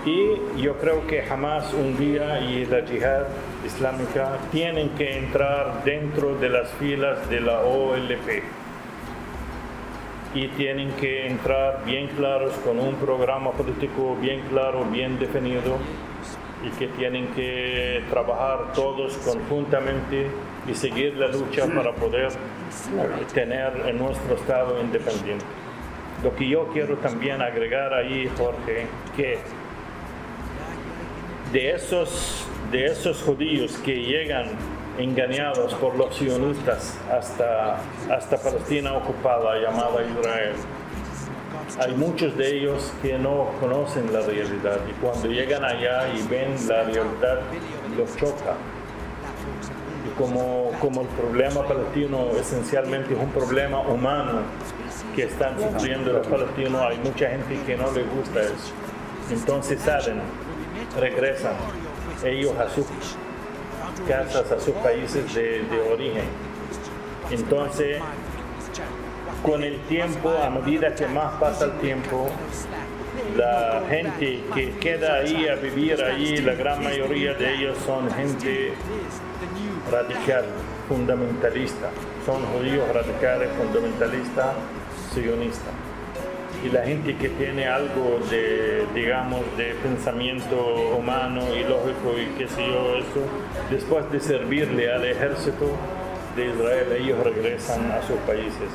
Y 0.06 0.62
yo 0.62 0.78
creo 0.78 1.08
que 1.08 1.24
Hamas 1.24 1.74
un 1.74 1.98
día 1.98 2.42
y 2.42 2.66
la 2.66 2.82
yihad 2.82 3.24
islámica 3.66 4.38
tienen 4.52 4.90
que 4.90 5.18
entrar 5.18 5.84
dentro 5.86 6.36
de 6.36 6.50
las 6.50 6.70
filas 6.72 7.30
de 7.30 7.40
la 7.40 7.62
OLP 7.62 8.61
y 10.34 10.48
tienen 10.50 10.92
que 10.94 11.28
entrar 11.28 11.84
bien 11.86 12.08
claros 12.08 12.54
con 12.66 12.80
un 12.80 12.96
programa 12.96 13.52
político 13.52 14.16
bien 14.22 14.42
claro, 14.50 14.86
bien 14.86 15.20
definido 15.20 15.78
y 16.64 16.70
que 16.78 16.88
tienen 16.88 17.28
que 17.30 18.04
trabajar 18.10 18.72
todos 18.74 19.18
conjuntamente 19.18 20.28
y 20.68 20.76
seguir 20.76 21.18
la 21.18 21.28
lucha 21.28 21.66
para 21.68 21.94
poder 21.94 22.30
tener 23.34 23.74
en 23.88 23.98
nuestro 23.98 24.36
Estado 24.36 24.80
independiente. 24.80 25.44
Lo 26.24 26.36
que 26.36 26.48
yo 26.48 26.68
quiero 26.72 26.98
también 26.98 27.42
agregar 27.42 27.94
ahí, 27.94 28.30
Jorge, 28.38 28.86
que 29.16 29.40
de 31.52 31.72
esos, 31.72 32.48
de 32.72 32.86
esos 32.86 33.22
judíos 33.24 33.78
que 33.84 33.96
llegan 34.04 34.46
engañados 34.98 35.74
por 35.76 35.96
los 35.96 36.16
sionistas 36.16 36.98
hasta, 37.12 37.78
hasta 38.10 38.38
Palestina 38.38 38.94
ocupada, 38.94 39.60
llamada 39.60 40.04
Israel, 40.04 40.56
hay 41.80 41.94
muchos 41.96 42.38
de 42.38 42.58
ellos 42.58 42.92
que 43.02 43.18
no 43.18 43.50
conocen 43.60 44.12
la 44.12 44.22
realidad 44.22 44.80
y 44.90 44.94
cuando 45.02 45.28
llegan 45.28 45.64
allá 45.64 46.10
y 46.14 46.22
ven 46.28 46.56
la 46.68 46.84
realidad 46.84 47.40
los 47.98 48.16
choca. 48.18 48.56
Y 50.06 50.10
como, 50.18 50.72
como 50.80 51.02
el 51.02 51.08
problema 51.08 51.66
palestino 51.66 52.32
esencialmente 52.40 53.14
es 53.14 53.20
un 53.20 53.30
problema 53.30 53.80
humano 53.82 54.42
que 55.16 55.24
están 55.24 55.60
sufriendo 55.60 56.12
los 56.14 56.28
palestinos, 56.28 56.82
hay 56.82 56.98
mucha 56.98 57.30
gente 57.30 57.60
que 57.66 57.78
no 57.78 57.92
le 57.92 58.04
gusta 58.04 58.42
eso. 58.42 58.74
Entonces 59.30 59.80
salen, 59.82 60.22
regresan 61.00 61.54
ellos 62.24 62.54
a 62.58 62.70
sus 62.70 62.86
casas, 64.08 64.52
a 64.52 64.60
sus 64.60 64.76
países 64.76 65.34
de, 65.34 65.64
origen. 65.92 66.26
Entonces 67.30 68.02
con 69.44 69.64
el 69.64 69.80
tiempo, 69.82 70.30
a 70.30 70.50
medida 70.50 70.94
que 70.94 71.08
más 71.08 71.34
pasa 71.40 71.66
el 71.66 71.72
tiempo, 71.80 72.30
la 73.36 73.82
gente 73.90 74.44
que 74.54 74.72
queda 74.78 75.16
ahí 75.16 75.48
a 75.48 75.56
vivir 75.56 76.02
ahí, 76.04 76.38
la 76.38 76.54
gran 76.54 76.84
mayoría 76.84 77.34
de 77.34 77.56
ellos 77.56 77.78
son 77.86 78.10
gente 78.12 78.74
radical, 79.92 80.46
fundamentalista. 80.88 81.90
Son 82.26 82.42
judíos 82.46 82.88
radicales, 82.94 83.50
fundamentalistas, 83.58 84.56
sionistas. 85.14 85.74
Y 86.64 86.70
la 86.70 86.84
gente 86.84 87.16
que 87.16 87.30
tiene 87.30 87.66
algo 87.68 88.20
de, 88.30 88.86
digamos, 88.94 89.42
de 89.58 89.74
pensamiento 89.82 90.56
humano 90.98 91.42
y 91.56 91.64
lógico 91.64 92.14
y 92.18 92.26
qué 92.38 92.48
sé 92.48 92.68
yo, 92.68 92.96
eso, 92.98 93.26
después 93.72 94.10
de 94.12 94.20
servirle 94.20 94.94
al 94.94 95.04
ejército 95.06 95.66
de 96.36 96.46
Israel, 96.46 96.88
ellos 97.00 97.18
regresan 97.24 97.92
a 97.92 98.02
sus 98.06 98.18
países. 98.28 98.70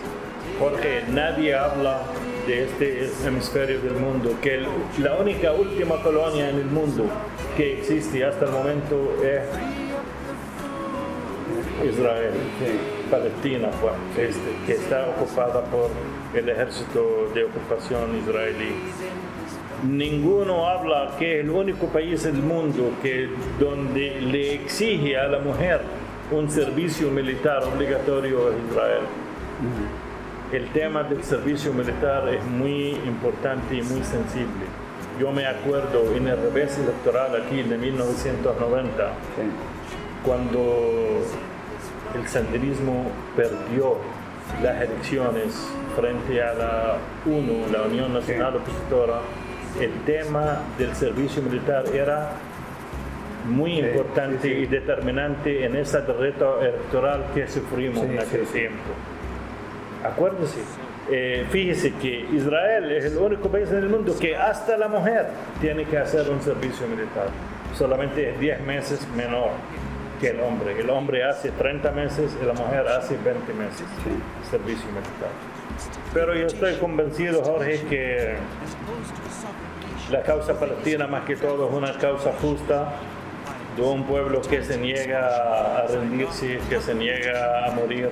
Porque 0.58 1.02
nadie 1.08 1.54
habla 1.54 2.00
de 2.48 2.64
este 2.64 3.08
hemisferio 3.26 3.80
del 3.80 3.94
mundo, 3.94 4.30
que 4.42 4.54
el- 4.56 4.66
la 4.98 5.14
única 5.14 5.52
última 5.52 6.02
colonia 6.02 6.50
en 6.50 6.56
el 6.56 6.66
mundo 6.66 7.04
que 7.56 7.78
existe 7.78 8.24
hasta 8.24 8.46
el 8.46 8.50
momento 8.52 9.14
es 9.22 9.42
Israel, 11.88 12.32
Palestina, 13.10 13.68
pues, 13.80 14.28
este, 14.30 14.50
que 14.66 14.72
está 14.72 15.08
ocupada 15.16 15.62
por 15.64 15.90
el 16.40 16.48
ejército 16.48 17.30
de 17.34 17.44
ocupación 17.44 18.16
israelí. 18.16 18.74
Ninguno 19.84 20.66
habla 20.66 21.16
que 21.18 21.40
el 21.40 21.50
único 21.50 21.86
país 21.86 22.22
del 22.22 22.34
mundo 22.34 22.92
que 23.02 23.28
donde 23.60 24.20
le 24.20 24.54
exige 24.54 25.16
a 25.16 25.28
la 25.28 25.38
mujer 25.38 25.80
un 26.30 26.50
servicio 26.50 27.10
militar 27.10 27.62
obligatorio 27.64 28.50
es 28.50 28.56
Israel. 28.70 29.02
El 30.52 30.68
tema 30.70 31.02
del 31.02 31.22
servicio 31.22 31.72
militar 31.72 32.28
es 32.28 32.44
muy 32.44 32.90
importante 33.06 33.76
y 33.76 33.82
muy 33.82 34.02
sensible. 34.02 34.64
Yo 35.20 35.32
me 35.32 35.46
acuerdo 35.46 36.14
en 36.14 36.28
el 36.28 36.36
revés 36.36 36.78
electoral 36.78 37.42
aquí 37.42 37.62
de 37.62 37.78
1990, 37.78 39.12
cuando 40.24 41.22
el 42.14 42.28
senderismo 42.28 43.10
perdió 43.36 43.96
las 44.62 44.82
elecciones 44.82 45.54
frente 45.96 46.42
a 46.42 46.54
la 46.54 46.96
UNO, 47.24 47.66
la 47.72 47.82
Unión 47.82 48.12
Nacional 48.12 48.56
Opositora, 48.56 49.20
el 49.80 49.92
tema 50.04 50.62
del 50.78 50.94
servicio 50.94 51.42
militar 51.42 51.84
era 51.92 52.30
muy 53.46 53.78
importante 53.78 54.48
y 54.48 54.66
determinante 54.66 55.64
en 55.64 55.76
esa 55.76 56.00
derrota 56.00 56.60
electoral 56.60 57.26
que 57.34 57.46
sufrimos 57.46 58.04
en 58.04 58.18
aquel 58.18 58.46
tiempo. 58.46 58.92
Acuérdese, 60.04 60.60
eh, 61.10 61.46
fíjese 61.50 61.92
que 61.94 62.26
Israel 62.32 62.90
es 62.90 63.04
el 63.04 63.18
único 63.18 63.48
país 63.48 63.70
en 63.70 63.78
el 63.78 63.88
mundo 63.88 64.16
que 64.18 64.36
hasta 64.36 64.76
la 64.76 64.88
mujer 64.88 65.26
tiene 65.60 65.84
que 65.84 65.98
hacer 65.98 66.28
un 66.30 66.40
servicio 66.42 66.86
militar. 66.88 67.28
Solamente 67.74 68.30
es 68.30 68.40
10 68.40 68.60
meses 68.62 69.06
menor 69.14 69.50
que 70.20 70.28
el 70.28 70.40
hombre. 70.40 70.78
El 70.78 70.90
hombre 70.90 71.24
hace 71.24 71.50
30 71.50 71.92
meses 71.92 72.36
y 72.40 72.44
la 72.44 72.52
mujer 72.52 72.86
hace 72.88 73.16
20 73.16 73.52
meses 73.54 73.86
servicio 74.50 74.86
militar. 74.86 75.30
Pero 76.14 76.34
yo 76.34 76.46
estoy 76.46 76.74
convencido, 76.76 77.42
Jorge, 77.42 77.82
que 77.88 78.36
la 80.10 80.22
causa 80.22 80.58
palestina 80.58 81.06
más 81.06 81.24
que 81.24 81.36
todo 81.36 81.68
es 81.68 81.74
una 81.74 81.98
causa 81.98 82.32
justa 82.40 82.92
de 83.76 83.82
un 83.82 84.04
pueblo 84.04 84.40
que 84.40 84.62
se 84.62 84.78
niega 84.78 85.82
a 85.82 85.86
rendirse, 85.86 86.58
que 86.68 86.80
se 86.80 86.94
niega 86.94 87.66
a 87.66 87.70
morir 87.72 88.08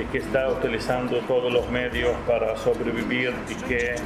y 0.00 0.04
que 0.04 0.18
está 0.18 0.48
utilizando 0.48 1.18
todos 1.26 1.52
los 1.52 1.68
medios 1.70 2.12
para 2.26 2.56
sobrevivir 2.56 3.34
y 3.50 3.54
que 3.64 3.96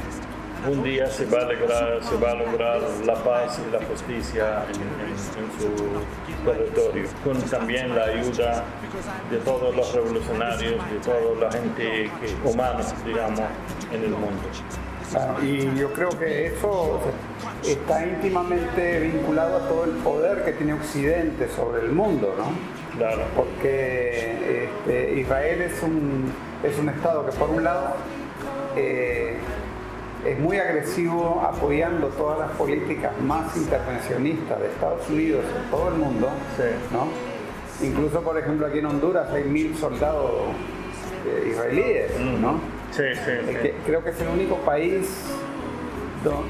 un 0.69 0.83
día 0.83 1.07
se 1.07 1.25
va 1.25 1.39
a 1.39 1.51
lograr, 1.51 1.99
se 2.03 2.15
va 2.17 2.31
a 2.31 2.35
lograr 2.35 2.81
la 3.05 3.15
paz 3.15 3.59
y 3.67 3.71
la 3.71 3.79
justicia 3.85 4.63
en, 4.69 4.81
en- 4.81 5.13
en 5.13 5.59
su 5.59 6.45
territorio, 6.45 7.03
con 7.23 7.41
también 7.43 7.95
la 7.95 8.05
ayuda 8.05 8.63
de 9.29 9.37
todos 9.37 9.75
los 9.75 9.93
revolucionarios, 9.93 10.73
de 10.91 10.99
toda 11.03 11.19
la 11.47 11.51
gente 11.51 12.09
que, 12.19 12.49
humana, 12.49 12.79
digamos, 13.05 13.39
en 13.93 14.03
el 14.03 14.09
mundo. 14.11 14.41
Claro, 15.11 15.43
y 15.43 15.75
yo 15.77 15.93
creo 15.93 16.09
que 16.17 16.47
eso 16.47 16.99
está 17.63 18.05
íntimamente 18.05 18.99
vinculado 18.99 19.57
a 19.57 19.67
todo 19.67 19.83
el 19.85 19.91
poder 19.91 20.43
que 20.43 20.53
tiene 20.53 20.73
Occidente 20.73 21.47
sobre 21.55 21.81
el 21.83 21.91
mundo, 21.91 22.33
¿no? 22.37 22.97
Claro. 22.97 23.21
Porque 23.35 24.65
este, 24.65 25.19
Israel 25.19 25.61
es 25.61 25.83
un, 25.83 26.31
es 26.63 26.77
un 26.79 26.89
Estado 26.89 27.25
que 27.25 27.31
por 27.33 27.49
un 27.51 27.63
lado 27.63 27.95
eh, 28.75 29.35
es 30.25 30.39
muy 30.39 30.57
agresivo 30.57 31.41
apoyando 31.45 32.07
todas 32.09 32.39
las 32.39 32.51
políticas 32.51 33.11
más 33.21 33.55
intervencionistas 33.57 34.59
de 34.59 34.67
Estados 34.67 35.09
Unidos 35.09 35.43
en 35.63 35.69
todo 35.71 35.89
el 35.89 35.95
mundo, 35.95 36.29
Sí. 36.57 36.63
¿no? 36.91 37.07
Incluso, 37.85 38.21
por 38.21 38.37
ejemplo, 38.37 38.67
aquí 38.67 38.79
en 38.79 38.85
Honduras 38.85 39.29
hay 39.31 39.43
mil 39.43 39.75
soldados 39.75 40.31
eh, 41.27 41.49
israelíes, 41.51 42.11
¿no? 42.39 42.59
Sí, 42.91 43.03
sí, 43.15 43.31
sí. 43.47 43.55
que- 43.55 43.73
creo 43.85 44.03
que 44.03 44.11
es 44.11 44.21
el 44.21 44.27
único 44.29 44.55
país, 44.57 45.09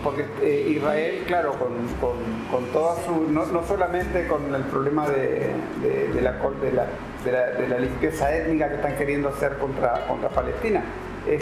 porque 0.04 0.26
eh, 0.42 0.68
Israel, 0.76 1.24
claro, 1.26 1.54
con, 1.54 1.70
con, 2.00 2.18
con 2.52 2.66
toda 2.72 2.96
su, 3.06 3.32
no, 3.32 3.46
no 3.48 3.64
solamente 3.66 4.28
con 4.28 4.54
el 4.54 4.62
problema 4.64 5.10
de, 5.10 5.52
de- 5.82 6.10
de 6.14 6.22
la, 6.22 6.34
de, 6.34 6.72
la, 6.72 6.86
de, 7.26 7.32
la, 7.32 7.68
la 7.70 7.80
limpieza 7.80 8.36
étnica 8.36 8.70
que 8.70 8.76
están 8.76 8.96
queriendo 8.98 9.30
hacer 9.30 9.58
contra, 9.58 10.06
contra 10.08 10.30
Palestina, 10.30 10.84
es 11.28 11.42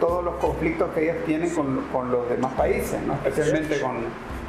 todos 0.00 0.24
los 0.24 0.34
conflictos 0.36 0.90
que 0.94 1.04
ellos 1.10 1.24
tienen 1.24 1.50
con, 1.54 1.80
con 1.92 2.10
los 2.10 2.28
demás 2.28 2.52
países, 2.54 3.00
¿no? 3.02 3.14
especialmente 3.24 3.80
con 3.80 3.96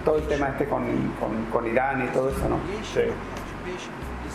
todo 0.05 0.17
el 0.17 0.23
tema 0.27 0.49
este 0.49 0.65
con, 0.65 0.83
con, 1.19 1.45
con 1.51 1.67
Irán 1.67 2.03
y 2.05 2.07
todo 2.07 2.29
eso, 2.29 2.47
¿no? 2.49 2.57
sí. 2.93 3.01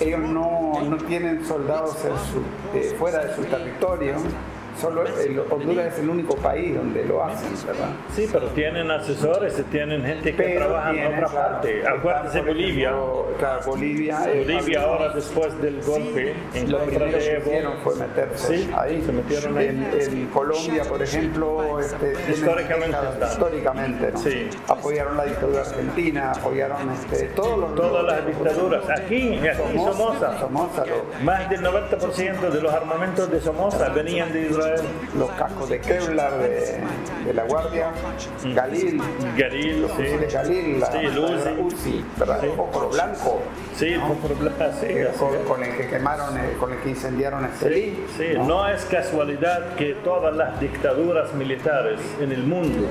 ellos 0.01 0.21
no, 0.21 0.73
no 0.89 0.97
tienen 0.99 1.45
soldados 1.45 1.97
en 2.05 2.13
su- 2.17 2.79
eh, 2.79 2.95
fuera 2.99 3.25
de 3.25 3.35
su 3.35 3.45
territorio, 3.45 4.15
solo 4.81 5.03
el- 5.07 5.39
Honduras 5.51 5.93
es 5.95 5.99
el 6.01 6.09
único 6.09 6.35
país 6.37 6.75
donde 6.77 7.05
lo 7.05 7.25
hacen, 7.25 7.51
¿verdad? 7.67 7.89
Sí, 8.15 8.29
pero 8.33 8.47
tienen 8.49 8.91
asesores, 8.91 9.59
y 9.59 9.63
tienen 9.65 10.03
gente 10.05 10.35
que 10.35 10.43
trabaja 10.57 10.91
en 10.91 10.95
tienen, 10.97 11.15
otra 11.15 11.29
claro, 11.29 11.53
parte. 11.53 11.83
Acuérdense 11.89 12.41
Bolivia. 12.43 12.89
ejemplo, 12.91 13.27
Claro, 13.39 13.61
Bolivia. 13.67 14.19
eh, 14.33 14.45
Bolivia 14.47 14.83
ahora 14.83 15.09
después 15.11 15.61
del 15.63 15.83
golpe 15.83 16.35
en 16.55 16.71
lo 16.71 16.79
contra 16.79 16.97
primero 16.99 17.19
de 17.19 17.25
que 17.25 17.33
Evo. 17.37 17.47
hicieron 17.47 17.73
fue 17.83 17.95
meterse 17.97 18.59
Sí, 18.59 18.71
ahí. 18.77 19.03
se 19.03 19.13
metieron 19.13 19.59
ahí. 19.59 19.67
En, 19.69 19.83
en 20.01 20.27
Colombia, 20.29 20.83
por 20.89 21.03
ejemplo, 21.03 21.81
este, 21.81 22.13
Históricamente 22.31 22.97
décadas- 22.97 23.33
históricamente, 23.33 24.13
¿no? 24.13 24.19
Sí. 24.19 24.49
apoyaron 24.69 25.17
la 25.17 25.25
dictadura 25.25 25.61
argentina, 25.63 26.33
apoyaron 26.33 26.91
este, 26.91 27.27
todos 27.29 27.59
los 27.59 27.75
Todas 27.75 28.05
las 28.05 28.27
dictaduras. 28.27 28.85
Aquí, 28.91 29.39
aquí 29.39 29.79
Somoza. 29.79 30.39
Somoza, 30.39 30.85
lo- 30.87 31.25
Más 31.25 31.49
del 31.51 31.63
90% 31.63 32.51
de 32.51 32.61
los 32.61 32.73
armamentos 32.73 33.31
de 33.31 33.41
Somoza 33.41 33.89
venían 33.91 34.33
de 34.33 34.43
Israel. 34.49 34.62
Los 35.19 35.31
cascos 35.33 35.69
de 35.69 35.81
Kevlar 35.81 36.39
de, 36.39 36.81
de 37.25 37.35
la 37.35 37.45
Guardia, 37.45 37.91
Galil, 38.55 39.01
Galil, 39.37 39.83
los 39.83 39.91
sí. 39.93 39.97
fusiles 39.97 40.33
Galil, 40.33 40.81
la, 40.81 40.87
Sí, 40.93 40.99
el 40.99 41.19
Uzi. 41.19 41.45
la 41.45 41.53
Uzi. 41.63 42.05
El 42.19 42.89
blanco, 42.91 43.43
Sí, 43.77 43.87
el 43.89 44.01
fósforo 44.01 44.35
blanco, 44.37 44.65
sí, 44.81 44.87
así 44.87 45.49
con, 45.49 45.63
el 45.65 45.77
que 45.77 45.89
quemaron, 45.89 46.37
eh, 46.37 46.57
con 46.59 46.73
el 46.73 46.79
que 46.79 46.91
incendiaron 46.91 47.45
Estelí. 47.45 48.05
Sí, 48.17 48.33
no 48.39 48.69
es 48.69 48.85
casualidad 48.85 49.75
que 49.77 49.95
todas 50.05 50.35
las 50.35 50.59
dictaduras 50.61 51.33
militares 51.35 52.01
en 52.21 52.33
el 52.33 52.43
mundo 52.45 52.87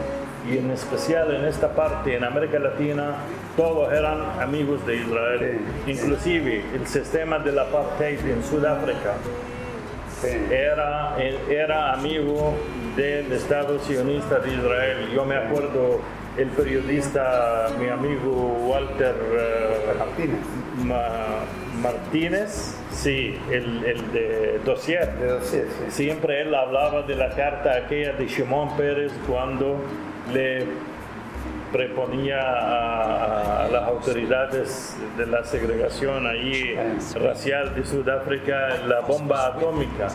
y 0.49 0.57
en 0.57 0.72
especial 0.72 1.35
en 1.35 1.45
esta 1.45 1.69
parte, 1.76 2.15
en 2.15 2.23
América 2.23 2.57
Latina, 2.57 3.15
todos 3.56 3.93
eran 3.93 4.22
amigos 4.39 4.85
de 4.88 4.98
Israel. 4.98 5.60
Sí. 5.85 5.91
Inclusive 5.91 6.64
el 6.73 6.88
sistema 6.88 7.38
del 7.39 7.60
apartheid 7.60 8.19
en 8.26 8.43
Sudáfrica. 8.43 9.14
Era, 10.23 11.15
era 11.49 11.93
amigo 11.93 12.53
del 12.95 13.31
Estado 13.31 13.80
sionista 13.80 14.39
de 14.39 14.53
Israel. 14.53 15.10
Yo 15.14 15.26
me 15.26 15.35
acuerdo 15.35 15.99
el 16.38 16.48
periodista, 16.49 17.68
mi 17.80 17.88
amigo 17.89 18.31
Walter 18.68 19.15
eh, 19.38 19.93
Martínez, 19.99 20.39
Ma- 20.85 21.45
Martínez, 21.81 22.77
sí, 22.91 23.38
el, 23.49 23.84
el 23.85 24.11
de 24.11 24.60
Dossier. 24.64 25.10
de 25.15 25.27
dossier, 25.27 25.65
sí. 25.69 25.91
Siempre 26.06 26.41
él 26.41 26.53
hablaba 26.56 27.02
de 27.03 27.15
la 27.15 27.30
carta 27.30 27.76
aquella 27.76 28.14
de 28.14 28.27
Shimon 28.27 28.76
Pérez 28.77 29.11
cuando 29.27 29.77
le 30.34 30.65
preponía 31.72 32.39
a, 32.41 33.65
a 33.65 33.69
las 33.69 33.84
autoridades 33.84 34.98
de 35.18 35.26
la 35.26 35.43
segregación 35.43 36.27
allí 36.27 36.76
racial 37.15 37.73
de 37.76 37.85
Sudáfrica 37.85 38.77
la 38.88 39.02
bomba 39.02 39.48
atómica, 39.48 40.07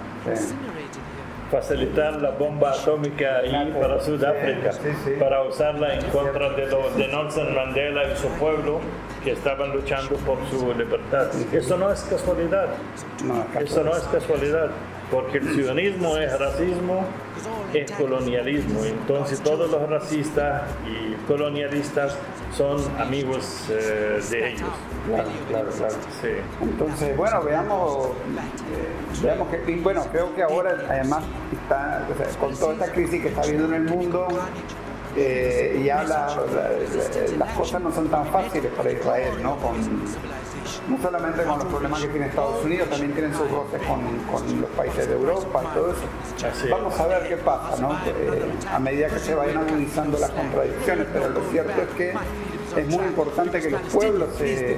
facilitar 1.50 2.20
la 2.20 2.30
bomba 2.30 2.70
atómica 2.72 3.38
ahí 3.38 3.74
para 3.80 4.00
Sudáfrica, 4.00 4.70
para 5.18 5.42
usarla 5.42 5.94
en 5.94 6.04
contra 6.10 6.50
de, 6.50 6.66
los 6.66 6.96
de 6.96 7.08
Nelson 7.08 7.54
Mandela 7.54 8.04
y 8.12 8.16
su 8.16 8.28
pueblo 8.38 8.80
que 9.22 9.32
estaban 9.32 9.72
luchando 9.72 10.16
por 10.16 10.38
su 10.50 10.74
libertad. 10.74 11.28
Eso 11.52 11.76
no 11.76 11.92
es 11.92 12.02
casualidad. 12.02 12.68
Eso 13.60 13.82
no 13.84 13.92
es 13.96 14.02
casualidad. 14.04 14.70
Porque 15.10 15.38
el 15.38 15.54
sionismo 15.54 16.16
es 16.16 16.38
racismo, 16.38 17.04
es 17.72 17.90
colonialismo. 17.92 18.84
Entonces 18.84 19.40
todos 19.40 19.70
los 19.70 19.88
racistas 19.88 20.62
y 20.86 21.14
colonialistas 21.26 22.16
son 22.56 22.80
amigos 22.98 23.66
eh, 23.70 24.20
de 24.30 24.52
ellos. 24.52 24.70
Claro, 25.06 25.28
claro, 25.48 25.70
claro. 25.70 25.94
Sí. 26.20 26.28
Entonces, 26.62 27.16
bueno, 27.16 27.42
veamos, 27.42 28.06
eh, 28.06 29.22
veamos 29.22 29.48
que, 29.48 29.72
y 29.72 29.76
bueno, 29.76 30.04
creo 30.10 30.34
que 30.34 30.42
ahora 30.42 30.76
además 30.88 31.22
está, 31.52 32.06
o 32.12 32.16
sea, 32.16 32.38
con 32.38 32.56
toda 32.56 32.72
esta 32.74 32.92
crisis 32.92 33.22
que 33.22 33.28
está 33.28 33.42
habiendo 33.42 33.66
en 33.66 33.74
el 33.74 33.82
mundo, 33.84 34.28
eh, 35.16 35.82
ya 35.84 36.02
la- 36.04 36.26
la- 36.28 37.36
las 37.38 37.52
cosas 37.56 37.80
no 37.82 37.92
son 37.92 38.08
tan 38.08 38.26
fáciles 38.26 38.70
para 38.76 38.90
Israel, 38.92 39.32
¿no? 39.42 39.56
Con, 39.56 39.76
no 40.88 40.98
solamente 41.02 41.42
con 41.44 41.58
los 41.58 41.64
problemas 41.68 42.00
que 42.02 42.08
tiene 42.08 42.26
Estados 42.26 42.64
Unidos, 42.64 42.88
también 42.90 43.12
tienen 43.12 43.32
sus 43.34 43.50
roces 43.50 43.80
con, 43.86 44.00
con 44.32 44.60
los 44.60 44.70
países 44.70 45.08
de 45.08 45.14
Europa 45.14 45.62
y 45.64 45.74
todo 45.74 45.90
eso. 45.90 46.00
Vamos 46.70 46.98
a 47.00 47.06
ver 47.06 47.28
qué 47.28 47.36
pasa, 47.36 47.80
¿no? 47.80 47.92
Eh, 48.06 48.42
a 48.72 48.78
medida 48.78 49.08
que 49.08 49.18
se 49.18 49.34
vayan 49.34 49.58
agudizando 49.58 50.18
las 50.18 50.30
contradicciones, 50.30 51.06
pero 51.12 51.28
lo 51.30 51.40
cierto 51.50 51.82
es 51.82 51.88
que 51.96 52.14
es 52.76 52.86
muy 52.88 53.04
importante 53.04 53.60
que 53.60 53.70
los 53.70 53.80
pueblos 53.82 54.28
se, 54.36 54.76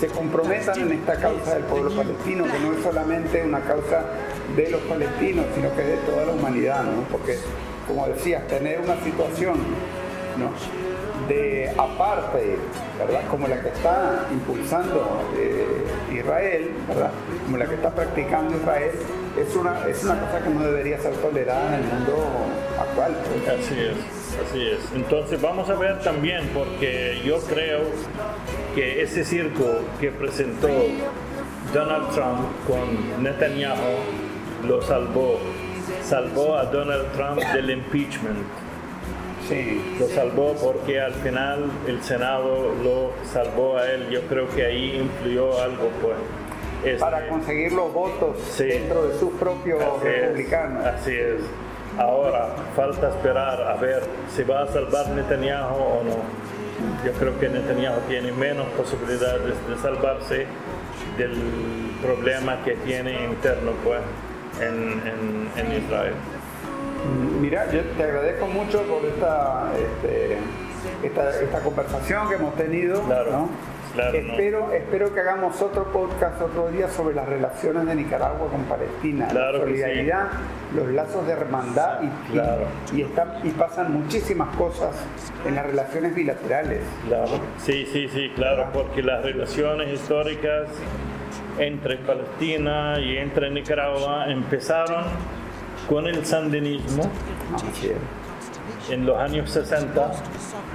se 0.00 0.06
comprometan 0.08 0.80
en 0.80 0.92
esta 0.92 1.16
causa 1.16 1.54
del 1.54 1.64
pueblo 1.64 1.90
palestino, 1.90 2.44
que 2.44 2.58
no 2.58 2.72
es 2.72 2.82
solamente 2.82 3.42
una 3.44 3.60
causa 3.60 4.04
de 4.56 4.70
los 4.70 4.80
palestinos, 4.82 5.44
sino 5.54 5.74
que 5.76 5.82
es 5.82 5.88
de 5.88 5.96
toda 6.10 6.24
la 6.26 6.32
humanidad, 6.32 6.82
¿no? 6.82 7.02
Porque, 7.12 7.38
como 7.86 8.06
decías, 8.08 8.46
tener 8.46 8.80
una 8.80 8.96
situación, 9.02 9.56
de 11.28 11.70
apartheid, 11.76 12.58
¿verdad? 12.98 13.22
Como 13.30 13.48
la 13.48 13.60
que 13.60 13.68
está 13.68 14.26
impulsando 14.30 15.22
eh, 15.36 15.84
Israel, 16.12 16.70
¿verdad? 16.86 17.10
Como 17.44 17.56
la 17.56 17.66
que 17.66 17.74
está 17.74 17.90
practicando 17.90 18.56
Israel, 18.56 18.92
es 19.36 19.56
una, 19.56 19.88
es 19.88 20.04
una 20.04 20.20
cosa 20.20 20.42
que 20.42 20.50
no 20.50 20.60
debería 20.62 20.98
ser 20.98 21.14
tolerada 21.14 21.78
en 21.78 21.84
el 21.84 21.92
mundo 21.92 22.28
actual. 22.78 23.16
Así 23.46 23.74
es, 23.74 24.48
así 24.48 24.66
es. 24.68 24.78
Entonces 24.94 25.40
vamos 25.40 25.68
a 25.68 25.74
ver 25.74 26.00
también, 26.00 26.48
porque 26.54 27.20
yo 27.24 27.38
creo 27.40 27.80
que 28.74 29.02
ese 29.02 29.24
circo 29.24 29.80
que 30.00 30.10
presentó 30.10 30.68
Donald 31.72 32.10
Trump 32.14 32.46
con 32.66 33.22
Netanyahu 33.22 34.66
lo 34.66 34.82
salvó. 34.82 35.38
Salvó 36.08 36.56
a 36.56 36.64
Donald 36.66 37.06
Trump 37.14 37.40
del 37.52 37.70
impeachment. 37.70 38.38
Sí, 39.48 39.96
Lo 40.00 40.06
salvó 40.08 40.54
porque 40.54 41.00
al 41.00 41.14
final 41.14 41.70
el 41.86 42.02
Senado 42.02 42.74
lo 42.82 43.12
salvó 43.32 43.78
a 43.78 43.88
él. 43.90 44.08
Yo 44.10 44.22
creo 44.22 44.48
que 44.50 44.64
ahí 44.66 44.96
influyó 44.96 45.60
algo, 45.62 45.88
pues. 46.02 46.16
Este, 46.84 46.98
para 47.00 47.26
conseguir 47.28 47.72
los 47.72 47.92
votos 47.92 48.38
Sí. 48.52 48.64
dentro 48.64 49.08
de 49.08 49.18
sus 49.18 49.32
propios 49.34 49.80
Así 49.82 50.06
es, 50.06 50.20
republicanos. 50.22 50.84
Así 50.86 51.12
es. 51.16 51.40
Ahora 51.98 52.48
falta 52.74 53.08
esperar 53.08 53.62
a 53.62 53.74
ver 53.76 54.02
si 54.34 54.42
va 54.42 54.62
a 54.62 54.66
salvar 54.68 55.08
Netanyahu 55.08 55.74
o 55.76 56.02
no. 56.04 57.04
Yo 57.04 57.12
creo 57.18 57.38
que 57.40 57.48
Netanyahu 57.48 58.00
tiene 58.08 58.32
menos 58.32 58.66
posibilidades 58.76 59.54
de 59.68 59.76
salvarse 59.80 60.46
del 61.16 61.32
problema 62.02 62.62
que 62.64 62.72
tiene 62.76 63.24
interno 63.24 63.72
pues, 63.82 64.00
en, 64.60 65.02
en- 65.06 65.66
en 65.66 65.82
Israel. 65.82 66.14
Mira, 67.40 67.70
yo 67.70 67.82
te 67.96 68.02
agradezco 68.02 68.46
mucho 68.46 68.82
por 68.82 69.04
esta, 69.04 69.68
este, 69.76 70.38
esta, 71.06 71.40
esta 71.40 71.60
conversación 71.60 72.28
que 72.28 72.34
hemos 72.34 72.54
tenido. 72.56 73.02
Claro, 73.02 73.30
¿no? 73.30 73.48
claro, 73.94 74.12
no. 74.22 74.32
espero, 74.32 74.72
espero 74.72 75.14
que 75.14 75.20
hagamos 75.20 75.62
otro 75.62 75.84
podcast 75.92 76.40
otro 76.42 76.68
día 76.70 76.88
sobre 76.88 77.14
las 77.14 77.26
relaciones 77.28 77.86
de 77.86 77.94
Nicaragua 77.94 78.48
con 78.50 78.62
Palestina, 78.64 79.28
Claro 79.28 79.58
la 79.58 79.64
que 79.66 79.74
sí. 79.76 79.80
solidaridad, 79.80 80.26
los 80.74 80.88
lazos 80.88 81.26
de 81.26 81.32
hermandad 81.32 82.00
y, 82.02 82.06
y- 82.06 82.32
Claro. 82.32 82.62
y, 82.92 83.02
está- 83.02 83.40
y 83.44 83.50
pasan 83.50 83.92
muchísimas 83.92 84.54
cosas 84.56 84.90
en 85.46 85.54
las 85.54 85.64
relaciones 85.66 86.14
bilaterales. 86.14 86.80
Claro. 87.06 87.30
Sí, 87.58 87.86
sí, 87.92 88.08
sí, 88.08 88.32
claro, 88.34 88.66
porque 88.72 89.02
las 89.02 89.22
relaciones 89.22 89.92
históricas 89.92 90.68
entre 91.58 91.96
Palestina 91.98 92.98
y 93.00 93.16
entre 93.16 93.50
Nicaragua 93.50 94.26
empezaron 94.28 95.04
con 95.88 96.06
el 96.06 96.24
sandinismo 96.24 97.10
en 98.90 99.06
los 99.06 99.18
años 99.18 99.50
60 99.50 100.12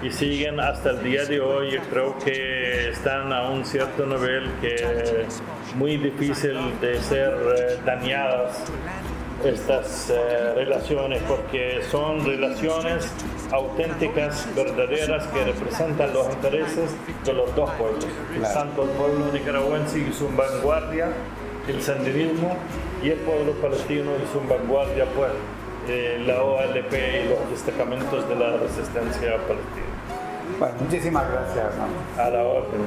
y 0.04 0.12
siguen 0.12 0.60
hasta 0.60 0.92
el 0.92 1.04
día 1.04 1.26
de 1.26 1.40
hoy. 1.40 1.78
Creo 1.90 2.18
que 2.20 2.90
están 2.90 3.32
a 3.32 3.50
un 3.50 3.66
cierto 3.66 4.06
nivel 4.06 4.50
que 4.62 4.76
es 4.76 5.42
muy 5.76 5.98
difícil 5.98 6.58
de 6.80 7.00
ser 7.02 7.34
eh, 7.34 7.80
dañadas 7.86 8.64
estas 9.44 10.10
eh, 10.10 10.54
relaciones 10.56 11.22
porque 11.28 11.82
son 11.90 12.26
relaciones 12.26 13.12
auténticas, 13.52 14.48
verdaderas, 14.56 15.28
que 15.28 15.44
representan 15.44 16.14
los 16.14 16.28
intereses 16.30 16.92
de 17.26 17.34
los 17.34 17.54
dos 17.56 17.70
pueblos, 17.72 18.06
Claro. 18.38 18.54
tanto 18.54 18.84
el 18.84 18.90
pueblo 18.92 19.26
nicaragüense 19.34 20.00
y 20.00 20.14
su 20.14 20.30
vanguardia, 20.30 21.10
el 21.68 21.82
sandinismo, 21.82 22.56
y 23.04 23.10
el 23.10 23.20
pueblo 23.20 23.54
palestino 23.54 24.12
y 24.24 24.28
su 24.32 24.40
vanguardia, 24.48 25.06
pues, 25.16 25.32
eh, 25.88 26.22
la 26.26 26.44
OLP 26.44 26.94
y 27.26 27.30
los 27.30 27.50
destacamentos 27.50 28.28
de 28.30 28.36
la 28.36 28.58
resistencia 28.58 29.38
palestina. 29.48 29.92
Bueno, 30.60 30.76
muchísimas 30.82 31.30
gracias, 31.32 31.58
hermano. 31.58 31.94
A 32.18 32.30
la 32.30 32.44
orden, 32.44 32.82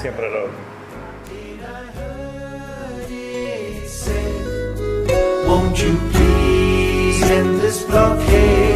siempre 0.00 0.26
a 0.26 0.30
la 0.30 0.36
orden. 0.38 0.80
Won't 5.46 5.76
you 5.82 5.96
please 6.12 7.22
end 7.30 7.60
this 7.60 7.84
blockade? 7.84 8.69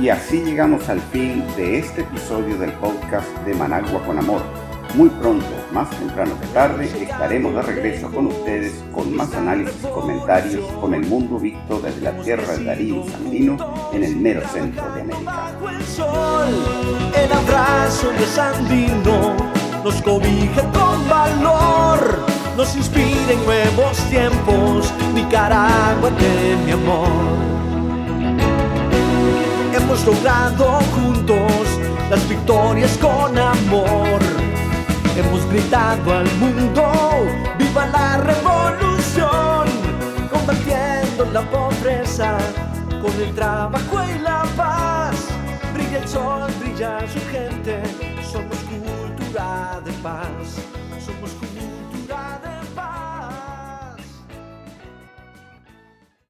Y 0.00 0.08
así 0.08 0.40
llegamos 0.42 0.88
al 0.88 1.00
fin 1.00 1.44
de 1.56 1.78
este 1.78 2.02
episodio 2.02 2.56
del 2.58 2.72
podcast 2.72 3.28
de 3.44 3.54
Managua 3.54 4.02
con 4.06 4.18
Amor. 4.18 4.59
Muy 4.94 5.08
pronto, 5.08 5.46
más 5.72 5.88
temprano 5.90 6.32
que 6.40 6.46
tarde, 6.48 6.90
estaremos 7.02 7.54
de 7.54 7.62
regreso 7.62 8.10
con 8.10 8.26
ustedes 8.26 8.72
con 8.92 9.14
más 9.14 9.32
análisis 9.34 9.76
y 9.84 9.86
comentarios 9.86 10.64
con 10.80 10.94
el 10.94 11.06
mundo 11.06 11.38
visto 11.38 11.80
desde 11.80 12.00
la 12.00 12.12
tierra 12.22 12.52
del 12.52 12.66
Darío 12.66 13.04
y 13.06 13.08
Sandino 13.08 13.90
en 13.92 14.04
el 14.04 14.16
mero 14.16 14.42
centro 14.52 14.92
de 14.92 15.02
América. 15.02 15.52
El 15.78 15.84
sol, 15.84 16.48
el 17.16 17.32
abrazo 17.32 18.10
de 18.10 18.26
Sandino 18.26 19.36
nos 19.84 20.02
cobija 20.02 20.62
con 20.72 21.08
valor, 21.08 22.26
nos 22.56 22.74
inspira 22.74 23.32
en 23.32 23.44
nuevos 23.46 23.96
tiempos, 24.10 24.92
Nicaragua 25.14 26.10
de 26.10 26.56
mi 26.66 26.72
amor. 26.72 27.08
Hemos 29.72 30.04
logrado 30.04 30.80
juntos 30.94 31.78
las 32.10 32.28
victorias 32.28 32.98
con 32.98 33.38
amor. 33.38 34.39
Hemos 35.16 35.44
gritado 35.50 36.14
al 36.14 36.30
mundo, 36.36 36.92
viva 37.58 37.86
la 37.86 38.16
revolución, 38.18 39.66
combatiendo 40.30 41.24
la 41.32 41.42
pobreza 41.50 42.38
con 43.02 43.12
el 43.20 43.34
trabajo 43.34 44.02
y 44.04 44.18
la 44.20 44.44
paz. 44.56 45.16
Brilla 45.74 45.98
el 45.98 46.08
sol, 46.08 46.50
brilla 46.60 47.00
su 47.12 47.20
gente, 47.30 47.82
somos 48.32 48.58
cultura 48.58 49.80
de 49.84 49.92
paz, 49.94 50.62
somos 51.04 51.30
cultura 51.32 52.40
de 52.42 52.59